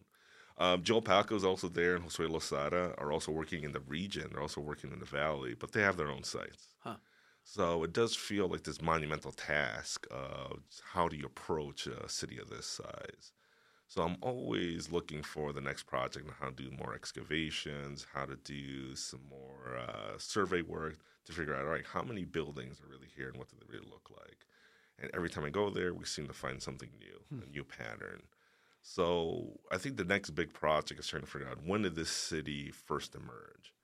Um, 0.60 0.82
Joel 0.82 1.00
Palka 1.00 1.34
is 1.34 1.44
also 1.44 1.68
there, 1.68 1.96
and 1.96 2.04
Josue 2.04 2.28
Losada 2.28 2.94
are 2.98 3.10
also 3.10 3.32
working 3.32 3.64
in 3.64 3.72
the 3.72 3.80
region. 3.80 4.28
They're 4.30 4.42
also 4.42 4.60
working 4.60 4.92
in 4.92 4.98
the 4.98 5.06
valley, 5.06 5.54
but 5.58 5.72
they 5.72 5.80
have 5.80 5.96
their 5.96 6.10
own 6.10 6.22
sites. 6.22 6.68
Huh. 6.80 6.96
So 7.44 7.82
it 7.82 7.94
does 7.94 8.14
feel 8.14 8.46
like 8.46 8.64
this 8.64 8.82
monumental 8.82 9.32
task 9.32 10.06
of 10.10 10.60
how 10.92 11.08
do 11.08 11.16
you 11.16 11.24
approach 11.24 11.86
a 11.86 12.06
city 12.10 12.38
of 12.38 12.50
this 12.50 12.66
size. 12.66 13.32
So 13.88 14.02
I'm 14.02 14.18
always 14.20 14.92
looking 14.92 15.22
for 15.22 15.54
the 15.54 15.62
next 15.62 15.84
project 15.84 16.26
and 16.26 16.34
how 16.38 16.50
to 16.50 16.52
do 16.52 16.70
more 16.70 16.94
excavations, 16.94 18.06
how 18.12 18.26
to 18.26 18.36
do 18.36 18.94
some 18.94 19.22
more 19.30 19.78
uh, 19.78 20.18
survey 20.18 20.60
work 20.60 20.98
to 21.24 21.32
figure 21.32 21.56
out, 21.56 21.64
all 21.64 21.70
right, 21.70 21.86
how 21.90 22.02
many 22.02 22.24
buildings 22.24 22.80
are 22.80 22.88
really 22.88 23.08
here 23.16 23.28
and 23.28 23.38
what 23.38 23.48
do 23.48 23.56
they 23.58 23.72
really 23.72 23.88
look 23.90 24.10
like? 24.10 24.46
And 25.00 25.10
every 25.14 25.30
time 25.30 25.44
I 25.44 25.50
go 25.50 25.70
there, 25.70 25.94
we 25.94 26.04
seem 26.04 26.26
to 26.26 26.34
find 26.34 26.62
something 26.62 26.90
new, 26.98 27.40
a 27.42 27.50
new 27.50 27.64
pattern. 27.64 28.22
So 28.82 29.60
I 29.70 29.78
think 29.78 29.96
the 29.96 30.04
next 30.04 30.30
big 30.30 30.52
project 30.52 31.00
is 31.00 31.06
trying 31.06 31.22
to 31.22 31.28
figure 31.28 31.48
out 31.48 31.64
when 31.64 31.82
did 31.82 31.94
this 31.94 32.10
city 32.10 32.70
first 32.70 33.14
emerge? 33.14 33.74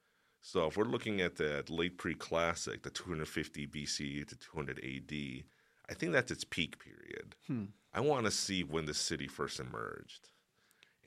So 0.40 0.66
if 0.66 0.76
we're 0.76 0.84
looking 0.84 1.20
at 1.20 1.36
that 1.36 1.70
late 1.70 1.98
pre-classic, 1.98 2.82
the 2.82 2.90
250 2.90 3.66
BC 3.66 4.26
to 4.28 4.36
200 4.36 4.78
AD, 4.78 5.44
I 5.90 5.94
think 5.94 6.12
that's 6.12 6.30
its 6.30 6.44
peak 6.44 6.78
period. 6.78 7.34
Hmm. 7.46 7.64
I 7.92 8.00
want 8.00 8.26
to 8.26 8.30
see 8.30 8.62
when 8.62 8.86
the 8.86 8.94
city 8.94 9.26
first 9.26 9.58
emerged. 9.58 10.28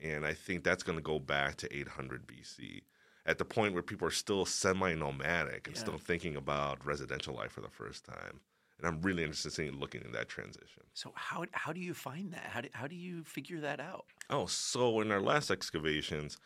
And 0.02 0.26
I 0.26 0.34
think 0.34 0.64
that's 0.64 0.82
going 0.82 0.98
to 0.98 1.02
go 1.02 1.18
back 1.18 1.56
to 1.56 1.76
800 1.76 2.26
BC, 2.26 2.82
at 3.26 3.38
the 3.38 3.44
point 3.44 3.74
where 3.74 3.82
people 3.82 4.08
are 4.08 4.12
still 4.12 4.46
semi 4.46 4.94
nomadic 4.94 5.66
and 5.66 5.76
Yeah. 5.76 5.80
still 5.82 5.98
thinking 5.98 6.36
about 6.36 6.84
residential 6.84 7.34
life 7.34 7.52
for 7.52 7.60
the 7.60 7.68
first 7.68 8.04
time. 8.04 8.40
And 8.82 8.88
I'm 8.88 9.02
really 9.02 9.22
interested 9.22 9.66
in 9.66 9.78
looking 9.78 10.00
at 10.02 10.12
that 10.12 10.28
transition. 10.28 10.82
So 10.94 11.12
how 11.14 11.44
how 11.52 11.72
do 11.72 11.80
you 11.80 11.92
find 11.94 12.32
that? 12.32 12.44
How 12.44 12.60
do, 12.62 12.68
how 12.72 12.86
do 12.86 12.96
you 12.96 13.24
figure 13.24 13.60
that 13.60 13.78
out? 13.78 14.06
Oh, 14.30 14.46
so 14.46 15.00
in 15.00 15.12
our 15.12 15.20
last 15.20 15.50
excavations, 15.50 16.38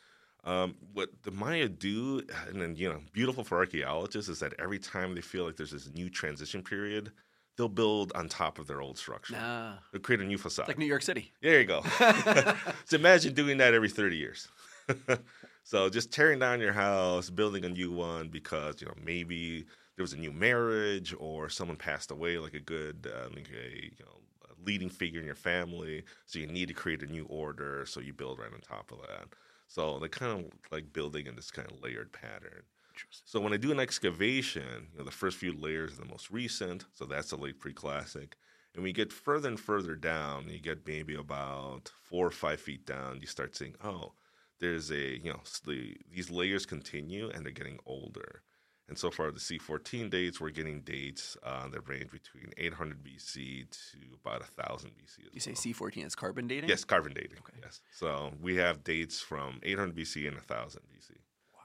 um, 0.45 0.75
what 0.93 1.11
the 1.23 1.31
Maya 1.31 1.69
do, 1.69 2.23
and 2.49 2.61
then, 2.61 2.77
you 2.77 2.89
know, 2.89 3.01
beautiful 3.13 3.45
for 3.45 3.59
archaeologists, 3.59 4.29
is 4.29 4.41
that 4.41 4.53
every 4.59 4.79
time 4.79 5.15
they 5.15 5.21
feel 5.21 5.45
like 5.47 5.57
there's 5.57 5.71
this 5.71 5.91
new 5.95 6.11
transition 6.11 6.63
period, 6.63 7.13
they'll 7.57 7.69
build 7.69 8.13
on 8.15 8.29
top 8.29 8.59
of 8.59 8.67
their 8.67 8.81
old 8.83 8.99
structure. 8.99 9.35
Nah, 9.35 9.75
They'll 9.93 10.03
create 10.03 10.21
a 10.21 10.25
new 10.25 10.39
facade. 10.39 10.69
like 10.69 10.79
New 10.79 10.87
York 10.87 11.03
City. 11.03 11.33
There 11.41 11.61
you 11.61 11.67
go. 11.67 11.83
so 12.85 12.97
imagine 12.97 13.33
doing 13.33 13.59
that 13.59 13.75
every 13.75 13.89
30 13.89 14.17
years. 14.17 14.49
so 15.65 15.89
just 15.89 16.13
tearing 16.13 16.41
down 16.41 16.61
your 16.61 16.73
house, 16.73 17.31
building 17.31 17.65
a 17.65 17.69
new 17.71 17.93
one 17.93 18.29
because, 18.29 18.81
you 18.81 18.87
know, 18.87 18.95
maybe 19.03 19.65
there 19.97 20.03
was 20.03 20.13
a 20.13 20.19
new 20.19 20.33
marriage 20.33 21.15
or 21.19 21.49
someone 21.49 21.77
passed 21.77 22.11
away, 22.11 22.39
like 22.39 22.55
a 22.55 22.61
good, 22.61 23.11
uh, 23.13 23.29
like 23.35 23.49
a, 23.51 23.85
you 23.85 23.93
know, 24.01 24.21
a 24.51 24.65
leading 24.67 24.91
figure 24.91 25.21
in 25.21 25.27
your 25.27 25.35
family. 25.35 26.05
So 26.27 26.39
you 26.39 26.47
need 26.47 26.69
to 26.69 26.75
create 26.75 27.03
a 27.03 27.07
new 27.07 27.27
order. 27.27 27.85
So 27.87 28.01
you 28.01 28.13
build 28.13 28.39
right 28.39 28.53
on 28.53 28.61
top 28.61 28.91
of 28.93 28.99
that. 29.03 29.29
So 29.69 29.99
they 29.99 30.09
kind 30.09 30.33
of 30.33 30.45
like 30.71 30.93
building 30.93 31.27
in 31.27 31.37
this 31.37 31.51
kind 31.51 31.71
of 31.71 31.81
layered 31.83 32.13
pattern. 32.13 32.63
So 33.11 33.41
when 33.41 33.53
I 33.53 33.57
do 33.57 33.73
an 33.73 33.81
excavation, 33.81 34.89
you 34.93 34.99
know, 34.99 35.05
the 35.05 35.11
first 35.11 35.39
few 35.39 35.53
layers 35.53 35.95
are 35.95 36.03
the 36.03 36.09
most 36.09 36.31
recent, 36.31 36.85
so 36.95 37.05
that's 37.05 37.31
the 37.31 37.37
late 37.37 37.59
pre-classic. 37.59 38.37
And 38.75 38.85
we 38.85 38.93
get 38.93 39.13
further 39.13 39.49
and 39.49 39.59
further 39.59 39.97
down, 39.97 40.49
you 40.49 40.61
get 40.61 40.87
maybe 40.87 41.15
about 41.15 41.91
four 42.03 42.27
or 42.27 42.33
five 42.33 42.61
feet 42.61 42.87
down, 42.87 43.21
you 43.21 43.27
start 43.27 43.57
seeing, 43.57 43.75
oh, 43.83 44.13
there's 44.61 44.91
a, 44.91 45.19
you 45.19 45.31
know, 45.31 45.41
the, 45.67 45.97
these 46.13 46.31
layers 46.31 46.67
continue 46.67 47.31
and 47.31 47.45
they're 47.45 47.53
getting 47.53 47.79
older. 47.87 48.43
And 48.89 48.99
so 48.99 49.11
far, 49.11 49.31
the 49.31 49.41
C14 49.41 50.11
dates, 50.11 50.41
we're 50.41 50.51
getting 50.51 50.83
dates 50.83 51.39
uh, 51.43 51.69
that 51.69 51.89
range 51.89 52.11
between 52.11 52.53
800 52.59 53.03
BC 53.03 53.71
to 53.71 53.99
about 54.23 54.41
1,000 54.41 54.91
BC. 54.91 55.27
As 55.27 55.33
You 55.33 55.41
say 55.41 55.53
well. 55.53 55.91
C14 55.91 56.07
is 56.07 56.15
carbon 56.15 56.47
dating? 56.47 56.69
Yes, 56.69 56.85
carbon 56.85 57.15
dating. 57.15 57.39
Okay. 57.39 57.59
Yes. 57.63 57.81
So 57.93 58.33
we 58.43 58.57
have 58.57 58.85
dates 58.85 59.21
from 59.21 59.59
800 59.63 59.97
BC 59.97 60.27
and 60.29 60.37
1,000 60.37 60.83
BC. 60.83 61.13
Wow. 61.55 61.61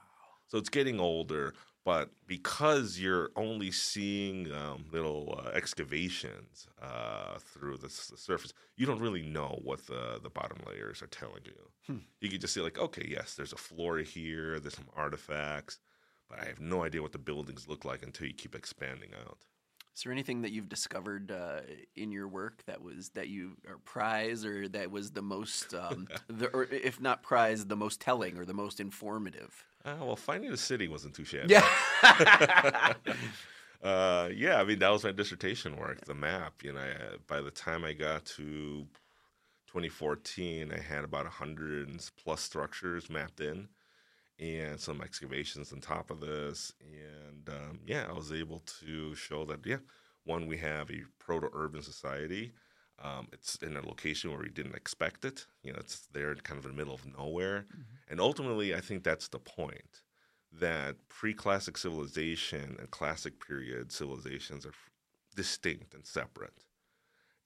So 0.46 0.56
it's 0.56 0.70
getting 0.70 0.98
older, 0.98 1.52
but 1.84 2.08
because 2.26 2.98
you're 2.98 3.30
only 3.36 3.70
seeing 3.70 4.50
um, 4.54 4.86
little 4.90 5.42
uh, 5.44 5.50
excavations 5.50 6.68
uh, 6.82 7.38
through 7.38 7.76
the, 7.76 7.86
s- 7.88 8.08
the 8.10 8.16
surface, 8.16 8.54
you 8.76 8.86
don't 8.86 9.00
really 9.00 9.22
know 9.22 9.58
what 9.62 9.86
the, 9.86 10.20
the 10.22 10.30
bottom 10.30 10.56
layers 10.66 11.02
are 11.02 11.06
telling 11.08 11.42
you. 11.44 11.52
Hmm. 11.86 11.98
You 12.22 12.30
can 12.30 12.40
just 12.40 12.54
see, 12.54 12.62
like, 12.62 12.78
okay, 12.78 13.06
yes, 13.06 13.34
there's 13.34 13.52
a 13.52 13.56
floor 13.58 13.98
here, 13.98 14.58
there's 14.58 14.74
some 14.76 14.88
artifacts, 14.96 15.78
but 16.30 16.40
I 16.40 16.46
have 16.46 16.60
no 16.60 16.84
idea 16.84 17.02
what 17.02 17.12
the 17.12 17.18
buildings 17.18 17.68
look 17.68 17.84
like 17.84 18.02
until 18.02 18.28
you 18.28 18.32
keep 18.32 18.54
expanding 18.54 19.10
out. 19.26 19.38
Is 19.94 20.04
there 20.04 20.12
anything 20.12 20.42
that 20.42 20.52
you've 20.52 20.68
discovered 20.68 21.30
uh, 21.30 21.60
in 21.96 22.12
your 22.12 22.28
work 22.28 22.62
that 22.66 22.80
was 22.80 23.10
that 23.10 23.28
you 23.28 23.56
are 23.68 23.78
prized 23.84 24.46
or 24.46 24.68
that 24.68 24.90
was 24.90 25.10
the 25.10 25.20
most, 25.20 25.74
um, 25.74 26.06
the, 26.28 26.46
or 26.48 26.64
if 26.64 27.00
not 27.00 27.22
prized, 27.22 27.68
the 27.68 27.76
most 27.76 28.00
telling 28.00 28.38
or 28.38 28.44
the 28.44 28.54
most 28.54 28.80
informative? 28.80 29.66
Uh, 29.84 29.96
well, 30.00 30.16
finding 30.16 30.50
the 30.50 30.56
city 30.56 30.88
wasn't 30.88 31.14
too 31.14 31.24
shabby. 31.24 31.52
Yeah. 31.52 31.66
uh, 33.82 34.28
yeah, 34.34 34.60
I 34.60 34.64
mean 34.64 34.78
that 34.78 34.90
was 34.90 35.04
my 35.04 35.12
dissertation 35.12 35.76
work, 35.76 36.04
the 36.04 36.14
map. 36.14 36.62
You 36.62 36.72
know, 36.72 36.80
I, 36.80 37.16
by 37.26 37.40
the 37.40 37.50
time 37.50 37.84
I 37.84 37.92
got 37.92 38.24
to 38.36 38.86
2014, 39.66 40.72
I 40.72 40.80
had 40.80 41.04
about 41.04 41.26
hundred 41.26 41.90
plus 42.22 42.40
structures 42.40 43.10
mapped 43.10 43.40
in, 43.40 43.68
and 44.40 44.80
some 44.80 45.02
excavations 45.02 45.72
on 45.72 45.80
top 45.80 46.10
of 46.10 46.20
this. 46.20 46.72
And 46.80 47.48
um, 47.48 47.80
yeah, 47.86 48.06
I 48.08 48.12
was 48.12 48.32
able 48.32 48.62
to 48.80 49.14
show 49.14 49.44
that 49.44 49.64
yeah, 49.66 49.76
one 50.24 50.46
we 50.46 50.56
have 50.58 50.90
a 50.90 51.02
proto-urban 51.18 51.82
society. 51.82 52.52
Um, 53.02 53.28
it's 53.32 53.56
in 53.56 53.76
a 53.76 53.86
location 53.86 54.30
where 54.30 54.40
we 54.40 54.50
didn't 54.50 54.74
expect 54.74 55.24
it. 55.24 55.46
You 55.62 55.72
know, 55.72 55.78
it's 55.78 56.08
there, 56.12 56.34
kind 56.34 56.58
of 56.58 56.64
in 56.64 56.72
the 56.72 56.76
middle 56.76 56.94
of 56.94 57.06
nowhere. 57.16 57.66
And 58.08 58.20
ultimately, 58.20 58.74
I 58.74 58.80
think 58.80 59.04
that's 59.04 59.28
the 59.28 59.38
point 59.38 60.02
that 60.52 60.96
pre-classic 61.08 61.78
civilization 61.78 62.76
and 62.78 62.90
classic 62.90 63.46
period 63.46 63.92
civilizations 63.92 64.66
are 64.66 64.70
f- 64.70 64.90
distinct 65.36 65.94
and 65.94 66.04
separate. 66.04 66.64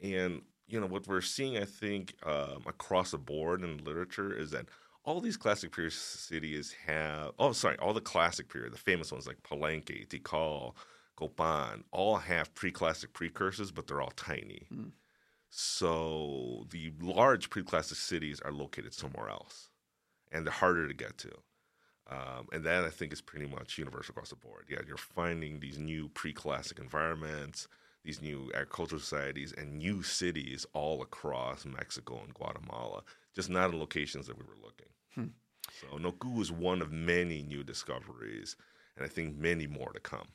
And 0.03 0.43
you 0.67 0.81
know 0.81 0.87
what 0.87 1.07
we're 1.07 1.21
seeing, 1.21 1.57
I 1.57 1.67
think, 1.67 2.15
um, 2.25 2.63
across 2.67 3.11
the 3.11 3.19
board 3.19 3.63
in 3.63 3.85
literature 3.85 4.33
is 4.33 4.51
that 4.53 4.67
all 5.05 5.21
these 5.21 5.37
classic 5.37 5.73
period 5.73 5.93
cities 5.93 6.75
have. 6.87 7.33
Oh, 7.39 7.53
sorry, 7.53 7.77
all 7.79 7.93
the 7.93 8.01
classic 8.01 8.49
period, 8.49 8.73
the 8.73 8.79
famous 8.79 9.13
ones 9.13 9.27
like 9.27 9.43
Palenque, 9.43 10.09
Tikal, 10.09 10.75
Copan, 11.17 11.85
all 11.93 12.17
have 12.17 12.55
pre-classic 12.55 13.13
precursors, 13.13 13.71
but 13.71 13.87
they're 13.87 14.01
all 14.01 14.13
tiny. 14.17 14.67
Mm. 14.73 14.93
So 15.51 16.67
the 16.71 16.93
large 17.01 17.51
pre-classic 17.51 17.97
cities 17.97 18.41
are 18.41 18.51
located 18.51 18.95
somewhere 18.95 19.29
else, 19.29 19.69
and 20.33 20.45
they're 20.45 20.53
harder 20.53 20.89
to 20.89 20.95
get 20.95 21.19
to. 21.19 21.31
Um, 22.11 22.49
and 22.53 22.65
that 22.65 22.85
I 22.85 22.91
think 22.91 23.13
is 23.13 23.23
pretty 23.23 23.47
much 23.47 23.79
universal 23.79 24.13
across 24.13 24.31
the 24.31 24.37
board. 24.37 24.67
Yeah, 24.69 24.81
you're 24.87 24.97
finding 24.97 25.61
these 25.61 25.79
new 25.79 26.09
pre-classic 26.09 26.79
environments, 26.79 27.69
these 28.05 28.21
new 28.21 28.51
agricultural 28.55 29.01
societies, 29.01 29.53
and 29.57 29.79
new 29.79 30.03
cities 30.03 30.67
all 30.75 31.03
across 31.03 31.65
Mexico 31.65 32.21
and 32.23 32.35
Guatemala, 32.35 33.03
just 33.35 33.49
not 33.51 33.71
in 33.71 33.79
locations 33.79 34.27
that 34.27 34.37
we 34.39 34.45
were 34.45 34.61
looking. 34.63 34.89
Hmm. 35.15 35.33
So 35.91 35.97
Noh 35.97 36.13
K'uh 36.13 36.41
is 36.41 36.53
one 36.53 36.83
of 36.83 36.93
many 36.93 37.43
new 37.43 37.65
discoveries, 37.65 38.57
and 38.97 39.05
I 39.05 39.09
think 39.09 39.37
many 39.37 39.67
more 39.67 39.93
to 39.93 40.01
come. 40.01 40.29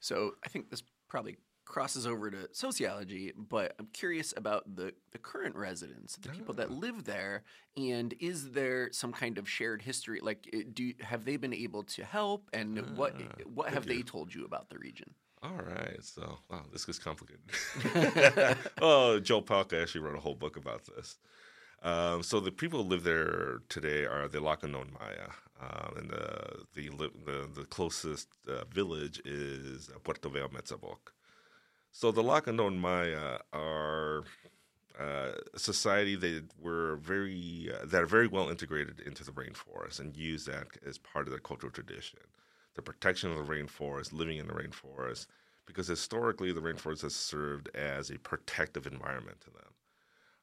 So 0.00 0.32
I 0.44 0.48
think 0.48 0.70
this 0.70 0.82
probably 1.08 1.38
crosses 1.64 2.06
over 2.06 2.30
to 2.30 2.46
sociology, 2.52 3.32
but 3.34 3.74
I'm 3.78 3.86
curious 3.86 4.34
about 4.36 4.76
the, 4.76 4.92
the 5.12 5.18
current 5.18 5.56
residents, 5.56 6.16
the 6.16 6.28
people 6.28 6.52
that 6.56 6.68
Ah. 6.70 6.74
live 6.74 7.04
there, 7.04 7.42
and 7.78 8.12
is 8.20 8.50
there 8.50 8.90
some 8.92 9.12
kind 9.14 9.38
of 9.38 9.48
shared 9.48 9.80
history? 9.80 10.20
Like, 10.20 10.46
eh, 10.52 10.64
do 10.70 10.92
have 11.00 11.24
they 11.24 11.38
been 11.38 11.54
able 11.54 11.82
to 11.84 12.04
help, 12.04 12.50
and 12.52 12.94
what 12.98 13.14
Ah, 13.18 13.42
what 13.46 13.72
have 13.72 13.86
thank 13.86 13.96
they 13.96 14.02
told 14.02 14.34
you 14.34 14.44
about 14.44 14.68
the 14.68 14.76
region? 14.78 15.14
All 15.44 15.60
right, 15.62 16.02
so 16.02 16.38
wow, 16.50 16.62
this 16.72 16.86
gets 16.86 16.98
complicated. 16.98 17.42
oh, 18.80 19.20
Joe 19.20 19.42
Palka 19.42 19.82
actually 19.82 20.00
wrote 20.00 20.16
a 20.16 20.20
whole 20.20 20.34
book 20.34 20.56
about 20.56 20.86
this. 20.86 21.18
Um, 21.82 22.22
so 22.22 22.40
the 22.40 22.50
people 22.50 22.82
who 22.82 22.88
live 22.88 23.04
there 23.04 23.58
today 23.68 24.06
are 24.06 24.26
the 24.26 24.38
Lacandon 24.38 24.90
Maya, 24.98 25.28
um, 25.60 25.96
and 25.98 26.10
the 26.10 26.64
the 26.74 26.88
the, 27.26 27.48
the 27.60 27.64
closest 27.66 28.28
uh, 28.48 28.64
village 28.72 29.20
is 29.26 29.90
Puerto 30.02 30.30
Bello 30.30 30.48
Metzabok. 30.48 31.12
So 31.92 32.10
the 32.10 32.22
Lacandon 32.22 32.78
Maya 32.78 33.40
are 33.52 34.24
uh, 34.98 35.32
a 35.52 35.58
society 35.58 36.16
that 36.16 36.44
were 36.58 36.96
very 36.96 37.70
uh, 37.70 37.84
that 37.84 38.02
are 38.02 38.06
very 38.06 38.28
well 38.28 38.48
integrated 38.48 39.00
into 39.00 39.24
the 39.24 39.32
rainforest 39.32 40.00
and 40.00 40.16
use 40.16 40.46
that 40.46 40.68
as 40.86 40.96
part 40.96 41.26
of 41.26 41.32
their 41.32 41.40
cultural 41.40 41.70
tradition. 41.70 42.20
The 42.74 42.82
protection 42.82 43.30
of 43.30 43.46
the 43.46 43.52
rainforest, 43.52 44.12
living 44.12 44.38
in 44.38 44.48
the 44.48 44.54
rainforest, 44.54 45.26
because 45.66 45.86
historically 45.86 46.52
the 46.52 46.60
rainforest 46.60 47.02
has 47.02 47.14
served 47.14 47.68
as 47.74 48.10
a 48.10 48.18
protective 48.18 48.86
environment 48.86 49.40
to 49.42 49.50
them. 49.50 49.74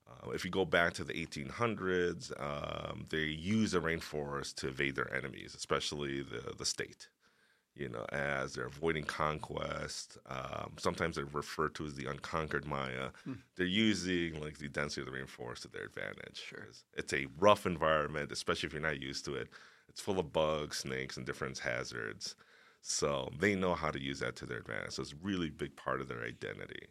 Uh, 0.09 0.31
if 0.31 0.43
you 0.43 0.51
go 0.51 0.65
back 0.65 0.93
to 0.93 1.03
the 1.03 1.13
1800s, 1.13 2.31
um, 2.41 3.05
they 3.09 3.23
used 3.23 3.73
the 3.73 3.79
rainforest 3.79 4.55
to 4.55 4.67
evade 4.67 4.95
their 4.95 5.13
enemies, 5.13 5.53
especially 5.55 6.21
the, 6.21 6.53
the 6.57 6.65
state. 6.65 7.07
You 7.73 7.87
know, 7.87 8.05
as 8.11 8.53
they're 8.53 8.65
avoiding 8.65 9.05
conquest. 9.05 10.17
Um, 10.25 10.73
sometimes 10.77 11.15
they're 11.15 11.23
referred 11.23 11.73
to 11.75 11.85
as 11.85 11.95
the 11.95 12.05
unconquered 12.05 12.65
Maya. 12.65 13.11
They're 13.55 13.65
using 13.65 14.41
like 14.41 14.57
the 14.57 14.67
density 14.67 15.07
of 15.07 15.07
the 15.07 15.17
rainforest 15.17 15.61
to 15.61 15.67
their 15.69 15.85
advantage. 15.85 16.43
Sure. 16.45 16.67
It's 16.97 17.13
a 17.13 17.27
rough 17.39 17.65
environment, 17.65 18.33
especially 18.33 18.67
if 18.67 18.73
you're 18.73 18.81
not 18.81 19.01
used 19.01 19.23
to 19.25 19.35
it. 19.35 19.47
It's 19.91 20.01
full 20.01 20.19
of 20.19 20.31
bugs, 20.31 20.77
snakes, 20.77 21.17
and 21.17 21.25
different 21.25 21.59
hazards. 21.59 22.35
So 22.81 23.29
they 23.37 23.55
know 23.55 23.75
how 23.75 23.91
to 23.91 24.01
use 24.01 24.19
that 24.19 24.37
to 24.37 24.45
their 24.45 24.59
advantage. 24.59 24.93
So 24.93 25.01
it's 25.01 25.11
a 25.11 25.17
really 25.21 25.49
big 25.49 25.75
part 25.75 25.99
of 25.99 26.07
their 26.07 26.23
identity. 26.23 26.87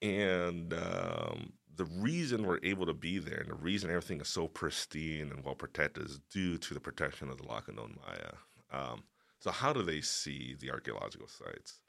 And 0.00 0.72
um, 0.72 1.52
the 1.76 1.84
reason 1.84 2.46
we're 2.46 2.60
able 2.62 2.86
to 2.86 2.94
be 2.94 3.18
there 3.18 3.38
and 3.38 3.50
the 3.50 3.54
reason 3.54 3.90
everything 3.90 4.22
is 4.22 4.28
so 4.28 4.48
pristine 4.48 5.30
and 5.30 5.44
well 5.44 5.54
protected 5.54 6.06
is 6.06 6.18
due 6.32 6.56
to 6.56 6.72
the 6.72 6.80
protection 6.80 7.28
of 7.28 7.36
the 7.36 7.44
Lacandon 7.44 7.96
Maya. 7.96 8.32
Um, 8.72 9.02
so, 9.38 9.50
how 9.50 9.72
do 9.72 9.82
they 9.82 10.00
see 10.00 10.56
the 10.58 10.70
archaeological 10.70 11.28
sites? 11.28 11.80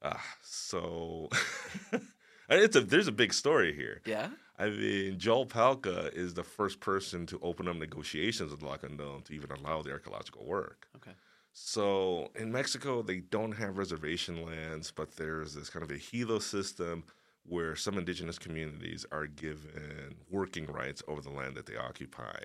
Uh, 0.00 0.14
so, 0.42 1.28
it's 2.48 2.76
a, 2.76 2.80
there's 2.80 3.08
a 3.08 3.12
big 3.12 3.32
story 3.32 3.74
here. 3.74 4.00
Yeah, 4.04 4.28
I 4.58 4.70
mean, 4.70 5.18
Joel 5.18 5.46
Palka 5.46 6.10
is 6.14 6.34
the 6.34 6.42
first 6.44 6.80
person 6.80 7.26
to 7.26 7.38
open 7.42 7.68
up 7.68 7.76
negotiations 7.76 8.50
with 8.50 8.60
the 8.60 8.66
Lacandon 8.66 9.24
to 9.24 9.32
even 9.34 9.50
allow 9.52 9.82
the 9.82 9.92
archaeological 9.92 10.44
work. 10.44 10.88
okay, 10.96 11.12
So 11.52 12.30
in 12.34 12.50
Mexico, 12.50 13.02
they 13.02 13.20
don't 13.20 13.52
have 13.52 13.78
reservation 13.78 14.44
lands, 14.44 14.90
but 14.90 15.16
there's 15.16 15.54
this 15.54 15.70
kind 15.70 15.82
of 15.84 15.90
a 15.90 15.94
ejido 15.94 16.40
system 16.42 17.04
where 17.44 17.74
some 17.76 17.96
indigenous 17.96 18.38
communities 18.38 19.06
are 19.10 19.26
given 19.26 20.16
working 20.30 20.66
rights 20.66 21.02
over 21.08 21.20
the 21.22 21.30
land 21.30 21.54
that 21.56 21.66
they 21.66 21.76
occupy. 21.76 22.38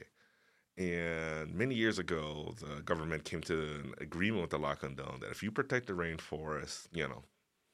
And 0.78 1.54
many 1.54 1.76
years 1.76 1.99
ago, 1.99 2.56
the 2.60 2.82
government 2.82 3.26
came 3.26 3.41
to 3.41 3.54
an 3.54 3.93
agreement 3.99 4.41
with 4.41 4.51
the 4.51 4.60
Lacandon 4.60 5.20
that 5.20 5.30
if 5.30 5.43
you 5.43 5.51
protect 5.51 5.88
the 5.88 5.93
rainforest, 5.93 6.88
you 6.93 7.08
know, 7.08 7.24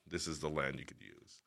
this 0.08 0.28
is 0.28 0.40
the 0.40 0.50
land 0.50 0.80
you 0.80 0.86
could 0.86 1.02
use. 1.02 1.42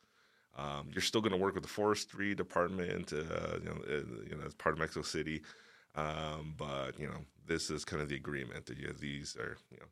Um, 0.57 0.91
you're 0.93 1.01
still 1.03 1.21
going 1.23 1.33
to 1.33 1.39
work 1.39 1.55
with 1.55 1.63
the 1.63 1.69
forestry 1.69 2.35
department, 2.35 3.13
uh, 3.13 3.59
you 3.59 3.65
know, 3.65 3.79
uh, 3.89 4.03
you 4.29 4.37
know, 4.37 4.45
as 4.47 4.55
part 4.55 4.75
of 4.75 4.79
Mexico 4.79 5.03
City, 5.03 5.43
um, 5.95 6.55
but 6.57 6.99
you 6.99 7.07
know, 7.07 7.25
this 7.47 7.71
is 7.71 7.85
kind 7.85 8.03
of 8.03 8.09
the 8.09 8.17
agreement 8.17 8.67
that 8.67 8.79
you 8.79 8.93
these 8.93 9.37
are, 9.37 9.57
you 9.71 9.79
know, 9.79 9.87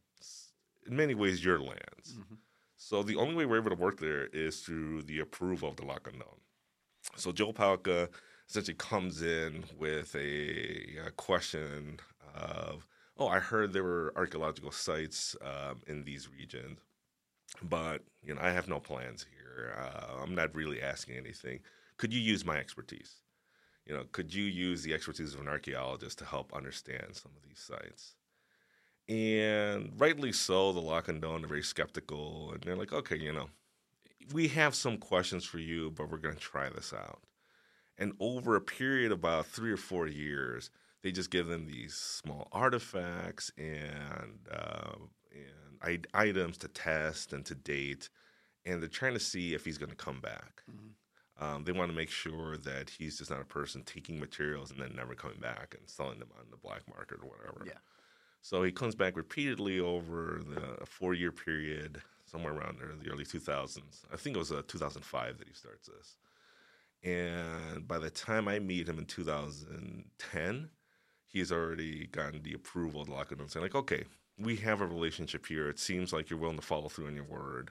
in 0.87 0.97
many 0.97 1.15
ways 1.15 1.45
your 1.45 1.61
lands. 1.61 2.15
Mhm. 2.19 2.37
So 2.77 3.03
the 3.03 3.17
only 3.17 3.35
way 3.35 3.45
we're 3.47 3.59
able 3.59 3.71
to 3.71 3.77
work 3.77 4.01
there 4.01 4.27
is 4.27 4.61
through 4.61 5.03
the 5.03 5.21
approval 5.21 5.69
of 5.71 5.77
the 5.77 5.83
Lacandon. 5.83 6.41
So 7.17 7.33
Joe 7.33 7.53
Palka 7.53 8.09
essentially 8.49 8.75
comes 8.77 9.23
in 9.23 9.65
with 9.79 10.15
a, 10.15 10.99
a 11.07 11.11
question 11.13 12.01
of, 12.35 12.87
"Oh, 13.17 13.29
I 13.29 13.39
heard 13.39 13.73
there 13.73 13.85
were 13.85 14.13
archaeological 14.17 14.73
sites 14.73 15.37
um, 15.43 15.83
in 15.87 16.05
these 16.05 16.29
regions, 16.29 16.79
but 17.63 18.03
you 18.23 18.35
know, 18.35 18.41
I 18.41 18.51
have 18.51 18.69
no 18.69 18.81
plans 18.81 19.27
here. 19.31 19.75
Uh, 19.79 20.23
I'm 20.23 20.35
not 20.35 20.55
really 20.55 20.81
asking 20.81 21.17
anything. 21.17 21.61
Could 21.97 22.13
you 22.13 22.21
use 22.21 22.45
my 22.45 22.57
expertise? 22.57 23.17
You 23.87 23.95
know, 23.95 24.05
could 24.13 24.33
you 24.33 24.45
use 24.45 24.83
the 24.83 24.95
expertise 24.95 25.35
of 25.35 25.41
an 25.41 25.49
archaeologist 25.49 26.19
to 26.19 26.25
help 26.25 26.55
understand 26.55 27.15
some 27.15 27.33
of 27.37 27.43
these 27.49 27.59
sites?" 27.61 28.15
And 29.09 29.93
rightly 29.99 30.33
so, 30.33 30.73
the 30.73 30.81
Lacandon 30.81 31.45
are 31.45 31.49
very 31.49 31.63
skeptical, 31.63 32.53
and 32.53 32.63
they're 32.63 32.77
like, 32.77 32.93
"Okay, 32.93 33.17
you 33.17 33.33
know, 33.33 33.51
we 34.33 34.49
have 34.49 34.75
some 34.75 34.99
questions 34.99 35.45
for 35.45 35.59
you, 35.59 35.91
but 35.91 36.11
we're 36.11 36.19
going 36.19 36.37
to 36.37 36.41
try 36.41 36.69
this 36.69 36.93
out." 36.93 37.23
And 37.99 38.15
over 38.21 38.57
a 38.57 38.61
period 38.61 39.13
of 39.13 39.19
about 39.19 39.47
three 39.47 39.73
or 39.73 39.77
four 39.77 40.07
years, 40.07 40.71
they 41.03 41.13
just 41.13 41.31
give 41.31 41.47
them 41.47 41.67
these 41.67 41.95
small 41.95 42.49
artifacts 42.53 43.51
and 43.59 44.39
uh, 44.51 44.97
and 45.33 45.60
I- 45.83 46.03
items 46.15 46.59
to 46.59 46.69
test 46.69 47.33
and 47.33 47.45
to 47.47 47.55
date, 47.55 48.09
and 48.65 48.81
they're 48.81 48.89
trying 48.89 49.15
to 49.15 49.21
see 49.21 49.55
if 49.55 49.65
he's 49.65 49.79
going 49.79 49.91
to 49.91 49.97
come 49.97 50.21
back. 50.21 50.63
Mhm. 50.71 50.95
Um, 51.39 51.65
they 51.65 51.73
want 51.73 51.91
to 51.91 51.97
make 51.97 52.11
sure 52.11 52.59
that 52.59 52.91
he's 52.91 53.17
just 53.19 53.31
not 53.31 53.41
a 53.41 53.45
person 53.47 53.83
taking 53.83 54.21
materials 54.21 54.71
and 54.71 54.81
then 54.81 54.95
never 54.95 55.15
coming 55.15 55.41
back 55.41 55.75
and 55.75 55.89
selling 55.89 56.19
them 56.19 56.31
on 56.39 56.51
the 56.51 56.57
black 56.59 56.87
market 56.89 57.21
or 57.23 57.29
whatever. 57.29 57.65
Yeah. 57.67 57.79
So 58.43 58.63
he 58.63 58.73
comes 58.73 58.95
back 58.95 59.17
repeatedly 59.17 59.81
over 59.81 60.43
the 60.43 60.85
four-year 60.87 61.33
period, 61.33 62.03
somewhere 62.27 62.53
around 62.53 62.79
there, 62.79 62.95
the 62.95 63.11
early 63.11 63.25
2000s. 63.25 64.05
I 64.13 64.17
think 64.17 64.37
it 64.37 64.39
was 64.39 64.53
uh, 64.53 64.63
2005 64.67 65.39
that 65.39 65.49
he 65.49 65.55
starts 65.55 65.89
this. 65.89 66.17
And 67.03 67.89
by 67.89 67.99
the 67.99 68.11
time 68.11 68.47
I 68.47 68.59
meet 68.59 68.89
him 68.89 68.99
in 68.99 69.07
2010, 69.07 70.71
he's 71.27 71.51
already 71.53 72.07
gotten 72.07 72.43
the 72.43 72.53
approval 72.53 73.05
to 73.05 73.13
of 73.13 73.19
the 73.29 73.35
Lacandon 73.35 73.51
saying, 73.51 73.63
like, 73.63 73.75
okay, 73.75 74.05
we 74.41 74.57
have 74.57 74.81
a 74.81 74.87
relationship 74.87 75.47
here. 75.47 75.69
It 75.69 75.79
seems 75.79 76.13
like 76.13 76.31
you're 76.31 76.39
willing 76.39 76.57
to 76.57 76.63
follow 76.63 76.89
through 76.89 77.09
on 77.09 77.15
your 77.15 77.25
word. 77.25 77.71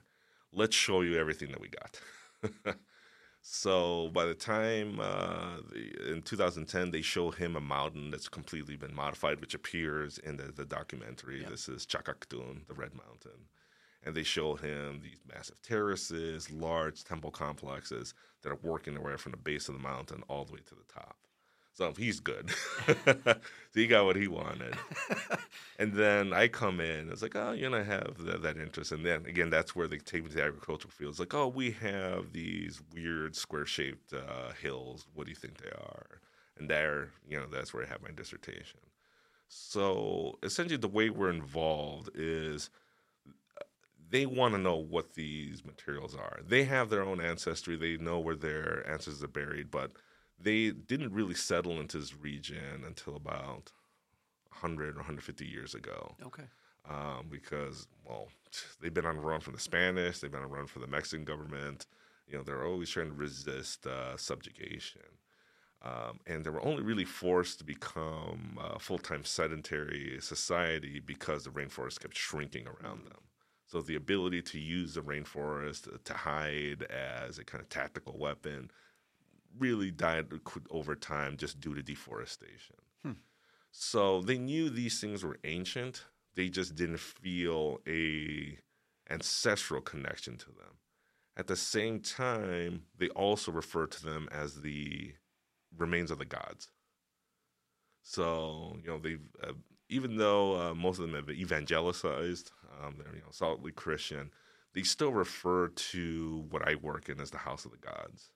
Let's 0.52 0.76
show 0.76 1.00
you 1.00 1.18
everything 1.18 1.50
that 1.50 1.60
we 1.60 1.68
got. 1.68 2.76
so 3.42 4.10
by 4.12 4.24
the 4.24 4.34
time 4.34 4.98
uh, 5.00 5.56
the, 5.70 6.12
in 6.12 6.22
2010, 6.22 6.90
they 6.90 7.02
show 7.02 7.30
him 7.30 7.56
a 7.56 7.60
mountain 7.60 8.10
that's 8.10 8.28
completely 8.28 8.76
been 8.76 8.94
modified, 8.94 9.40
which 9.40 9.54
appears 9.54 10.18
in 10.18 10.36
the, 10.36 10.44
the 10.44 10.64
documentary. 10.64 11.42
Yeah. 11.42 11.50
This 11.50 11.68
is 11.68 11.86
Chacactun, 11.86 12.66
the 12.66 12.74
Red 12.74 12.94
Mountain. 12.94 13.46
And 14.02 14.14
they 14.14 14.22
show 14.22 14.54
him 14.54 15.00
these 15.02 15.20
massive 15.30 15.60
terraces, 15.60 16.50
large 16.50 17.04
temple 17.04 17.30
complexes 17.30 18.14
that 18.42 18.50
are 18.50 18.58
working 18.62 18.94
their 18.94 19.02
way 19.02 19.16
from 19.16 19.32
the 19.32 19.38
base 19.38 19.68
of 19.68 19.74
the 19.74 19.80
mountain 19.80 20.22
all 20.28 20.44
the 20.44 20.52
way 20.52 20.60
to 20.66 20.74
the 20.74 20.92
top. 20.92 21.16
So 21.80 21.94
he's 21.96 22.20
good. 22.20 22.50
so 22.84 23.36
he 23.74 23.86
got 23.86 24.04
what 24.04 24.16
he 24.16 24.28
wanted. 24.28 24.74
And 25.78 25.94
then 25.94 26.34
I 26.34 26.46
come 26.46 26.78
in. 26.78 27.08
It's 27.08 27.22
like, 27.22 27.34
oh, 27.34 27.52
you 27.52 27.70
know, 27.70 27.78
I 27.78 27.82
have 27.82 28.18
that, 28.18 28.42
that 28.42 28.58
interest. 28.58 28.92
And 28.92 29.02
then 29.02 29.24
again, 29.24 29.48
that's 29.48 29.74
where 29.74 29.88
they 29.88 29.96
take 29.96 30.24
me 30.24 30.28
to 30.28 30.36
the 30.36 30.44
agricultural 30.44 30.90
fields. 30.90 31.18
Like, 31.18 31.32
oh, 31.32 31.48
we 31.48 31.70
have 31.70 32.34
these 32.34 32.82
weird 32.94 33.34
square-shaped 33.34 34.12
uh, 34.12 34.52
hills. 34.60 35.06
What 35.14 35.24
do 35.24 35.30
you 35.30 35.36
think 35.36 35.56
they 35.56 35.70
are? 35.70 36.20
And 36.58 36.68
there, 36.68 37.12
you 37.26 37.38
know, 37.38 37.46
that's 37.50 37.72
where 37.72 37.82
I 37.82 37.88
have 37.88 38.02
my 38.02 38.10
dissertation. 38.10 38.80
So 39.48 40.38
essentially, 40.42 40.76
the 40.76 40.86
way 40.86 41.08
we're 41.08 41.30
involved 41.30 42.10
is 42.14 42.68
uh, 43.26 43.64
they 44.10 44.26
want 44.26 44.52
to 44.52 44.60
know 44.60 44.76
what 44.76 45.14
these 45.14 45.64
materials 45.64 46.14
are. 46.14 46.40
They 46.46 46.64
have 46.64 46.90
their 46.90 47.02
own 47.02 47.22
ancestry. 47.22 47.76
They 47.76 47.96
know 47.96 48.18
where 48.18 48.36
their 48.36 48.84
ancestors 48.86 49.24
are 49.24 49.28
buried, 49.28 49.70
but 49.70 49.92
they 50.42 50.70
didn't 50.70 51.12
really 51.12 51.34
settle 51.34 51.80
into 51.80 51.98
this 51.98 52.14
region 52.16 52.84
until 52.86 53.16
about 53.16 53.72
100 54.50 54.94
or 54.94 54.98
150 54.98 55.46
years 55.46 55.74
ago 55.74 56.14
okay, 56.24 56.44
um, 56.88 57.26
because, 57.30 57.86
well, 58.04 58.28
they've 58.80 58.94
been 58.94 59.06
on 59.06 59.16
the 59.16 59.22
run 59.22 59.40
from 59.40 59.54
the 59.54 59.60
Spanish, 59.60 60.18
they've 60.18 60.30
been 60.30 60.42
on 60.42 60.48
the 60.48 60.54
run 60.54 60.66
from 60.66 60.82
the 60.82 60.88
Mexican 60.88 61.24
government. 61.24 61.86
You 62.26 62.38
know, 62.38 62.42
they're 62.42 62.64
always 62.64 62.88
trying 62.88 63.08
to 63.08 63.14
resist 63.16 63.86
uh, 63.86 64.16
subjugation. 64.16 65.02
Um, 65.82 66.20
and 66.26 66.44
they 66.44 66.50
were 66.50 66.64
only 66.64 66.82
really 66.82 67.06
forced 67.06 67.58
to 67.58 67.64
become 67.64 68.58
a 68.62 68.78
full 68.78 68.98
time 68.98 69.24
sedentary 69.24 70.18
society 70.20 71.00
because 71.04 71.44
the 71.44 71.50
rainforest 71.50 72.00
kept 72.00 72.16
shrinking 72.16 72.66
around 72.66 73.06
them. 73.06 73.20
So 73.66 73.80
the 73.80 73.96
ability 73.96 74.42
to 74.42 74.58
use 74.58 74.94
the 74.94 75.00
rainforest 75.00 76.04
to 76.04 76.14
hide 76.14 76.82
as 76.90 77.38
a 77.38 77.44
kind 77.44 77.62
of 77.62 77.68
tactical 77.68 78.18
weapon 78.18 78.70
really 79.58 79.90
died 79.90 80.26
over 80.70 80.94
time 80.94 81.36
just 81.36 81.60
due 81.60 81.74
to 81.74 81.82
deforestation. 81.82 82.76
Hmm. 83.02 83.12
So 83.72 84.20
they 84.22 84.38
knew 84.38 84.70
these 84.70 85.00
things 85.00 85.24
were 85.24 85.38
ancient. 85.44 86.04
They 86.34 86.48
just 86.48 86.74
didn't 86.74 87.00
feel 87.00 87.80
a 87.86 88.58
ancestral 89.10 89.80
connection 89.80 90.36
to 90.38 90.46
them. 90.46 90.78
At 91.36 91.46
the 91.46 91.56
same 91.56 92.00
time, 92.00 92.82
they 92.98 93.08
also 93.10 93.52
refer 93.52 93.86
to 93.86 94.04
them 94.04 94.28
as 94.30 94.60
the 94.62 95.14
remains 95.76 96.10
of 96.10 96.18
the 96.18 96.24
gods. 96.24 96.70
So 98.02 98.76
you 98.82 98.90
know 98.90 98.98
they've 98.98 99.20
uh, 99.42 99.52
even 99.88 100.16
though 100.16 100.56
uh, 100.60 100.74
most 100.74 100.98
of 100.98 101.06
them 101.06 101.14
have 101.14 101.28
evangelicized, 101.28 102.50
um, 102.82 102.96
they're 102.96 103.14
you 103.14 103.20
know 103.20 103.30
solidly 103.30 103.72
Christian. 103.72 104.30
They 104.72 104.82
still 104.82 105.12
refer 105.12 105.68
to 105.68 106.46
what 106.50 106.66
I 106.66 106.76
work 106.76 107.08
in 107.08 107.20
as 107.20 107.30
the 107.30 107.38
house 107.38 107.64
of 107.64 107.72
the 107.72 107.78
gods, 107.78 108.30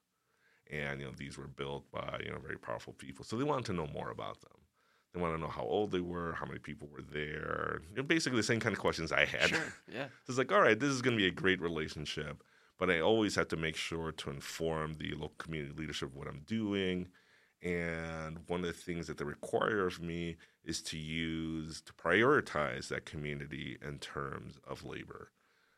and 0.71 0.99
you 0.99 1.05
know 1.05 1.13
these 1.17 1.37
were 1.37 1.47
built 1.47 1.89
by 1.91 2.19
you 2.23 2.31
know 2.31 2.39
very 2.39 2.57
powerful 2.57 2.93
people. 2.93 3.25
So 3.25 3.37
they 3.37 3.43
wanted 3.43 3.65
to 3.65 3.73
know 3.73 3.87
more 3.87 4.11
about 4.11 4.41
them. 4.41 4.51
They 5.13 5.21
want 5.21 5.33
to 5.33 5.41
know 5.41 5.47
how 5.47 5.63
old 5.63 5.91
they 5.91 6.01
were, 6.01 6.33
how 6.33 6.45
many 6.45 6.59
people 6.59 6.89
were 6.91 7.01
there. 7.01 7.79
You 7.89 7.97
know, 7.97 8.03
basically, 8.03 8.37
the 8.37 8.43
same 8.43 8.59
kind 8.59 8.73
of 8.73 8.79
questions 8.79 9.11
I 9.11 9.25
had. 9.25 9.49
Sure. 9.49 9.73
Yeah. 9.93 10.05
So 10.05 10.29
it's 10.29 10.37
like, 10.37 10.51
all 10.51 10.61
right, 10.61 10.77
this 10.77 10.89
is 10.89 11.01
going 11.01 11.15
to 11.15 11.21
be 11.21 11.27
a 11.27 11.31
great 11.31 11.61
relationship, 11.61 12.43
but 12.77 12.89
I 12.89 12.99
always 12.99 13.35
have 13.35 13.47
to 13.49 13.55
make 13.55 13.77
sure 13.77 14.11
to 14.11 14.29
inform 14.29 14.95
the 14.95 15.11
local 15.11 15.35
community 15.37 15.73
leadership 15.77 16.09
of 16.09 16.15
what 16.15 16.27
I'm 16.27 16.41
doing. 16.45 17.07
And 17.63 18.39
one 18.47 18.59
of 18.59 18.67
the 18.67 18.73
things 18.73 19.07
that 19.07 19.17
they 19.17 19.23
require 19.23 19.87
of 19.87 20.01
me 20.01 20.35
is 20.65 20.81
to 20.83 20.97
use, 20.97 21.81
to 21.81 21.93
prioritize 21.93 22.89
that 22.89 23.05
community 23.05 23.77
in 23.81 23.99
terms 23.99 24.59
of 24.67 24.83
labor. 24.83 25.31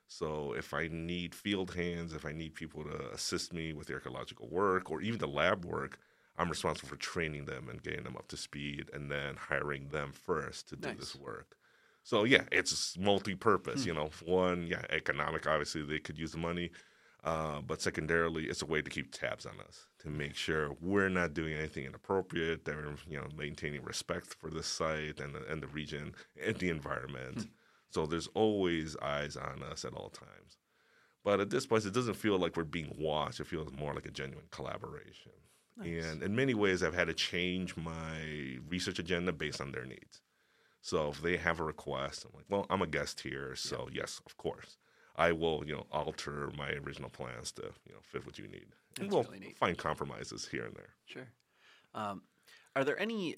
So 0.07 0.53
if 0.53 0.73
I 0.73 0.87
need 0.87 1.35
field 1.35 1.73
hands, 1.73 2.13
if 2.13 2.25
I 2.25 2.31
need 2.31 2.55
people 2.55 2.83
to 2.83 3.11
assist 3.11 3.53
me 3.53 3.73
with 3.73 3.87
the 3.87 3.93
archaeological 3.93 4.47
work 4.47 4.89
or 4.89 5.01
even 5.01 5.19
the 5.19 5.27
lab 5.27 5.65
work, 5.65 5.99
I'm 6.37 6.49
responsible 6.49 6.89
for 6.89 6.95
training 6.97 7.45
them 7.45 7.67
and 7.69 7.81
getting 7.81 8.03
them 8.03 8.15
up 8.15 8.27
to 8.29 8.37
speed 8.37 8.89
and 8.93 9.11
then 9.11 9.35
hiring 9.35 9.89
them 9.89 10.11
first 10.13 10.69
to 10.69 10.75
do 10.75 10.89
Nice. 10.89 10.97
this 10.97 11.15
work. 11.15 11.57
So 12.03 12.23
yeah, 12.23 12.43
it's 12.51 12.97
multi-purpose. 12.97 13.81
Hmm. 13.83 13.87
You 13.87 13.93
know, 13.95 14.09
one, 14.23 14.67
yeah, 14.67 14.83
economic. 14.91 15.45
Obviously, 15.45 15.83
they 15.83 15.99
could 15.99 16.17
use 16.17 16.31
the 16.31 16.37
money, 16.37 16.71
uh, 17.23 17.59
but 17.59 17.81
secondarily, 17.81 18.45
it's 18.45 18.61
a 18.61 18.65
way 18.65 18.81
to 18.81 18.89
keep 18.89 19.11
tabs 19.11 19.45
on 19.45 19.55
us 19.67 19.87
to 19.99 20.09
make 20.09 20.35
sure 20.35 20.77
we're 20.79 21.09
not 21.09 21.33
doing 21.33 21.53
anything 21.53 21.83
inappropriate. 21.83 22.63
That 22.63 22.75
we're 22.77 22.95
you 23.09 23.17
know 23.17 23.27
maintaining 23.35 23.83
respect 23.83 24.27
for 24.27 24.49
the 24.49 24.63
site 24.63 25.19
and 25.19 25.35
the, 25.35 25.45
and 25.51 25.61
the 25.61 25.67
region 25.67 26.13
and 26.41 26.55
the 26.55 26.69
environment. 26.69 27.41
Hmm. 27.41 27.47
So 27.97 28.05
there's 28.05 28.27
always 28.35 28.95
eyes 29.01 29.35
on 29.35 29.63
us 29.71 29.83
at 29.83 29.95
all 29.95 30.09
times. 30.09 30.57
But 31.23 31.39
at 31.39 31.49
this 31.49 31.65
point, 31.65 31.83
it 31.83 31.95
doesn't 31.95 32.13
feel 32.13 32.37
like 32.37 32.55
we're 32.55 32.63
being 32.63 32.93
watched. 32.95 33.39
It 33.39 33.47
feels 33.47 33.71
more 33.71 33.91
like 33.95 34.05
a 34.05 34.11
genuine 34.11 34.45
collaboration. 34.51 35.31
Nice. 35.75 36.05
And 36.05 36.21
in 36.21 36.35
many 36.35 36.53
ways, 36.53 36.83
I've 36.83 36.93
had 36.93 37.07
to 37.07 37.15
change 37.15 37.75
my 37.75 38.59
research 38.69 38.99
agenda 38.99 39.33
based 39.33 39.59
on 39.61 39.71
their 39.71 39.83
needs. 39.83 40.21
So 40.81 41.09
if 41.09 41.23
they 41.23 41.37
have 41.37 41.59
a 41.59 41.63
request, 41.63 42.23
I'm 42.25 42.37
like, 42.37 42.45
well, 42.49 42.67
I'm 42.69 42.83
a 42.83 42.87
guest 42.87 43.21
here, 43.21 43.55
so 43.55 43.89
yes, 43.91 44.21
of 44.27 44.37
course, 44.37 44.77
I 45.15 45.31
will, 45.31 45.63
you 45.65 45.73
know, 45.73 45.87
alter 45.91 46.51
my 46.55 46.69
original 46.73 47.09
plans 47.09 47.51
to, 47.53 47.63
you 47.63 47.93
know, 47.93 47.99
fit 48.03 48.27
what 48.27 48.37
you 48.37 48.47
need, 48.47 48.67
and 48.99 49.11
we'll 49.11 49.23
really 49.23 49.55
find 49.59 49.75
compromises 49.75 50.47
here 50.47 50.65
and 50.65 50.75
there. 50.75 50.93
Sure. 51.05 51.27
Um, 51.95 52.21
are 52.75 52.83
there 52.83 52.99
any 52.99 53.37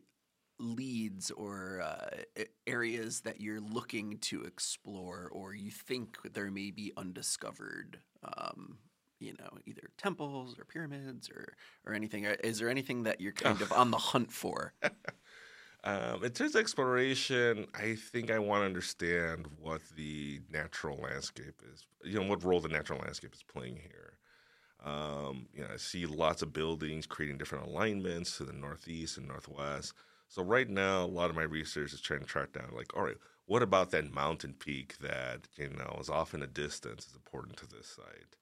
leads 0.60 1.32
or 1.32 1.82
uh, 1.82 2.43
areas 2.68 3.22
that 3.22 3.41
you're 3.41 3.62
looking 3.62 4.18
to 4.20 4.43
explore, 4.43 5.30
or 5.32 5.53
you 5.53 5.72
think 5.72 6.18
there 6.34 6.51
may 6.51 6.72
be 6.72 6.91
undiscovered? 6.97 7.99
Um, 8.24 8.78
you 9.20 9.34
know, 9.38 9.49
either 9.66 9.89
temples 9.97 10.57
or 10.57 10.66
pyramids 10.66 11.30
or 11.30 11.53
or 11.86 11.93
anything. 11.93 12.26
Uh, 12.26 12.36
Is 12.43 12.60
there 12.60 12.70
anything 12.70 13.03
that 13.03 13.22
you're 13.22 13.34
kind 13.34 13.62
of 13.62 13.72
on 13.74 13.91
the 13.91 13.97
hunt 13.97 14.32
for? 14.32 14.74
Um, 15.84 16.24
in 16.24 16.32
terms 16.32 16.55
of 16.55 16.62
exploration, 16.62 17.66
I 17.74 17.95
think 17.95 18.32
I 18.32 18.39
want 18.39 18.62
to 18.62 18.66
understand 18.66 19.47
what 19.60 19.82
the 19.95 20.41
natural 20.51 20.97
landscape 20.97 21.62
is. 21.72 21.86
You 22.03 22.20
know, 22.20 22.28
what 22.28 22.43
role 22.43 22.60
the 22.60 22.68
natural 22.68 22.99
landscape 22.99 23.34
is 23.34 23.43
playing 23.43 23.78
here. 23.78 24.18
Um, 24.84 25.47
you 25.53 25.62
know, 25.62 25.70
I 25.74 25.78
see 25.78 26.05
lots 26.05 26.41
of 26.41 26.53
buildings 26.53 27.05
creating 27.05 27.38
different 27.38 27.68
alignments 27.68 28.38
to 28.38 28.45
the 28.45 28.53
northeast 28.53 29.18
and 29.18 29.28
northwest. 29.28 29.93
So 30.30 30.43
right 30.43 30.69
now, 30.69 31.03
a 31.03 31.07
lot 31.07 31.30
of 31.32 31.36
my 31.36 31.43
research 31.43 31.93
is 31.93 32.01
trying 32.01 32.21
to 32.21 32.25
track 32.25 32.53
down, 32.53 32.69
like, 32.73 32.95
all 32.95 33.03
right, 33.03 33.17
what 33.47 33.63
about 33.63 33.91
that 33.91 34.13
mountain 34.13 34.53
peak 34.57 34.97
that 34.99 35.47
you 35.57 35.69
know 35.69 35.97
is 35.99 36.09
off 36.09 36.34
in 36.36 36.41
the 36.41 36.47
distance 36.47 37.07
is 37.07 37.15
important 37.15 37.57
to 37.57 37.67
this 37.67 37.88
site, 37.88 38.36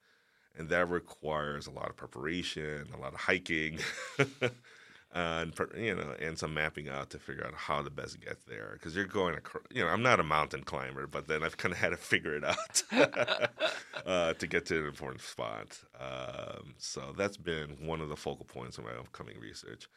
and 0.57 0.69
that 0.69 0.89
requires 0.89 1.67
a 1.67 1.71
lot 1.71 1.89
of 1.89 1.95
preparation, 1.95 2.87
a 2.93 2.97
lot 2.97 3.13
of 3.13 3.21
hiking. 3.21 3.79
and 5.13 5.53
you 5.77 5.95
know, 5.95 6.13
and 6.19 6.37
some 6.37 6.53
mapping 6.53 6.89
out 6.89 7.09
to 7.11 7.19
figure 7.19 7.45
out 7.45 7.53
how 7.55 7.81
to 7.81 7.89
best 7.89 8.19
get 8.19 8.45
there. 8.47 8.71
Because 8.73 8.95
you're 8.95 9.05
going, 9.05 9.35
across, 9.35 9.63
you 9.71 9.83
know, 9.83 9.89
I'm 9.89 10.03
not 10.03 10.19
a 10.19 10.23
mountain 10.23 10.63
climber, 10.63 11.07
but 11.07 11.27
then 11.27 11.43
I've 11.43 11.57
kind 11.57 11.73
of 11.73 11.79
had 11.79 11.89
to 11.89 11.97
figure 11.97 12.35
it 12.35 12.43
out 12.43 12.83
uh, 14.05 14.33
to 14.33 14.47
get 14.47 14.65
to 14.67 14.79
an 14.79 14.87
important 14.87 15.21
spot. 15.21 15.79
Um, 15.99 16.75
so 16.77 17.13
that's 17.17 17.37
been 17.37 17.77
one 17.79 18.01
of 18.01 18.09
the 18.09 18.17
focal 18.17 18.45
points 18.45 18.77
of 18.77 18.83
my 18.83 18.91
upcoming 18.91 19.39
research. 19.39 19.87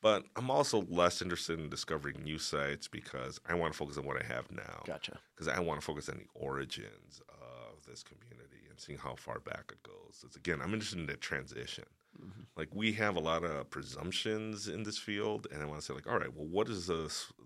But 0.00 0.24
I'm 0.36 0.50
also 0.50 0.82
less 0.88 1.20
interested 1.22 1.58
in 1.58 1.68
discovering 1.70 2.22
new 2.22 2.38
sites 2.38 2.86
because 2.88 3.40
I 3.48 3.54
want 3.54 3.72
to 3.72 3.76
focus 3.78 3.98
on 3.98 4.04
what 4.06 4.22
I 4.22 4.24
have 4.26 4.50
now. 4.50 4.82
Gotcha. 4.86 5.18
Because 5.34 5.48
I 5.48 5.58
want 5.60 5.80
to 5.80 5.84
focus 5.84 6.08
on 6.08 6.18
the 6.18 6.26
origins 6.40 7.20
of 7.28 7.84
this 7.84 8.02
community 8.04 8.66
and 8.70 8.78
seeing 8.78 8.98
how 8.98 9.16
far 9.16 9.40
back 9.40 9.72
it 9.72 9.82
goes. 9.82 10.22
It's, 10.24 10.36
again, 10.36 10.60
I'm 10.62 10.72
interested 10.72 11.00
in 11.00 11.06
the 11.06 11.16
transition 11.16 11.84
Mhm. 12.18 12.46
like 12.56 12.74
we 12.74 12.92
have 12.94 13.16
a 13.16 13.20
lot 13.20 13.44
of 13.44 13.68
presumptions 13.70 14.66
in 14.66 14.82
this 14.82 14.98
field 14.98 15.46
and 15.52 15.62
i 15.62 15.66
want 15.66 15.78
to 15.78 15.84
say 15.86 15.92
like 15.92 16.06
all 16.06 16.18
right 16.18 16.32
well 16.34 16.46
what 16.46 16.68
is 16.68 16.86
the 16.86 17.02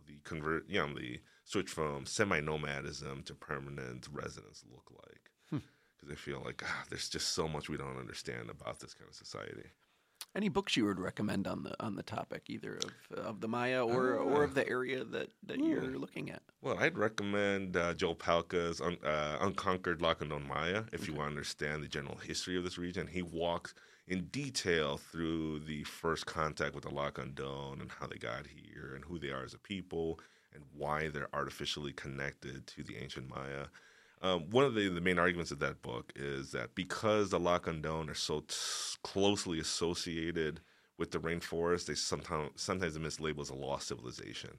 the 0.06 0.18
convert 0.22 0.66
you 0.70 0.78
know 0.80 0.94
the 0.94 1.20
switch 1.44 1.68
from 1.68 2.06
semi-nomadism 2.06 3.22
to 3.24 3.34
permanent 3.34 4.06
residence 4.12 4.64
look 4.70 4.88
like 5.04 5.30
Hmm. 5.50 5.58
because 5.96 6.10
i 6.12 6.14
feel 6.14 6.40
like 6.44 6.62
ah, 6.64 6.84
there's 6.88 7.08
just 7.08 7.32
so 7.32 7.48
much 7.48 7.68
we 7.68 7.76
don't 7.76 7.98
understand 7.98 8.48
about 8.50 8.78
this 8.80 8.94
kind 8.94 9.08
of 9.10 9.14
society 9.16 9.68
Any 10.34 10.48
books 10.48 10.76
you 10.76 10.86
would 10.86 10.98
recommend 10.98 11.46
on 11.46 11.62
the 11.62 11.74
on 11.82 11.94
the 11.94 12.02
topic, 12.02 12.44
either 12.48 12.78
of 13.10 13.18
of 13.18 13.40
the 13.40 13.48
Maya 13.48 13.84
or 13.84 14.14
or 14.14 14.44
of 14.44 14.54
the 14.54 14.66
area 14.68 15.04
that 15.04 15.28
that 15.46 15.58
you're 15.58 15.98
looking 15.98 16.30
at? 16.30 16.42
well 16.62 16.78
i'd 16.78 16.96
recommend 16.96 17.76
uh, 17.76 17.92
joel 17.92 18.14
palka's 18.14 18.80
Un- 18.80 18.96
uh, 19.04 19.36
unconquered 19.40 19.98
lacandon 19.98 20.46
maya 20.46 20.84
if 20.92 21.08
you 21.08 21.12
want 21.12 21.26
to 21.26 21.30
understand 21.32 21.82
the 21.82 21.88
general 21.88 22.16
history 22.16 22.56
of 22.56 22.62
this 22.62 22.78
region 22.78 23.06
he 23.08 23.20
walks 23.20 23.74
in 24.08 24.24
detail 24.26 24.96
through 24.96 25.58
the 25.60 25.82
first 25.84 26.26
contact 26.26 26.74
with 26.74 26.84
the 26.84 26.90
Lacandon 26.90 27.80
and 27.80 27.90
how 27.98 28.06
they 28.06 28.16
got 28.16 28.46
here 28.46 28.92
and 28.94 29.04
who 29.04 29.18
they 29.18 29.30
are 29.30 29.44
as 29.44 29.54
a 29.54 29.58
people 29.58 30.18
and 30.54 30.62
why 30.76 31.08
they're 31.08 31.34
artificially 31.34 31.92
connected 31.92 32.66
to 32.66 32.82
the 32.82 32.96
ancient 32.96 33.28
Maya. 33.30 33.66
Um, 34.22 34.48
one 34.50 34.64
of 34.64 34.74
the, 34.74 34.88
the 34.88 35.00
main 35.00 35.18
arguments 35.18 35.50
of 35.50 35.58
that 35.58 35.82
book 35.82 36.12
is 36.14 36.52
that 36.52 36.76
because 36.76 37.30
the 37.30 37.40
Lacandon 37.40 38.08
are 38.08 38.14
so 38.14 38.40
t- 38.40 38.54
closely 39.02 39.58
associated 39.58 40.60
with 40.96 41.10
the 41.10 41.18
rainforest, 41.18 41.86
they 41.86 41.94
sometimes 41.94 42.50
sometimes 42.54 42.96
are 42.96 43.00
mislabeled 43.00 43.40
as 43.40 43.50
a 43.50 43.54
lost 43.54 43.88
civilization. 43.88 44.58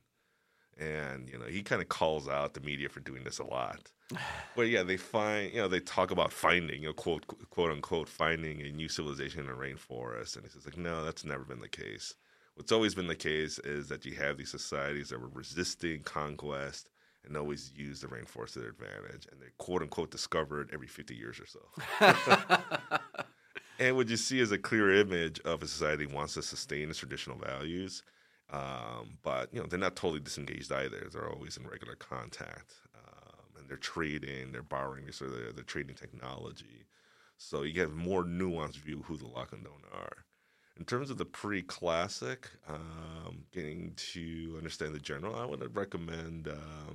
And 0.78 1.30
you 1.30 1.38
know, 1.38 1.46
he 1.46 1.62
kind 1.62 1.82
of 1.82 1.88
calls 1.88 2.28
out 2.28 2.56
the 2.56 2.60
media 2.60 2.90
for 2.90 3.00
doing 3.00 3.24
this 3.24 3.40
a 3.40 3.46
lot. 3.46 3.92
But 4.56 4.68
yeah, 4.68 4.84
they 4.84 4.98
find 4.98 5.52
you 5.54 5.62
know 5.62 5.68
they 5.68 5.80
talk 5.80 6.12
about 6.12 6.34
finding 6.34 6.82
you 6.82 6.90
know 6.90 6.94
quote 6.94 7.26
quote 7.50 7.72
unquote 7.72 8.10
finding 8.10 8.62
a 8.62 8.72
new 8.72 8.90
civilization 8.90 9.40
in 9.40 9.48
the 9.48 9.54
rainforest, 9.54 10.36
and 10.36 10.44
he 10.44 10.52
says 10.52 10.66
like 10.66 10.78
no, 10.78 11.06
that's 11.06 11.24
never 11.24 11.44
been 11.44 11.62
the 11.62 11.70
case. 11.70 12.14
What's 12.56 12.72
always 12.72 12.94
been 12.94 13.08
the 13.08 13.16
case 13.16 13.58
is 13.60 13.88
that 13.88 14.06
you 14.06 14.14
have 14.16 14.38
these 14.38 14.52
societies 14.52 15.10
that 15.10 15.20
were 15.22 15.30
resisting 15.30 16.04
conquest 16.04 16.90
and 17.26 17.38
always 17.38 17.72
use 17.76 18.02
the 18.02 18.08
rainforest 18.08 18.54
to 18.54 18.60
their 18.60 18.70
advantage, 18.70 19.28
and 19.32 19.42
they 19.42 19.48
quote 19.58 19.82
unquote 19.82 20.12
discovered 20.12 20.70
every 20.74 20.88
fifty 20.88 21.16
years 21.16 21.40
or 21.40 21.48
so. 21.48 23.00
And 23.80 23.96
what 23.96 24.08
you 24.08 24.18
see 24.18 24.40
is 24.40 24.52
a 24.52 24.58
clear 24.58 24.94
image 24.94 25.40
of 25.42 25.64
a 25.64 25.68
society 25.68 26.06
that 26.06 26.14
wants 26.14 26.36
to 26.36 26.42
sustain 26.44 26.90
its 26.90 27.00
traditional 27.00 27.38
values, 27.38 28.04
um, 28.52 29.18
but 29.24 29.54
you 29.54 29.60
know 29.60 29.66
they're 29.68 29.80
not 29.80 29.96
totally 29.96 30.20
disengaged 30.20 30.72
either. 30.72 31.10
They're 31.12 31.30
always 31.30 31.58
in 31.58 31.68
regular 31.68 31.96
contact, 31.96 32.76
um, 32.96 33.46
and 33.58 33.68
they're 33.68 33.78
trading, 33.78 34.52
they're 34.52 34.62
borrowing, 34.62 35.12
so 35.12 35.26
they're, 35.26 35.52
they're 35.52 35.64
trading 35.64 35.96
technology. 35.96 36.86
So 37.38 37.64
you 37.64 37.74
get 37.74 37.88
a 37.88 37.92
more 37.92 38.24
nuanced 38.24 38.78
view 38.78 39.00
of 39.00 39.06
who 39.06 39.18
the 39.18 39.26
Lacandon 39.26 39.84
are. 39.92 40.26
In 40.78 40.86
terms 40.86 41.10
of 41.10 41.18
the 41.18 41.26
pre-classic, 41.26 42.50
um, 42.68 43.44
getting 43.52 43.94
to 44.14 44.56
understand 44.58 44.96
the 44.96 45.00
general, 45.00 45.36
I 45.36 45.46
would 45.46 45.76
recommend 45.76 46.48
um, 46.48 46.93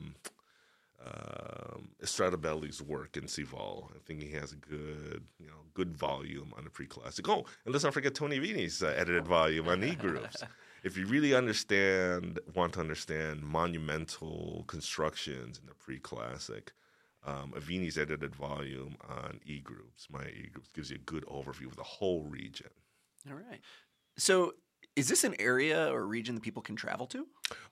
um, 2.20 2.86
work 2.86 3.16
in 3.16 3.26
Cival. 3.28 3.90
I 3.94 3.98
think 4.06 4.22
he 4.22 4.30
has 4.32 4.52
a 4.52 4.56
good, 4.56 5.24
you 5.38 5.46
know, 5.46 5.64
good 5.74 5.96
volume 5.96 6.52
on 6.56 6.64
the 6.64 6.70
pre-classic. 6.70 7.28
Oh, 7.28 7.44
and 7.64 7.72
let's 7.72 7.84
not 7.84 7.94
forget 7.94 8.14
Tony 8.14 8.38
Aveni's 8.38 8.82
uh, 8.82 8.94
edited 8.96 9.26
volume 9.26 9.68
on 9.68 9.84
e-groups. 9.84 10.42
if 10.84 10.96
you 10.96 11.06
really 11.06 11.34
understand, 11.34 12.38
want 12.54 12.74
to 12.74 12.80
understand 12.80 13.42
monumental 13.42 14.64
constructions 14.66 15.59
in 15.59 15.66
the 15.66 15.74
pre-classic, 15.74 16.72
um, 17.26 17.52
Aveni's 17.56 17.98
edited 17.98 18.34
volume 18.34 18.96
on 19.09 19.40
e-groups, 19.44 20.06
my 20.11 20.24
e-groups, 20.24 20.68
gives 20.74 20.90
you 20.90 20.96
a 20.96 21.00
good 21.00 21.24
overview 21.26 21.66
of 21.66 21.76
the 21.76 21.82
whole 21.82 22.22
region. 22.24 22.70
All 23.28 23.36
right. 23.36 23.61
So, 24.16 24.54
is 24.99 25.09
this 25.09 25.22
an 25.22 25.36
area 25.38 25.92
or 25.92 26.05
region 26.05 26.34
that 26.34 26.42
people 26.42 26.61
can 26.61 26.74
travel 26.74 27.07
to? 27.07 27.26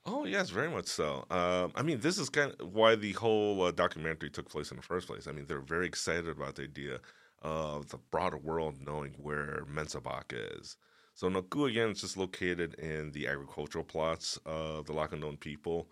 Oh 0.07 0.25
yes, 0.25 0.51
very 0.51 0.71
much 0.71 0.87
so. 0.87 1.27
Um, 1.29 1.73
I 1.75 1.83
mean, 1.83 1.99
this 1.99 2.19
is 2.19 2.31
kind 2.31 2.55
of 2.59 2.73
why 2.73 2.95
the 2.95 3.13
whole 3.13 3.63
uh, 3.63 3.73
documentary 3.73 4.31
took 4.31 4.49
place 4.49 4.71
in 4.71 4.77
the 4.77 4.83
first 4.83 5.09
place. 5.09 5.27
I 5.27 5.33
mean, 5.33 5.47
they're 5.47 5.61
very 5.61 5.87
excited 5.87 6.29
about 6.29 6.55
the 6.55 6.63
idea 6.63 7.01
of 7.43 7.89
the 7.89 7.99
broader 8.13 8.39
world 8.39 8.77
knowing 8.87 9.15
where 9.21 9.65
Mensabak 9.73 10.33
is. 10.33 10.77
So 11.15 11.29
Noh 11.29 11.43
K'uh 11.43 11.69
again 11.71 11.91
is 11.91 12.01
just 12.01 12.17
located 12.17 12.75
in 12.75 13.11
the 13.11 13.27
agricultural 13.27 13.85
plots 13.85 14.39
of 14.47 14.87
the 14.87 14.93
Lacandon 14.93 15.41
people. 15.41 15.89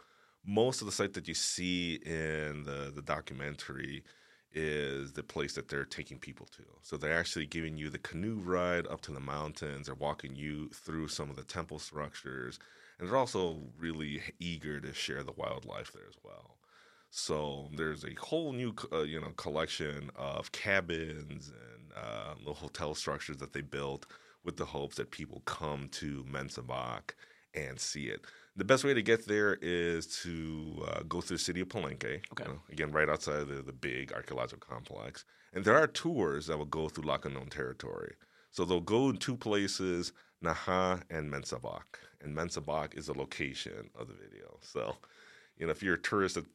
Most 0.46 0.82
of 0.82 0.86
the 0.86 0.92
site 0.92 1.14
that 1.14 1.26
you 1.26 1.34
see 1.34 1.94
in 2.04 2.62
the, 2.64 2.92
the 2.94 3.02
documentary 3.02 4.04
is 4.54 5.12
the 5.12 5.22
place 5.22 5.54
that 5.54 5.68
they're 5.68 5.84
taking 5.84 6.18
people 6.18 6.46
to. 6.56 6.62
So 6.82 6.96
they're 6.96 7.18
actually 7.18 7.46
giving 7.46 7.76
you 7.76 7.90
the 7.90 7.98
canoe 7.98 8.36
ride 8.36 8.86
up 8.86 9.00
to 9.02 9.12
the 9.12 9.20
mountains. 9.20 9.86
They're 9.86 9.94
walking 9.94 10.36
you 10.36 10.68
through 10.70 11.08
some 11.08 11.28
of 11.28 11.36
the 11.36 11.42
temple 11.42 11.78
structures, 11.78 12.58
and 12.98 13.08
they're 13.08 13.16
also 13.16 13.58
really 13.78 14.22
eager 14.38 14.80
to 14.80 14.94
share 14.94 15.22
the 15.22 15.32
wildlife 15.32 15.92
there 15.92 16.06
as 16.08 16.16
well. 16.22 16.56
So 17.10 17.68
there's 17.76 18.04
a 18.04 18.14
whole 18.14 18.52
new, 18.52 18.74
uh, 18.92 19.02
you 19.02 19.20
know, 19.20 19.32
collection 19.36 20.10
of 20.16 20.50
cabins 20.52 21.48
and 21.48 21.92
uh, 21.96 22.34
little 22.38 22.54
hotel 22.54 22.94
structures 22.94 23.36
that 23.38 23.52
they 23.52 23.60
built 23.60 24.06
with 24.44 24.56
the 24.56 24.64
hopes 24.64 24.96
that 24.96 25.10
people 25.10 25.42
come 25.44 25.88
to 25.90 26.24
Mensabak 26.24 27.14
and 27.54 27.78
see 27.78 28.06
it. 28.06 28.24
The 28.56 28.64
best 28.64 28.84
way 28.84 28.94
to 28.94 29.02
get 29.02 29.26
there 29.26 29.58
is 29.60 30.06
to 30.22 30.86
uh, 30.86 31.02
go 31.08 31.20
through 31.20 31.38
the 31.38 31.42
city 31.42 31.60
of 31.60 31.68
Palenque. 31.68 32.22
Okay. 32.32 32.44
you 32.44 32.44
know, 32.44 32.60
again, 32.70 32.92
right 32.92 33.08
outside 33.08 33.48
the, 33.48 33.62
the 33.62 33.72
big 33.72 34.12
archaeological 34.12 34.64
complex. 34.68 35.24
And 35.52 35.64
there 35.64 35.76
are 35.76 35.88
tours 35.88 36.46
that 36.46 36.56
will 36.56 36.64
go 36.64 36.88
through 36.88 37.04
Lacandon 37.04 37.50
territory. 37.50 38.14
So 38.52 38.64
they'll 38.64 38.80
go 38.80 39.08
in 39.10 39.16
two 39.16 39.36
places, 39.36 40.12
Naha 40.44 41.02
and 41.10 41.32
Mensabak. 41.32 41.82
And 42.20 42.36
Mensabak 42.36 42.96
is 42.96 43.06
the 43.06 43.14
location 43.14 43.90
of 43.98 44.06
the 44.06 44.14
video. 44.14 44.58
So, 44.60 44.96
you 45.58 45.66
know, 45.66 45.72
if 45.72 45.82
you're 45.82 45.94
a 45.94 46.00
tourist 46.00 46.36
that 46.36 46.46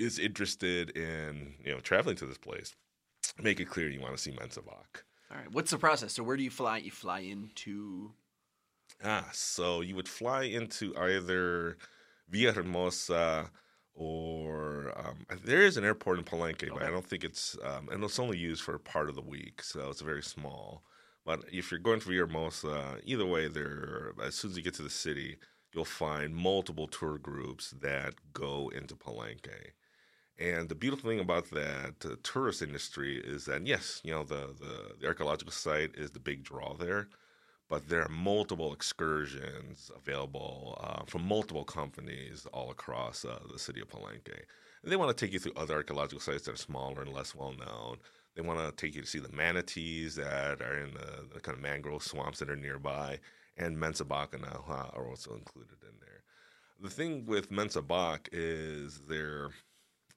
is 0.00 0.18
interested 0.18 0.90
in, 0.90 1.54
you 1.64 1.72
know, 1.72 1.78
traveling 1.78 2.16
to 2.16 2.26
this 2.26 2.38
place, 2.38 2.74
make 3.40 3.60
it 3.60 3.68
clear 3.68 3.88
you 3.88 4.00
want 4.00 4.16
to 4.16 4.22
see 4.22 4.32
Mensabak. 4.32 5.02
All 5.30 5.38
right. 5.38 5.52
What's 5.52 5.70
the 5.70 5.78
process? 5.78 6.12
So 6.12 6.24
where 6.24 6.36
do 6.36 6.42
you 6.42 6.50
fly? 6.50 6.78
You 6.78 6.90
fly 6.90 7.20
into. 7.20 8.12
Ah, 9.02 9.28
so 9.32 9.80
you 9.80 9.94
would 9.94 10.08
fly 10.08 10.42
into 10.44 10.96
either 10.96 11.76
Villahermosa 12.30 13.50
or 13.94 14.92
um, 14.96 15.26
there 15.44 15.62
is 15.62 15.76
an 15.76 15.84
airport 15.84 16.18
in 16.18 16.24
Palenque, 16.24 16.72
but 16.72 16.82
I 16.82 16.90
don't 16.90 17.06
think 17.06 17.24
it's 17.24 17.56
um, 17.64 17.88
and 17.90 18.02
it's 18.04 18.18
only 18.18 18.38
used 18.38 18.62
for 18.62 18.78
part 18.78 19.08
of 19.08 19.14
the 19.14 19.22
week, 19.22 19.62
so 19.62 19.88
it's 19.90 20.00
very 20.00 20.22
small. 20.22 20.82
But 21.24 21.44
if 21.52 21.70
you're 21.70 21.80
going 21.80 22.00
to 22.00 22.08
Villahermosa, 22.08 23.00
either 23.04 23.26
way, 23.26 23.48
there 23.48 24.12
as 24.22 24.34
soon 24.34 24.50
as 24.52 24.56
you 24.56 24.62
get 24.62 24.74
to 24.74 24.82
the 24.82 24.90
city, 24.90 25.38
you'll 25.72 25.84
find 25.84 26.34
multiple 26.34 26.86
tour 26.86 27.18
groups 27.18 27.70
that 27.82 28.14
go 28.32 28.70
into 28.74 28.94
Palenque. 28.96 29.72
And 30.38 30.68
the 30.68 30.74
beautiful 30.74 31.08
thing 31.10 31.20
about 31.20 31.50
that 31.50 31.94
uh, 32.04 32.16
tourist 32.22 32.62
industry 32.62 33.18
is 33.18 33.46
that 33.46 33.66
yes, 33.66 34.00
you 34.04 34.12
know 34.12 34.24
the, 34.24 34.54
the 34.58 34.96
the 35.00 35.06
archaeological 35.06 35.52
site 35.52 35.94
is 35.96 36.10
the 36.10 36.20
big 36.20 36.42
draw 36.44 36.74
there, 36.74 37.08
but 37.68 37.88
there 37.88 38.02
are 38.02 38.08
multiple 38.08 38.72
excursions 38.72 39.90
available 39.96 40.78
uh, 40.82 41.04
from 41.06 41.26
multiple 41.26 41.64
companies 41.64 42.46
all 42.52 42.70
across 42.70 43.24
uh, 43.24 43.38
the 43.52 43.58
city 43.58 43.80
of 43.80 43.88
Palenque. 43.88 44.44
And 44.82 44.92
they 44.92 44.96
want 44.96 45.16
to 45.16 45.24
take 45.24 45.32
you 45.32 45.38
through 45.38 45.54
other 45.56 45.74
archaeological 45.74 46.20
sites 46.20 46.44
that 46.44 46.54
are 46.54 46.56
smaller 46.56 47.02
and 47.02 47.12
less 47.12 47.34
well 47.34 47.52
known. 47.52 47.96
They 48.34 48.42
want 48.42 48.60
to 48.60 48.72
take 48.76 48.94
you 48.94 49.00
to 49.00 49.06
see 49.06 49.18
the 49.18 49.34
manatees 49.34 50.14
that 50.16 50.60
are 50.60 50.78
in 50.78 50.92
the, 50.92 51.34
the 51.34 51.40
kind 51.40 51.56
of 51.56 51.62
mangrove 51.62 52.02
swamps 52.02 52.38
that 52.38 52.50
are 52.50 52.56
nearby, 52.56 53.18
and 53.56 53.76
Mensabak 53.76 54.34
and 54.34 54.44
Naha 54.44 54.96
are 54.96 55.08
also 55.08 55.34
included 55.34 55.78
in 55.82 55.94
there. 56.00 56.22
The 56.80 56.90
thing 56.90 57.24
with 57.26 57.50
Mensabak 57.50 58.28
is 58.32 59.00
they're 59.08 59.50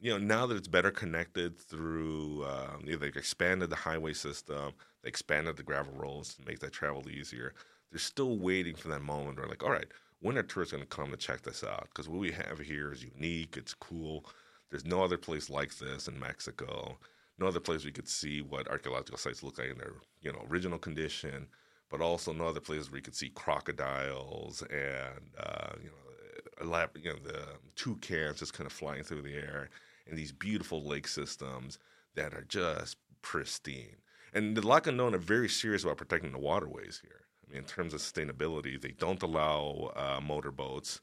you 0.02 0.12
know, 0.12 0.18
now 0.18 0.46
that 0.46 0.56
it's 0.56 0.68
better 0.68 0.92
connected 0.92 1.60
through, 1.60 2.46
um, 2.46 2.86
they've 2.86 3.04
expanded 3.04 3.70
the 3.70 3.76
highway 3.76 4.14
system, 4.14 4.72
they 5.04 5.10
expanded 5.10 5.58
the 5.58 5.64
gravel 5.64 5.94
roads 5.94 6.36
to 6.36 6.46
make 6.46 6.60
that 6.60 6.74
travel 6.74 7.10
easier. 7.10 7.54
They're 7.92 8.00
still 8.00 8.38
waiting 8.38 8.76
for 8.76 8.90
that 8.90 9.02
moment 9.02 9.38
where, 9.38 9.48
like, 9.48 9.64
all 9.64 9.72
right, 9.72 9.88
when 10.22 10.38
are 10.38 10.44
tourists 10.44 10.74
going 10.74 10.84
to 10.84 10.90
come 10.90 11.12
to 11.12 11.18
check 11.18 11.42
this 11.42 11.64
out? 11.64 11.88
Because 11.90 12.10
what 12.10 12.20
we 12.20 12.32
have 12.32 12.60
here 12.60 12.92
is 12.92 13.04
unique, 13.04 13.58
it's 13.58 13.74
cool. 13.74 14.26
There's 14.70 14.86
no 14.86 15.04
other 15.04 15.18
place 15.18 15.50
like 15.50 15.78
this 15.78 16.08
in 16.08 16.20
Mexico. 16.20 16.98
No 17.40 17.48
other 17.48 17.60
place 17.60 17.86
we 17.86 17.92
could 17.92 18.08
see 18.08 18.42
what 18.42 18.68
archaeological 18.68 19.18
sites 19.18 19.44
look 19.44 19.58
like 19.58 19.72
in 19.72 19.78
their, 19.78 19.94
you 20.22 20.32
know, 20.32 20.46
original 20.50 20.78
condition. 20.78 21.48
But 21.90 22.02
also 22.02 22.34
no 22.34 22.48
other 22.48 22.60
place 22.60 22.92
where 22.92 22.98
you 22.98 23.04
could 23.04 23.16
see 23.16 23.30
crocodiles 23.30 24.62
and, 24.70 25.32
uh, 25.40 25.72
you 25.82 25.90
know, 25.90 26.68
elab- 26.68 27.04
you 27.04 27.12
know, 27.12 27.20
the 27.24 28.34
just 28.36 28.54
kind 28.54 28.68
of 28.68 28.74
flying 28.74 29.04
through 29.04 29.22
the 29.22 29.34
air 29.34 29.70
and 30.08 30.18
these 30.18 30.32
beautiful 30.32 30.84
lake 30.84 31.08
systems 31.08 31.80
that 32.16 32.34
are 32.34 32.46
just 32.48 32.98
pristine. 33.22 33.98
And 34.34 34.56
the 34.56 34.62
Lacandon 34.62 35.14
are 35.14 35.18
very 35.18 35.50
serious 35.50 35.84
about 35.84 35.98
protecting 35.98 36.32
the 36.32 36.38
waterways 36.40 37.00
here. 37.02 37.22
I 37.48 37.52
mean, 37.52 37.60
in 37.60 37.66
terms 37.66 37.94
of 37.94 38.00
sustainability, 38.02 38.80
they 38.80 38.92
don't 38.92 39.22
allow 39.24 39.92
uh, 39.96 40.20
motorboats. 40.22 41.02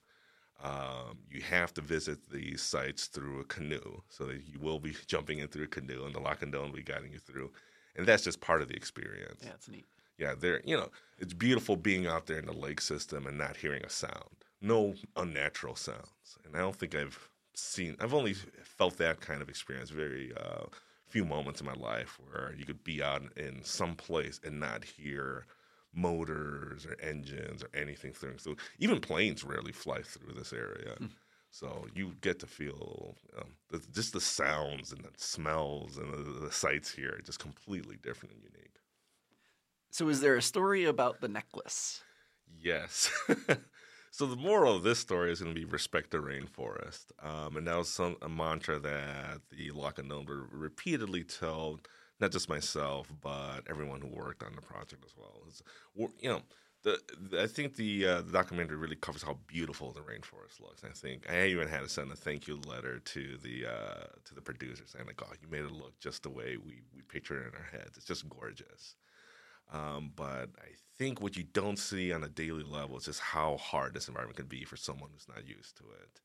Um, 0.62 1.18
you 1.30 1.42
have 1.42 1.74
to 1.74 1.80
visit 1.82 2.18
these 2.30 2.62
sites 2.62 3.06
through 3.06 3.40
a 3.40 3.44
canoe, 3.44 4.00
so 4.08 4.24
that 4.26 4.40
you 4.46 4.58
will 4.58 4.78
be 4.80 4.94
jumping 5.06 5.38
in 5.40 5.48
through 5.48 5.64
a 5.64 5.68
canoe, 5.68 6.04
and 6.06 6.14
the 6.14 6.20
Lacandon 6.20 6.62
will 6.62 6.72
be 6.76 6.82
guiding 6.82 7.12
you 7.12 7.18
through. 7.18 7.50
And 7.96 8.06
that's 8.06 8.24
just 8.24 8.40
part 8.40 8.62
of 8.62 8.68
the 8.68 8.74
experience 8.76 9.40
Yeah, 9.42 9.52
it's 9.54 9.68
neat. 9.68 9.84
yeah, 10.18 10.34
there. 10.38 10.60
You 10.64 10.76
know, 10.76 10.90
it's 11.18 11.34
beautiful 11.34 11.76
being 11.76 12.06
out 12.06 12.26
there 12.26 12.38
in 12.38 12.46
the 12.46 12.52
lake 12.52 12.80
system 12.80 13.26
and 13.26 13.36
not 13.38 13.56
hearing 13.56 13.82
a 13.84 13.90
sound, 13.90 14.44
no 14.60 14.94
unnatural 15.16 15.76
sounds. 15.76 16.38
And 16.44 16.54
I 16.56 16.60
don't 16.60 16.76
think 16.76 16.94
I've 16.94 17.18
seen. 17.54 17.96
I've 18.00 18.14
only 18.14 18.34
felt 18.62 18.96
that 18.98 19.20
kind 19.20 19.42
of 19.42 19.48
experience 19.48 19.90
very 19.90 20.32
uh, 20.36 20.66
few 21.08 21.24
moments 21.24 21.60
in 21.60 21.66
my 21.66 21.74
life 21.74 22.18
where 22.30 22.54
you 22.56 22.64
could 22.64 22.82
be 22.84 23.02
out 23.02 23.22
in 23.36 23.62
some 23.62 23.94
place 23.94 24.40
and 24.44 24.60
not 24.60 24.84
hear 24.84 25.46
motors 25.94 26.86
or 26.86 26.96
engines 27.00 27.62
or 27.62 27.70
anything 27.74 28.12
through. 28.12 28.38
So 28.38 28.56
even 28.78 29.00
planes 29.00 29.44
rarely 29.44 29.72
fly 29.72 30.02
through 30.02 30.34
this 30.34 30.52
area. 30.52 30.96
So 31.50 31.86
you 31.94 32.14
get 32.20 32.38
to 32.40 32.46
feel 32.46 33.16
um, 33.38 33.54
the, 33.70 33.82
just 33.92 34.12
the 34.12 34.20
sounds 34.20 34.92
and 34.92 35.02
the 35.02 35.10
smells 35.16 35.96
and 35.96 36.12
the, 36.12 36.40
the 36.40 36.52
sights 36.52 36.90
here 36.92 37.14
are 37.14 37.22
just 37.22 37.38
completely 37.38 37.96
different 38.02 38.34
and 38.34 38.42
unique. 38.42 38.76
So 39.90 40.08
is 40.08 40.20
there 40.20 40.36
a 40.36 40.42
story 40.42 40.84
about 40.84 41.22
the 41.22 41.28
necklace? 41.28 42.02
Yes. 42.60 43.10
so 44.16 44.24
the 44.24 44.34
moral 44.36 44.74
of 44.76 44.82
this 44.82 44.98
story 44.98 45.30
is 45.30 45.40
going 45.42 45.54
to 45.54 45.60
be 45.60 45.66
respect 45.66 46.10
the 46.10 46.16
rainforest, 46.18 47.04
um, 47.22 47.56
and 47.58 47.66
that 47.66 47.76
was 47.76 47.90
some 47.90 48.16
a 48.22 48.30
mantra 48.30 48.78
that 48.78 49.42
the 49.50 49.70
Lacandon 49.72 50.24
repeatedly 50.50 51.22
told 51.22 51.86
not 52.18 52.32
just 52.32 52.48
myself 52.48 53.12
but 53.20 53.60
everyone 53.68 54.00
who 54.00 54.08
worked 54.08 54.42
on 54.42 54.54
the 54.54 54.62
project 54.62 55.04
as 55.04 55.12
well. 55.18 55.42
It's, 55.46 55.62
you 55.94 56.30
know, 56.30 56.40
the, 56.82 56.98
the 57.30 57.42
I 57.42 57.46
think 57.46 57.76
the, 57.76 58.06
uh, 58.06 58.22
the 58.22 58.32
documentary 58.32 58.78
really 58.78 58.96
covers 58.96 59.22
how 59.22 59.36
beautiful 59.46 59.92
the 59.92 60.00
rainforest 60.00 60.62
looks. 60.62 60.82
I 60.82 60.92
think 60.94 61.30
I 61.30 61.48
even 61.48 61.68
had 61.68 61.80
to 61.80 61.88
send 61.90 62.10
a 62.10 62.16
thank 62.16 62.48
you 62.48 62.58
letter 62.66 63.00
to 63.00 63.36
the 63.42 63.66
uh, 63.66 64.06
to 64.24 64.34
the 64.34 64.40
producers 64.40 64.88
saying 64.92 65.06
like, 65.06 65.20
"Oh, 65.22 65.32
you 65.42 65.48
made 65.50 65.64
it 65.64 65.72
look 65.72 65.98
just 66.00 66.22
the 66.22 66.30
way 66.30 66.56
we 66.56 66.80
we 66.94 67.02
picture 67.02 67.38
it 67.42 67.48
in 67.48 67.54
our 67.54 67.68
heads. 67.70 67.98
It's 67.98 68.06
just 68.06 68.26
gorgeous." 68.30 68.96
Um, 69.72 70.12
but 70.14 70.50
I 70.58 70.74
think 70.96 71.20
what 71.20 71.36
you 71.36 71.44
don't 71.44 71.78
see 71.78 72.12
on 72.12 72.22
a 72.24 72.28
daily 72.28 72.62
level 72.62 72.96
is 72.96 73.04
just 73.06 73.20
how 73.20 73.56
hard 73.56 73.94
this 73.94 74.08
environment 74.08 74.36
can 74.36 74.46
be 74.46 74.64
for 74.64 74.76
someone 74.76 75.10
who's 75.12 75.28
not 75.28 75.46
used 75.46 75.76
to 75.78 75.84
it. 76.02 76.20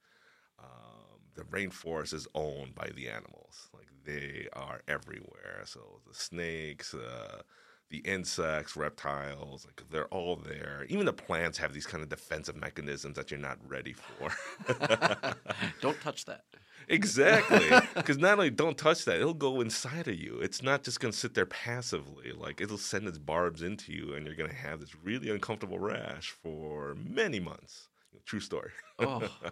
Um, 0.59 1.19
the 1.33 1.43
rainforest 1.43 2.13
is 2.13 2.27
owned 2.35 2.75
by 2.75 2.89
the 2.95 3.09
animals; 3.09 3.69
like 3.73 3.87
they 4.05 4.47
are 4.53 4.81
everywhere. 4.87 5.63
So 5.65 6.01
the 6.07 6.13
snakes, 6.13 6.93
uh, 6.93 7.41
the 7.89 7.99
insects, 7.99 8.75
reptiles, 8.75 9.65
like 9.65 9.81
they're 9.89 10.07
all 10.07 10.35
there. 10.35 10.85
Even 10.89 11.05
the 11.05 11.13
plants 11.13 11.57
have 11.57 11.73
these 11.73 11.85
kind 11.85 12.03
of 12.03 12.09
defensive 12.09 12.55
mechanisms 12.55 13.15
that 13.15 13.31
you're 13.31 13.39
not 13.39 13.57
ready 13.67 13.93
for. 13.93 14.31
Don't 15.81 15.99
touch 16.01 16.25
that. 16.25 16.45
Exactly. 16.87 17.69
Because 17.95 18.17
not 18.17 18.33
only 18.33 18.49
don't 18.49 18.77
touch 18.77 19.05
that, 19.05 19.17
it'll 19.17 19.33
go 19.33 19.61
inside 19.61 20.07
of 20.07 20.15
you. 20.15 20.39
It's 20.41 20.61
not 20.61 20.83
just 20.83 20.99
going 20.99 21.11
to 21.11 21.17
sit 21.17 21.33
there 21.33 21.45
passively. 21.45 22.31
Like 22.31 22.61
it'll 22.61 22.77
send 22.77 23.07
its 23.07 23.17
barbs 23.17 23.61
into 23.61 23.93
you, 23.93 24.13
and 24.13 24.25
you're 24.25 24.35
going 24.35 24.49
to 24.49 24.55
have 24.55 24.79
this 24.79 24.95
really 25.03 25.29
uncomfortable 25.29 25.79
rash 25.79 26.29
for 26.31 26.95
many 26.95 27.39
months. 27.39 27.87
True 28.25 28.39
story. 28.39 28.71
Oh, 28.99 29.27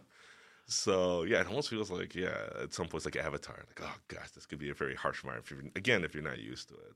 So 0.68 1.24
yeah, 1.24 1.42
it 1.42 1.48
almost 1.48 1.70
feels 1.70 1.90
like 1.90 2.14
yeah, 2.16 2.48
at 2.62 2.74
some 2.74 2.86
point 2.88 3.06
it's 3.06 3.16
like 3.16 3.24
Avatar. 3.26 3.58
Like 3.68 3.82
oh 3.82 3.96
gosh, 4.08 4.32
this 4.32 4.46
could 4.46 4.60
be 4.60 4.70
a 4.70 4.74
very 4.74 4.96
harsh 4.96 5.24
environment. 5.24 5.52
If 5.70 5.76
again, 5.76 6.04
if 6.04 6.14
you're 6.14 6.24
not 6.24 6.40
used 6.40 6.70
to 6.70 6.76
it, 6.76 6.96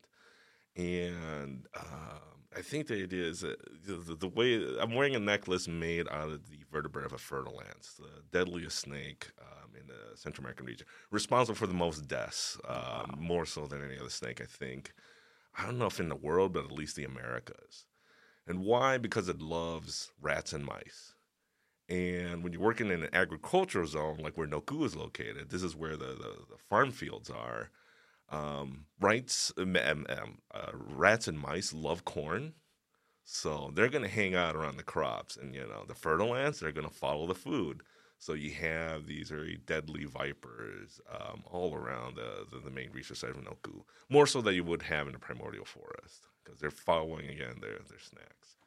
and 0.75 1.65
um, 1.75 2.19
I 2.55 2.61
think 2.61 2.87
the 2.87 3.03
idea 3.03 3.25
is 3.25 3.41
that 3.41 3.57
the, 3.85 4.15
the, 4.15 4.27
way 4.27 4.63
I'm 4.79 4.93
wearing 4.93 5.15
a 5.15 5.19
necklace 5.19 5.67
made 5.67 6.07
out 6.09 6.29
of 6.29 6.49
the 6.49 6.59
vertebrae 6.71 7.05
of 7.05 7.13
a 7.13 7.17
fer-de-lance, 7.17 7.99
the 7.99 8.37
deadliest 8.37 8.79
snake 8.79 9.31
um, 9.41 9.71
in 9.79 9.87
the 9.87 10.17
Central 10.17 10.43
American 10.43 10.65
region, 10.65 10.87
responsible 11.11 11.55
for 11.55 11.67
the 11.67 11.73
most 11.73 12.07
deaths, 12.07 12.57
um, 12.67 13.15
more 13.17 13.45
so 13.45 13.65
than 13.65 13.83
any 13.83 13.99
other 13.99 14.09
snake. 14.09 14.41
I 14.41 14.45
think. 14.45 14.93
I 15.57 15.65
don't 15.65 15.77
know 15.77 15.85
if 15.85 15.99
in 15.99 16.09
the 16.09 16.15
world, 16.15 16.53
but 16.53 16.65
at 16.65 16.71
least 16.71 16.95
the 16.95 17.03
Americas. 17.03 17.85
And 18.47 18.59
why? 18.61 18.97
Because 18.97 19.29
it 19.29 19.41
loves 19.41 20.11
rats 20.21 20.51
and 20.51 20.65
mice. 20.65 21.13
And 21.89 22.43
when 22.43 22.53
you're 22.53 22.61
working 22.61 22.89
in 22.89 23.03
an 23.03 23.13
agricultural 23.13 23.87
zone, 23.87 24.17
like 24.17 24.37
where 24.37 24.47
Noh 24.47 24.61
K'uh 24.61 24.85
is 24.85 24.95
located, 24.95 25.49
this 25.49 25.63
is 25.63 25.75
where 25.75 25.95
the, 25.95 26.07
the, 26.07 26.37
the 26.49 26.57
farm 26.69 26.91
fields 26.91 27.29
are. 27.29 27.69
Um, 28.33 28.85
rights, 28.99 29.53
um, 29.57 29.75
um, 29.75 30.05
um, 30.09 30.39
uh, 30.53 30.71
rats 30.73 31.27
and 31.27 31.39
mice 31.39 31.71
love 31.73 32.03
corn, 32.05 32.53
so 33.23 33.71
they're 33.73 33.89
going 33.89 34.03
to 34.03 34.09
hang 34.09 34.35
out 34.35 34.55
around 34.55 34.77
the 34.77 34.83
crops, 34.83 35.37
and 35.37 35.53
you 35.53 35.61
know 35.61 35.85
the 35.87 35.95
fer-de-lance 35.95 36.59
they're 36.59 36.71
going 36.71 36.87
to 36.87 36.93
follow 36.93 37.27
the 37.27 37.35
food. 37.35 37.81
So 38.19 38.33
you 38.33 38.51
have 38.51 39.05
these 39.05 39.29
very 39.29 39.59
deadly 39.65 40.05
vipers 40.05 41.01
um, 41.11 41.43
all 41.45 41.75
around 41.75 42.15
the, 42.15 42.45
the, 42.49 42.59
the 42.59 42.71
main 42.71 42.89
research 42.91 43.17
site 43.19 43.31
of 43.31 43.43
Noh 43.43 43.57
K'uh, 43.63 43.83
more 44.09 44.25
so 44.25 44.41
than 44.41 44.55
you 44.55 44.63
would 44.63 44.81
have 44.83 45.07
in 45.07 45.13
the 45.13 45.19
primordial 45.19 45.65
forest 45.65 46.27
because 46.43 46.59
they're 46.59 46.71
following 46.71 47.27
again 47.29 47.57
their 47.61 47.79
their 47.89 47.99
snacks. 47.99 48.57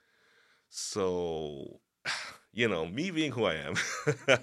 So, 0.69 1.81
you 2.53 2.69
know, 2.69 2.87
me 2.87 3.11
being 3.11 3.33
who 3.33 3.45
I 3.45 3.55
am, 3.55 3.75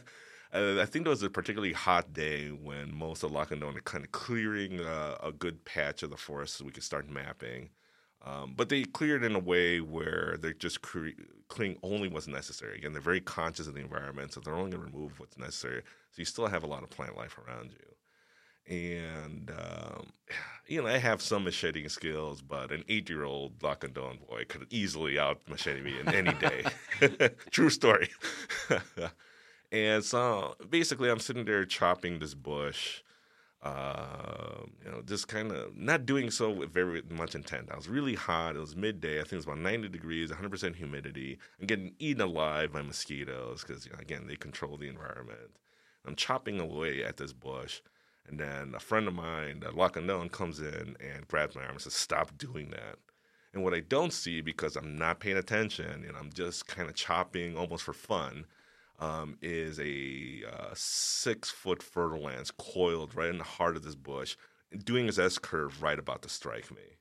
I 0.54 0.86
think 0.86 1.06
there 1.06 1.10
was 1.12 1.24
a 1.24 1.30
particularly 1.30 1.74
hot 1.74 2.14
day 2.14 2.50
when 2.50 2.94
most 2.96 3.24
of 3.24 3.32
Lacandon 3.32 3.76
are 3.76 3.82
kind 3.82 4.06
of 4.06 4.12
clearing 4.12 4.80
uh, 4.80 5.18
a 5.24 5.32
good 5.32 5.66
patch 5.66 6.04
of 6.04 6.12
the 6.12 6.18
forest 6.18 6.56
so 6.56 6.66
we 6.66 6.72
could 6.72 6.84
start 6.84 7.10
mapping. 7.10 7.70
Um, 8.26 8.54
but 8.56 8.70
they 8.70 8.84
cleared 8.84 9.24
in 9.24 9.36
a 9.36 9.40
way 9.40 9.82
where 9.82 10.38
they're 10.40 10.54
just 10.54 10.82
cre- 10.82 11.20
clearing 11.50 11.78
only 11.84 12.08
what's 12.08 12.28
necessary. 12.28 12.78
Again, 12.78 12.94
they're 12.94 13.02
very 13.02 13.20
conscious 13.20 13.68
of 13.68 13.74
the 13.74 13.82
environment, 13.82 14.32
so 14.32 14.40
they're 14.40 14.56
only 14.56 14.72
going 14.72 14.86
to 14.86 14.92
remove 14.92 15.20
what's 15.20 15.38
necessary. 15.38 15.82
So 16.12 16.20
you 16.20 16.26
still 16.26 16.48
have 16.48 16.64
a 16.64 16.68
lot 16.68 16.84
of 16.84 16.90
plant 16.90 17.18
life 17.18 17.38
around 17.38 17.72
you 17.72 17.94
and 18.68 19.52
um, 19.52 20.08
you 20.68 20.82
know 20.82 20.88
I 20.88 20.98
have 20.98 21.22
some 21.22 21.44
macheting 21.44 21.90
skills, 21.90 22.42
but 22.42 22.72
an 22.72 22.84
eight-year-old 22.88 23.60
Lacandon 23.60 24.26
boy 24.28 24.46
could 24.48 24.68
easily 24.70 25.20
out 25.20 25.42
machete 25.50 25.82
me 25.82 26.00
in 26.00 26.10
any 26.14 26.34
day. 26.34 26.64
True 27.52 27.70
story. 27.70 28.10
and 29.74 30.04
so 30.04 30.56
basically, 30.70 31.10
I'm 31.10 31.20
sitting 31.20 31.46
there 31.46 31.66
chopping 31.66 32.20
this 32.20 32.34
bush. 32.34 33.02
Uh, 33.62 34.66
you 34.84 34.92
know, 34.92 35.02
just 35.06 35.30
kind 35.30 35.52
of 35.52 35.76
not 35.76 36.06
doing 36.06 36.30
so 36.30 36.52
with 36.52 36.74
very 36.74 37.02
much 37.10 37.34
intent. 37.34 37.70
I 37.72 37.78
was 37.78 37.88
really 37.88 38.14
hot. 38.14 38.58
It 38.58 38.60
was 38.60 38.76
midday. 38.76 39.20
I 39.20 39.24
think 39.24 39.34
it 39.34 39.36
was 39.38 39.46
about 39.46 39.60
90 39.60 39.88
degrees, 39.88 40.32
100% 40.32 40.76
humidity. 40.76 41.40
I'm 41.60 41.68
getting 41.68 41.96
eaten 41.98 42.22
alive 42.22 42.74
by 42.74 42.82
mosquitoes 42.82 43.64
because, 43.64 43.86
you 43.86 43.94
know, 43.94 44.00
again, 44.00 44.28
they 44.28 44.36
control 44.36 44.76
the 44.76 44.90
environment. 44.90 45.58
I'm 46.06 46.18
chopping 46.18 46.60
away 46.60 47.06
at 47.06 47.16
this 47.16 47.32
bush 47.32 47.80
and 48.28 48.40
then 48.40 48.74
a 48.76 48.80
friend 48.80 49.08
of 49.08 49.14
mine, 49.14 49.60
that 49.62 49.76
Lacandon, 49.76 50.32
comes 50.32 50.60
in 50.60 50.96
and 51.00 51.28
grabs 51.28 51.56
my 51.56 51.62
arm 51.62 51.72
and 51.72 51.82
says, 51.82 51.94
Stop 51.94 52.38
doing 52.38 52.70
that. 52.72 52.98
And 53.54 53.64
what 53.64 53.74
I 53.74 53.82
don't 53.82 54.14
see 54.14 54.42
because 54.42 54.76
I'm 54.76 54.96
not 54.96 55.20
paying 55.20 55.38
attention 55.38 56.06
and 56.08 56.18
I'm 56.18 56.32
just 56.34 56.68
kind 56.68 56.90
of 56.90 56.96
chopping 56.96 57.56
almost 57.56 57.84
for 57.84 57.94
fun 57.94 58.46
um, 59.00 59.38
is 59.42 59.80
a 59.80 60.44
uh, 60.52 60.74
six 60.74 61.50
foot 61.50 61.82
fer-de-lance 61.82 62.52
coiled 62.52 63.16
right 63.16 63.30
in 63.30 63.38
the 63.38 63.44
heart 63.44 63.76
of 63.76 63.84
this 63.84 63.96
bush, 63.96 64.36
doing 64.84 65.08
his 65.08 65.20
S 65.20 65.38
curve 65.38 65.82
right 65.82 66.00
about 66.00 66.22
to 66.24 66.30
strike 66.30 66.72
me. 66.72 66.98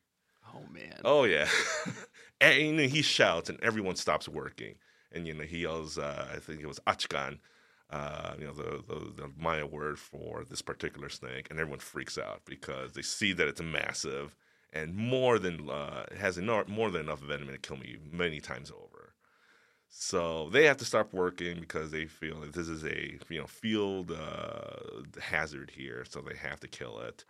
Oh, 0.54 0.64
man. 0.72 1.00
Oh, 1.04 1.24
yeah. 1.24 1.48
and 2.40 2.60
you 2.60 2.72
know, 2.72 2.82
he 2.82 3.02
shouts 3.02 3.48
and 3.48 3.58
everyone 3.62 3.96
stops 3.96 4.28
working. 4.28 4.74
And, 5.12 5.26
you 5.26 5.34
know, 5.34 5.44
he 5.44 5.60
yells, 5.60 5.98
uh, 5.98 6.28
I 6.32 6.38
think 6.38 6.60
it 6.60 6.66
was 6.66 6.80
Achkan 6.86 7.38
uh, 7.92 8.32
you 8.38 8.46
know, 8.46 8.54
the, 8.54 8.82
the, 8.88 9.22
the, 9.22 9.30
Maya 9.36 9.66
word 9.66 9.98
for 9.98 10.44
this 10.48 10.62
particular 10.62 11.10
snake, 11.10 11.48
and 11.50 11.60
everyone 11.60 11.78
freaks 11.78 12.16
out 12.16 12.40
because 12.46 12.92
they 12.92 13.02
see 13.02 13.34
that 13.34 13.46
it's 13.46 13.60
massive 13.60 14.34
and 14.72 14.94
more 14.94 15.38
than 15.38 15.68
uh, 15.68 16.04
has 16.18 16.38
enough, 16.38 16.66
more 16.66 16.90
than 16.90 17.02
enough 17.02 17.20
venom 17.20 17.48
to 17.48 17.58
kill 17.58 17.76
me 17.76 17.98
many 18.10 18.40
times 18.40 18.70
over. 18.70 18.91
So 19.94 20.48
they 20.50 20.64
have 20.64 20.78
to 20.78 20.84
stop 20.84 21.12
working 21.12 21.60
because 21.60 21.90
they 21.90 22.06
feel 22.06 22.40
that 22.40 22.54
this 22.54 22.68
is 22.68 22.84
a 22.84 23.18
you 23.28 23.40
know 23.40 23.46
field 23.46 24.10
uh, 24.10 25.02
hazard 25.20 25.70
here, 25.74 26.04
so 26.08 26.20
they 26.20 26.34
have 26.36 26.60
to 26.60 26.68
kill 26.68 27.00
it. 27.00 27.24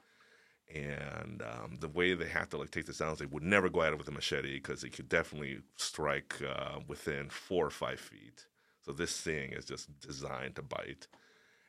And 0.75 1.43
um, 1.43 1.79
the 1.81 1.89
way 1.89 2.15
they 2.15 2.29
have 2.29 2.51
to 2.51 2.59
like 2.59 2.71
take 2.73 2.87
this 2.87 2.99
down 2.99 3.13
is 3.13 3.19
they 3.21 3.27
would 3.27 3.43
never 3.45 3.69
go 3.71 3.83
at 3.83 3.93
it 3.93 3.99
with 3.99 4.09
a 4.09 4.13
machete 4.13 4.55
because 4.55 4.85
it 4.85 4.91
could 4.93 5.09
definitely 5.09 5.61
strike 5.77 6.37
uh, 6.43 6.81
within 6.89 7.31
four 7.31 7.67
or 7.67 7.71
five 7.71 8.01
feet. 8.01 8.47
So 8.85 8.93
this 8.93 9.21
thing 9.21 9.53
is 9.53 9.67
just 9.67 9.89
designed 10.01 10.57
to 10.57 10.63
bite. 10.63 11.09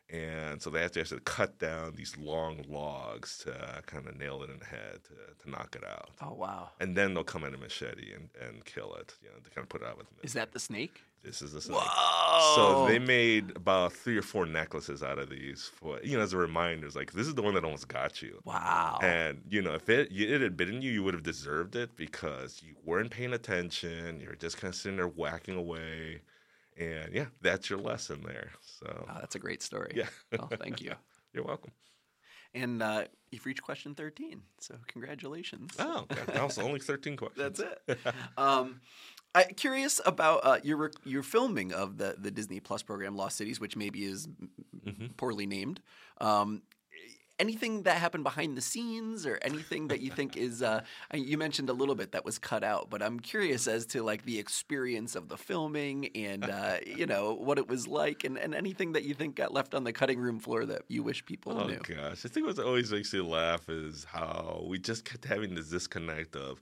And 0.09 0.61
so 0.61 0.69
they 0.69 0.81
have 0.81 0.91
to 0.91 0.99
actually 0.99 1.21
cut 1.21 1.57
down 1.57 1.93
these 1.95 2.15
long 2.17 2.63
logs 2.69 3.39
to 3.39 3.51
uh, 3.51 3.81
kind 3.81 4.07
of 4.07 4.15
nail 4.15 4.43
it 4.43 4.49
in 4.49 4.59
the 4.59 4.65
head 4.65 4.99
to, 5.05 5.43
to 5.43 5.49
knock 5.49 5.75
it 5.75 5.83
out. 5.83 6.11
Oh, 6.21 6.33
wow. 6.33 6.69
And 6.79 6.95
then 6.95 7.13
they'll 7.13 7.23
come 7.23 7.43
in 7.45 7.53
a 7.55 7.57
machete 7.57 8.13
and, 8.13 8.29
and 8.39 8.63
kill 8.65 8.93
it, 8.95 9.15
you 9.23 9.29
know, 9.29 9.37
to 9.43 9.49
kind 9.49 9.63
of 9.63 9.69
put 9.69 9.81
it 9.81 9.87
out 9.87 9.97
with 9.97 10.07
Is 10.21 10.33
that 10.33 10.51
the 10.51 10.59
snake? 10.59 11.01
This 11.23 11.41
is 11.41 11.53
the 11.53 11.61
snake. 11.61 11.79
Whoa! 11.81 12.55
So 12.55 12.85
they 12.85 12.99
made 12.99 13.55
about 13.55 13.93
three 13.93 14.17
or 14.17 14.21
four 14.21 14.45
necklaces 14.45 15.01
out 15.01 15.17
of 15.17 15.29
these 15.29 15.71
for, 15.73 15.99
you 16.03 16.17
know, 16.17 16.23
as 16.23 16.33
a 16.33 16.37
reminder. 16.37 16.85
It's 16.85 16.97
like, 16.97 17.13
this 17.13 17.27
is 17.27 17.33
the 17.33 17.41
one 17.41 17.53
that 17.55 17.63
almost 17.63 17.87
got 17.87 18.21
you. 18.21 18.41
Wow. 18.43 18.99
And, 19.01 19.41
you 19.49 19.61
know, 19.61 19.73
if 19.73 19.89
it, 19.89 20.09
it 20.11 20.41
had 20.41 20.57
bitten 20.57 20.81
you, 20.81 20.91
you 20.91 21.01
would 21.01 21.13
have 21.13 21.23
deserved 21.23 21.77
it 21.77 21.95
because 21.95 22.61
you 22.63 22.75
weren't 22.83 23.09
paying 23.09 23.33
attention. 23.33 24.19
You 24.19 24.27
were 24.27 24.35
just 24.35 24.57
kind 24.57 24.73
of 24.73 24.75
sitting 24.75 24.97
there 24.97 25.07
whacking 25.07 25.55
away. 25.55 26.21
And 26.77 27.13
yeah, 27.13 27.27
that's 27.41 27.69
your 27.69 27.79
lesson 27.79 28.23
there. 28.25 28.51
So 28.83 29.05
oh, 29.09 29.17
that's 29.19 29.35
a 29.35 29.39
great 29.39 29.63
story. 29.63 29.93
Yeah. 29.95 30.07
well, 30.37 30.49
thank 30.59 30.81
you. 30.81 30.93
You're 31.33 31.45
welcome. 31.45 31.71
And 32.53 32.83
uh, 32.83 33.05
you've 33.31 33.45
reached 33.45 33.63
question 33.63 33.95
13. 33.95 34.41
So 34.59 34.75
congratulations. 34.87 35.71
Oh, 35.79 36.05
that 36.09 36.43
was 36.43 36.59
only 36.59 36.79
13 36.79 37.17
questions. 37.17 37.57
That's 37.57 37.59
it. 37.87 37.99
um, 38.37 38.81
I'm 39.33 39.49
curious 39.55 39.99
about 40.05 40.41
uh, 40.43 40.59
your 40.63 40.91
your 41.03 41.23
filming 41.23 41.73
of 41.73 41.97
the 41.97 42.15
the 42.19 42.29
Disney 42.29 42.59
Plus 42.59 42.83
program 42.83 43.15
Lost 43.15 43.37
Cities, 43.37 43.59
which 43.59 43.75
maybe 43.75 44.05
is 44.05 44.27
mm-hmm. 44.27 45.07
poorly 45.17 45.47
named. 45.47 45.81
Um, 46.21 46.61
anything 47.39 47.83
that 47.83 47.97
happened 47.97 48.23
behind 48.23 48.55
the 48.55 48.61
scenes 48.61 49.25
or 49.25 49.39
anything 49.41 49.87
that 49.87 50.01
you 50.01 50.11
think 50.11 50.37
is 50.37 50.61
uh, 50.61 50.81
you 51.13 51.37
mentioned 51.37 51.69
a 51.69 51.73
little 51.73 51.95
bit 51.95 52.11
that 52.11 52.23
was 52.23 52.37
cut 52.37 52.63
out 52.63 52.89
but 52.89 53.01
i'm 53.01 53.19
curious 53.19 53.67
as 53.67 53.85
to 53.85 54.03
like 54.03 54.23
the 54.23 54.39
experience 54.39 55.15
of 55.15 55.29
the 55.29 55.37
filming 55.37 56.07
and 56.15 56.45
uh, 56.45 56.77
you 56.85 57.05
know 57.05 57.33
what 57.33 57.57
it 57.57 57.67
was 57.67 57.87
like 57.87 58.23
and, 58.23 58.37
and 58.37 58.53
anything 58.53 58.93
that 58.93 59.03
you 59.03 59.13
think 59.13 59.35
got 59.35 59.53
left 59.53 59.73
on 59.73 59.83
the 59.83 59.93
cutting 59.93 60.19
room 60.19 60.39
floor 60.39 60.65
that 60.65 60.83
you 60.87 61.03
wish 61.03 61.25
people 61.25 61.59
oh, 61.59 61.67
knew 61.67 61.79
gosh 61.79 62.25
i 62.25 62.29
think 62.29 62.45
what 62.45 62.59
always 62.59 62.91
makes 62.91 63.13
me 63.13 63.21
laugh 63.21 63.67
is 63.69 64.05
how 64.05 64.63
we 64.67 64.77
just 64.77 65.05
kept 65.05 65.25
having 65.25 65.55
this 65.55 65.69
disconnect 65.69 66.35
of 66.35 66.61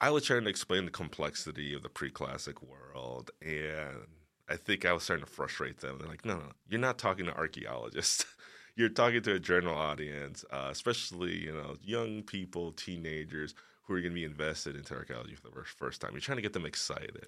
i 0.00 0.10
was 0.10 0.24
trying 0.24 0.44
to 0.44 0.50
explain 0.50 0.84
the 0.84 0.90
complexity 0.90 1.74
of 1.74 1.82
the 1.82 1.88
pre-classic 1.88 2.62
world 2.62 3.30
and 3.42 4.06
I 4.46 4.56
think 4.56 4.84
I 4.84 4.92
was 4.92 5.04
starting 5.04 5.24
to 5.24 5.30
frustrate 5.30 5.78
them. 5.78 5.96
They're 5.98 6.06
like, 6.06 6.26
no, 6.26 6.36
no, 6.36 6.52
you're 6.68 6.78
not 6.78 6.98
talking 6.98 7.24
to 7.24 7.34
archaeologists. 7.34 8.26
you're 8.76 8.88
talking 8.88 9.22
to 9.22 9.34
a 9.34 9.38
general 9.38 9.76
audience, 9.76 10.44
uh, 10.50 10.68
especially 10.70 11.36
you 11.44 11.52
know 11.52 11.76
young 11.82 12.22
people, 12.22 12.72
teenagers 12.72 13.54
who 13.82 13.94
are 13.94 14.00
going 14.00 14.12
to 14.12 14.14
be 14.14 14.24
invested 14.24 14.76
into 14.76 14.94
archaeology 14.94 15.34
for 15.34 15.48
the 15.48 15.64
first 15.64 16.00
time. 16.00 16.12
You're 16.12 16.20
trying 16.20 16.36
to 16.36 16.42
get 16.42 16.52
them 16.52 16.66
excited, 16.66 17.26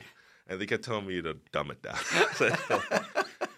and 0.49 0.61
they 0.61 0.67
kept 0.67 0.85
telling 0.85 1.07
me 1.07 1.23
to 1.23 1.37
dumb 1.53 1.71
it 1.71 1.83
down. 1.83 1.99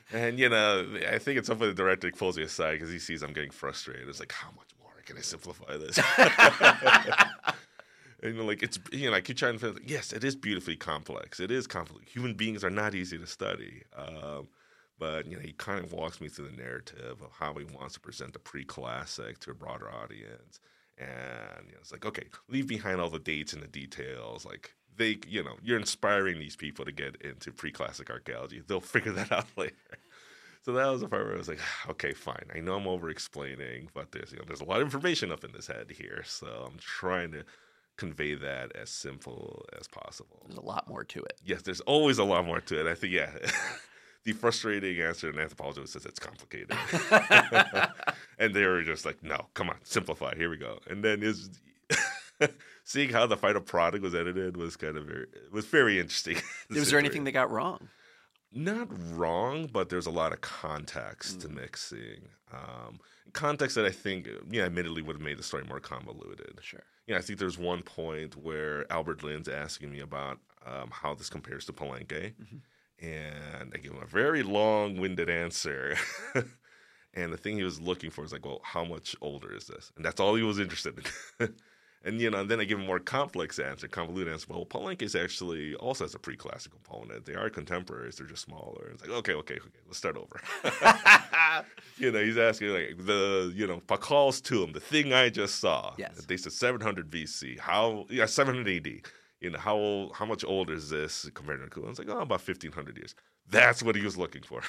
and 0.12 0.38
you 0.38 0.48
know, 0.48 0.86
I 1.10 1.18
think 1.18 1.38
at 1.38 1.46
some 1.46 1.58
point 1.58 1.74
the 1.76 1.82
director 1.82 2.10
pulls 2.10 2.36
me 2.36 2.42
aside 2.42 2.72
because 2.72 2.90
he 2.90 2.98
sees 2.98 3.22
I'm 3.22 3.32
getting 3.32 3.50
frustrated. 3.50 4.08
It's 4.08 4.20
like, 4.20 4.32
how 4.32 4.50
much 4.50 4.68
more 4.82 4.92
can 5.06 5.16
I 5.16 5.20
simplify 5.20 5.76
this? 5.76 5.98
and 8.22 8.34
you 8.34 8.40
know, 8.40 8.44
like 8.44 8.62
it's 8.62 8.78
you 8.92 9.10
know, 9.10 9.16
I 9.16 9.20
keep 9.20 9.36
trying 9.36 9.58
to 9.60 9.72
like, 9.72 9.88
yes, 9.88 10.12
it 10.12 10.24
is 10.24 10.36
beautifully 10.36 10.76
complex. 10.76 11.40
It 11.40 11.50
is 11.50 11.66
complex. 11.66 12.10
Human 12.12 12.34
beings 12.34 12.64
are 12.64 12.70
not 12.70 12.94
easy 12.94 13.16
to 13.16 13.26
study. 13.26 13.84
Um, 13.96 14.48
but 14.98 15.26
you 15.26 15.36
know, 15.36 15.42
he 15.42 15.52
kind 15.52 15.84
of 15.84 15.92
walks 15.92 16.20
me 16.20 16.28
through 16.28 16.48
the 16.48 16.56
narrative 16.56 17.20
of 17.22 17.30
how 17.38 17.54
he 17.54 17.64
wants 17.64 17.94
to 17.94 18.00
present 18.00 18.32
the 18.32 18.38
pre-classic 18.38 19.38
to 19.40 19.50
a 19.50 19.54
broader 19.54 19.90
audience. 19.90 20.60
And 20.98 21.66
you 21.66 21.72
know, 21.72 21.78
it's 21.80 21.92
like, 21.92 22.04
okay, 22.04 22.24
leave 22.48 22.66
behind 22.66 23.00
all 23.00 23.10
the 23.10 23.18
dates 23.18 23.52
and 23.52 23.62
the 23.62 23.68
details. 23.68 24.44
Like 24.44 24.74
they, 24.96 25.18
you 25.28 25.42
know, 25.44 25.54
you're 25.62 25.78
inspiring 25.78 26.38
these 26.38 26.56
people 26.56 26.84
to 26.84 26.92
get 26.92 27.16
into 27.22 27.52
pre-classic 27.52 28.10
archaeology. 28.10 28.62
They'll 28.66 28.80
figure 28.80 29.12
that 29.12 29.30
out 29.32 29.46
later. 29.56 29.74
So 30.62 30.72
that 30.72 30.88
was 30.88 31.00
the 31.00 31.08
part 31.08 31.24
where 31.24 31.34
I 31.34 31.38
was 31.38 31.48
like, 31.48 31.60
okay, 31.90 32.12
fine. 32.12 32.44
I 32.54 32.60
know 32.60 32.74
I'm 32.74 32.88
over 32.88 33.08
explaining, 33.08 33.88
but 33.94 34.12
there's 34.12 34.32
you 34.32 34.38
know 34.38 34.44
there's 34.46 34.60
a 34.60 34.64
lot 34.64 34.80
of 34.80 34.86
information 34.86 35.32
up 35.32 35.44
in 35.44 35.52
this 35.52 35.66
head 35.66 35.90
here, 35.90 36.22
so 36.26 36.68
I'm 36.70 36.78
trying 36.78 37.32
to 37.32 37.44
convey 37.96 38.34
that 38.34 38.74
as 38.76 38.90
simple 38.90 39.64
as 39.78 39.88
possible. 39.88 40.42
There's 40.46 40.58
a 40.58 40.64
lot 40.64 40.88
more 40.88 41.04
to 41.04 41.20
it. 41.20 41.40
Yes, 41.44 41.62
there's 41.62 41.80
always 41.80 42.18
a 42.18 42.24
lot 42.24 42.44
more 42.44 42.60
to 42.60 42.80
it. 42.80 42.86
I 42.86 42.94
think 42.94 43.12
yeah. 43.12 43.30
the 44.28 44.34
frustrating 44.34 45.00
answer 45.00 45.30
an 45.30 45.38
anthropologist 45.38 45.94
says 45.94 46.04
it's 46.04 46.18
complicated. 46.18 46.76
and 48.38 48.54
they 48.54 48.66
were 48.66 48.82
just 48.82 49.06
like, 49.06 49.22
no, 49.22 49.46
come 49.54 49.70
on, 49.70 49.76
simplify. 49.84 50.34
Here 50.36 50.50
we 50.50 50.58
go. 50.58 50.80
And 50.86 51.02
then 51.02 51.22
is 51.22 51.48
seeing 52.84 53.08
how 53.08 53.26
the 53.26 53.38
final 53.38 53.62
product 53.62 54.02
was 54.02 54.14
edited 54.14 54.58
was 54.58 54.76
kind 54.76 54.98
of 54.98 55.06
very 55.06 55.26
was 55.50 55.64
very 55.64 55.98
interesting. 55.98 56.36
was 56.70 56.90
there 56.90 56.98
anything 56.98 57.24
that 57.24 57.32
got 57.32 57.50
wrong? 57.50 57.88
Not 58.52 58.88
wrong, 59.16 59.66
but 59.72 59.88
there's 59.88 60.06
a 60.06 60.10
lot 60.10 60.34
of 60.34 60.42
context 60.42 61.38
mm. 61.38 61.42
to 61.42 61.48
mixing. 61.48 62.28
Um, 62.52 63.00
context 63.32 63.76
that 63.76 63.86
I 63.86 63.90
think, 63.90 64.28
yeah, 64.50 64.64
admittedly 64.64 65.00
would 65.00 65.16
have 65.16 65.22
made 65.22 65.38
the 65.38 65.42
story 65.42 65.64
more 65.64 65.80
convoluted. 65.80 66.58
Sure. 66.60 66.82
Yeah, 67.06 67.16
I 67.16 67.22
think 67.22 67.38
there's 67.38 67.58
one 67.58 67.82
point 67.82 68.36
where 68.36 68.90
Albert 68.92 69.22
Lin's 69.22 69.48
asking 69.48 69.90
me 69.90 70.00
about 70.00 70.38
um, 70.66 70.90
how 70.90 71.14
this 71.14 71.30
compares 71.30 71.64
to 71.66 71.72
Palenque. 71.72 72.34
Mm-hmm 72.34 72.58
and 73.00 73.72
I 73.74 73.78
give 73.78 73.92
him 73.92 74.02
a 74.02 74.06
very 74.06 74.42
long-winded 74.42 75.30
answer. 75.30 75.96
And 77.14 77.32
the 77.32 77.36
thing 77.36 77.56
he 77.56 77.64
was 77.64 77.80
looking 77.80 78.10
for 78.10 78.24
is 78.24 78.32
like, 78.32 78.44
well, 78.44 78.60
how 78.62 78.84
much 78.84 79.16
older 79.20 79.52
is 79.52 79.66
this? 79.66 79.90
And 79.96 80.04
that's 80.04 80.20
all 80.20 80.34
he 80.34 80.42
was 80.42 80.58
interested 80.58 80.94
in. 81.40 81.54
and 82.04 82.20
you 82.20 82.30
know, 82.30 82.40
and 82.40 82.50
then 82.50 82.60
I 82.60 82.64
give 82.64 82.78
him 82.78 82.86
more 82.86 83.00
complex 83.00 83.58
answer, 83.58 83.88
convoluted 83.88 84.32
answer. 84.32 84.46
Well, 84.48 84.64
Palenque 84.64 85.02
is 85.02 85.16
actually 85.16 85.74
also 85.76 86.04
has 86.04 86.14
a 86.14 86.18
pre-classic 86.18 86.70
component. 86.70 87.24
They 87.24 87.34
are 87.34 87.50
contemporaries; 87.50 88.16
they're 88.16 88.26
just 88.26 88.44
smaller. 88.44 88.90
It's 88.92 89.02
like, 89.02 89.10
okay, 89.10 89.32
okay, 89.32 89.54
okay, 89.54 89.80
let's 89.86 89.98
start 89.98 90.16
over. 90.16 90.40
you 91.96 92.12
know, 92.12 92.22
he's 92.22 92.38
asking 92.38 92.68
like 92.68 93.04
the 93.04 93.52
you 93.54 93.66
know 93.66 93.80
Pakal's 93.80 94.40
tomb, 94.40 94.72
the 94.72 94.80
thing 94.80 95.12
I 95.12 95.28
just 95.30 95.60
saw. 95.60 95.94
Yes. 95.96 96.24
They 96.26 96.36
said 96.36 96.52
700 96.52 97.10
BC. 97.10 97.58
How? 97.58 98.06
Yeah, 98.10 98.26
700 98.26 98.86
AD. 98.86 99.02
You 99.40 99.50
know, 99.50 99.58
how 99.58 99.76
old, 99.76 100.14
how 100.16 100.24
much 100.26 100.44
older 100.44 100.74
is 100.74 100.90
this 100.90 101.28
compared 101.34 101.60
to 101.60 101.66
Nakula? 101.68 101.90
It's 101.90 101.98
like, 101.98 102.08
oh, 102.10 102.20
about 102.20 102.40
1500 102.40 102.96
years. 102.96 103.14
That's 103.48 103.82
what 103.82 103.96
he 103.96 104.02
was 104.02 104.16
looking 104.16 104.42
for. 104.42 104.62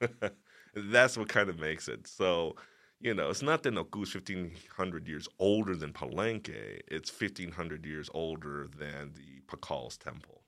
That's 0.74 1.16
what 1.16 1.28
kind 1.28 1.48
of 1.48 1.58
makes 1.58 1.88
it. 1.88 2.06
So, 2.06 2.54
you 3.00 3.14
know, 3.14 3.30
it's 3.30 3.42
not 3.42 3.62
that 3.64 3.72
Noh 3.72 3.84
K'uh 3.84 4.04
is 4.04 4.14
1500 4.14 5.08
years 5.08 5.28
older 5.38 5.74
than 5.74 5.92
Palenque. 5.92 6.80
It's 6.88 7.10
1500 7.10 7.84
years 7.84 8.08
older 8.14 8.68
than 8.78 9.12
the 9.14 9.40
Pakal's 9.48 9.96
temple. 9.96 10.41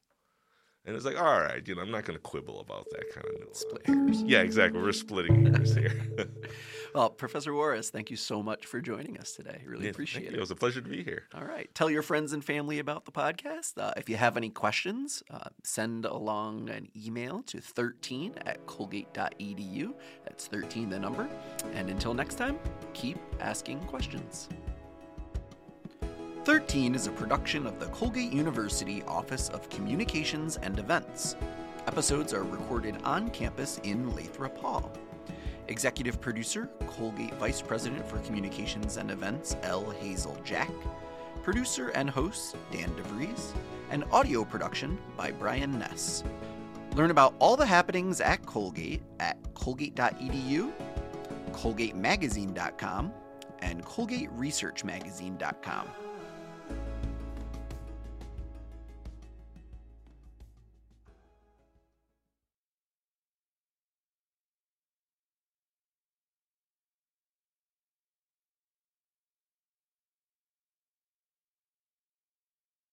And 0.86 0.94
it's 0.94 1.04
like, 1.06 1.18
all 1.18 1.40
right, 1.40 1.66
you 1.66 1.74
know, 1.74 1.80
I'm 1.82 1.90
not 1.90 2.04
going 2.04 2.18
to 2.18 2.22
quibble 2.22 2.60
about 2.60 2.86
that 2.90 3.10
kind 3.14 3.26
of 3.26 3.40
nuance. 3.40 3.60
Split 3.60 3.86
hairs. 3.86 4.22
Yeah, 4.22 4.40
exactly. 4.42 4.82
We're 4.82 4.92
splitting 4.92 5.46
hairs 5.46 5.74
here. 5.74 6.00
Well, 6.94 7.10
Professor 7.10 7.52
Juarez, 7.52 7.90
thank 7.90 8.08
you 8.08 8.16
so 8.16 8.40
much 8.40 8.66
for 8.66 8.80
joining 8.80 9.18
us 9.18 9.32
today. 9.32 9.62
Really 9.66 9.86
Yeah, 9.86 9.90
appreciate 9.90 10.26
it. 10.28 10.34
It 10.34 10.38
was 10.38 10.52
a 10.52 10.54
pleasure 10.54 10.80
to 10.80 10.88
be 10.88 11.02
here. 11.02 11.24
All 11.34 11.42
right. 11.44 11.68
Tell 11.74 11.90
your 11.90 12.02
friends 12.02 12.32
and 12.32 12.44
family 12.44 12.78
about 12.78 13.04
the 13.04 13.10
podcast. 13.10 13.72
Uh, 13.76 13.92
if 13.96 14.08
you 14.08 14.14
have 14.16 14.36
any 14.36 14.48
questions, 14.48 15.20
uh, 15.28 15.48
send 15.64 16.04
along 16.04 16.70
an 16.70 16.86
email 16.96 17.42
to 17.48 17.60
13 17.60 18.34
at 18.46 18.64
colgate.edu. 18.66 19.92
That's 20.22 20.46
13 20.46 20.88
the 20.88 21.00
number. 21.00 21.28
And 21.72 21.90
until 21.90 22.14
next 22.14 22.36
time, 22.36 22.60
keep 22.92 23.18
asking 23.40 23.80
questions. 23.86 24.48
13 26.44 26.94
is 26.94 27.06
a 27.06 27.10
production 27.10 27.66
of 27.66 27.80
the 27.80 27.86
Colgate 27.86 28.30
University 28.30 29.02
Office 29.04 29.48
of 29.48 29.70
Communications 29.70 30.58
and 30.58 30.78
Events. 30.78 31.36
Episodes 31.86 32.34
are 32.34 32.42
recorded 32.42 32.98
on 33.02 33.30
campus 33.30 33.80
in 33.82 34.14
Lathrop 34.14 34.58
Hall. 34.58 34.92
Executive 35.68 36.20
producer, 36.20 36.68
Colgate 36.86 37.32
Vice 37.36 37.62
President 37.62 38.06
for 38.06 38.18
Communications 38.18 38.98
and 38.98 39.10
Events, 39.10 39.56
L. 39.62 39.88
Hazel 39.92 40.36
Jack. 40.44 40.70
Producer 41.42 41.88
and 41.94 42.10
host, 42.10 42.56
Dan 42.70 42.90
DeVries. 42.90 43.52
And 43.90 44.04
audio 44.12 44.44
production 44.44 44.98
by 45.16 45.30
Brian 45.30 45.78
Ness. 45.78 46.24
Learn 46.94 47.10
about 47.10 47.34
all 47.38 47.56
the 47.56 47.64
happenings 47.64 48.20
at 48.20 48.44
Colgate 48.44 49.00
at 49.18 49.38
colgate.edu, 49.54 50.74
colgatemagazine.com, 51.52 53.14
and 53.62 53.82
colgateresearchmagazine.com. 53.82 55.88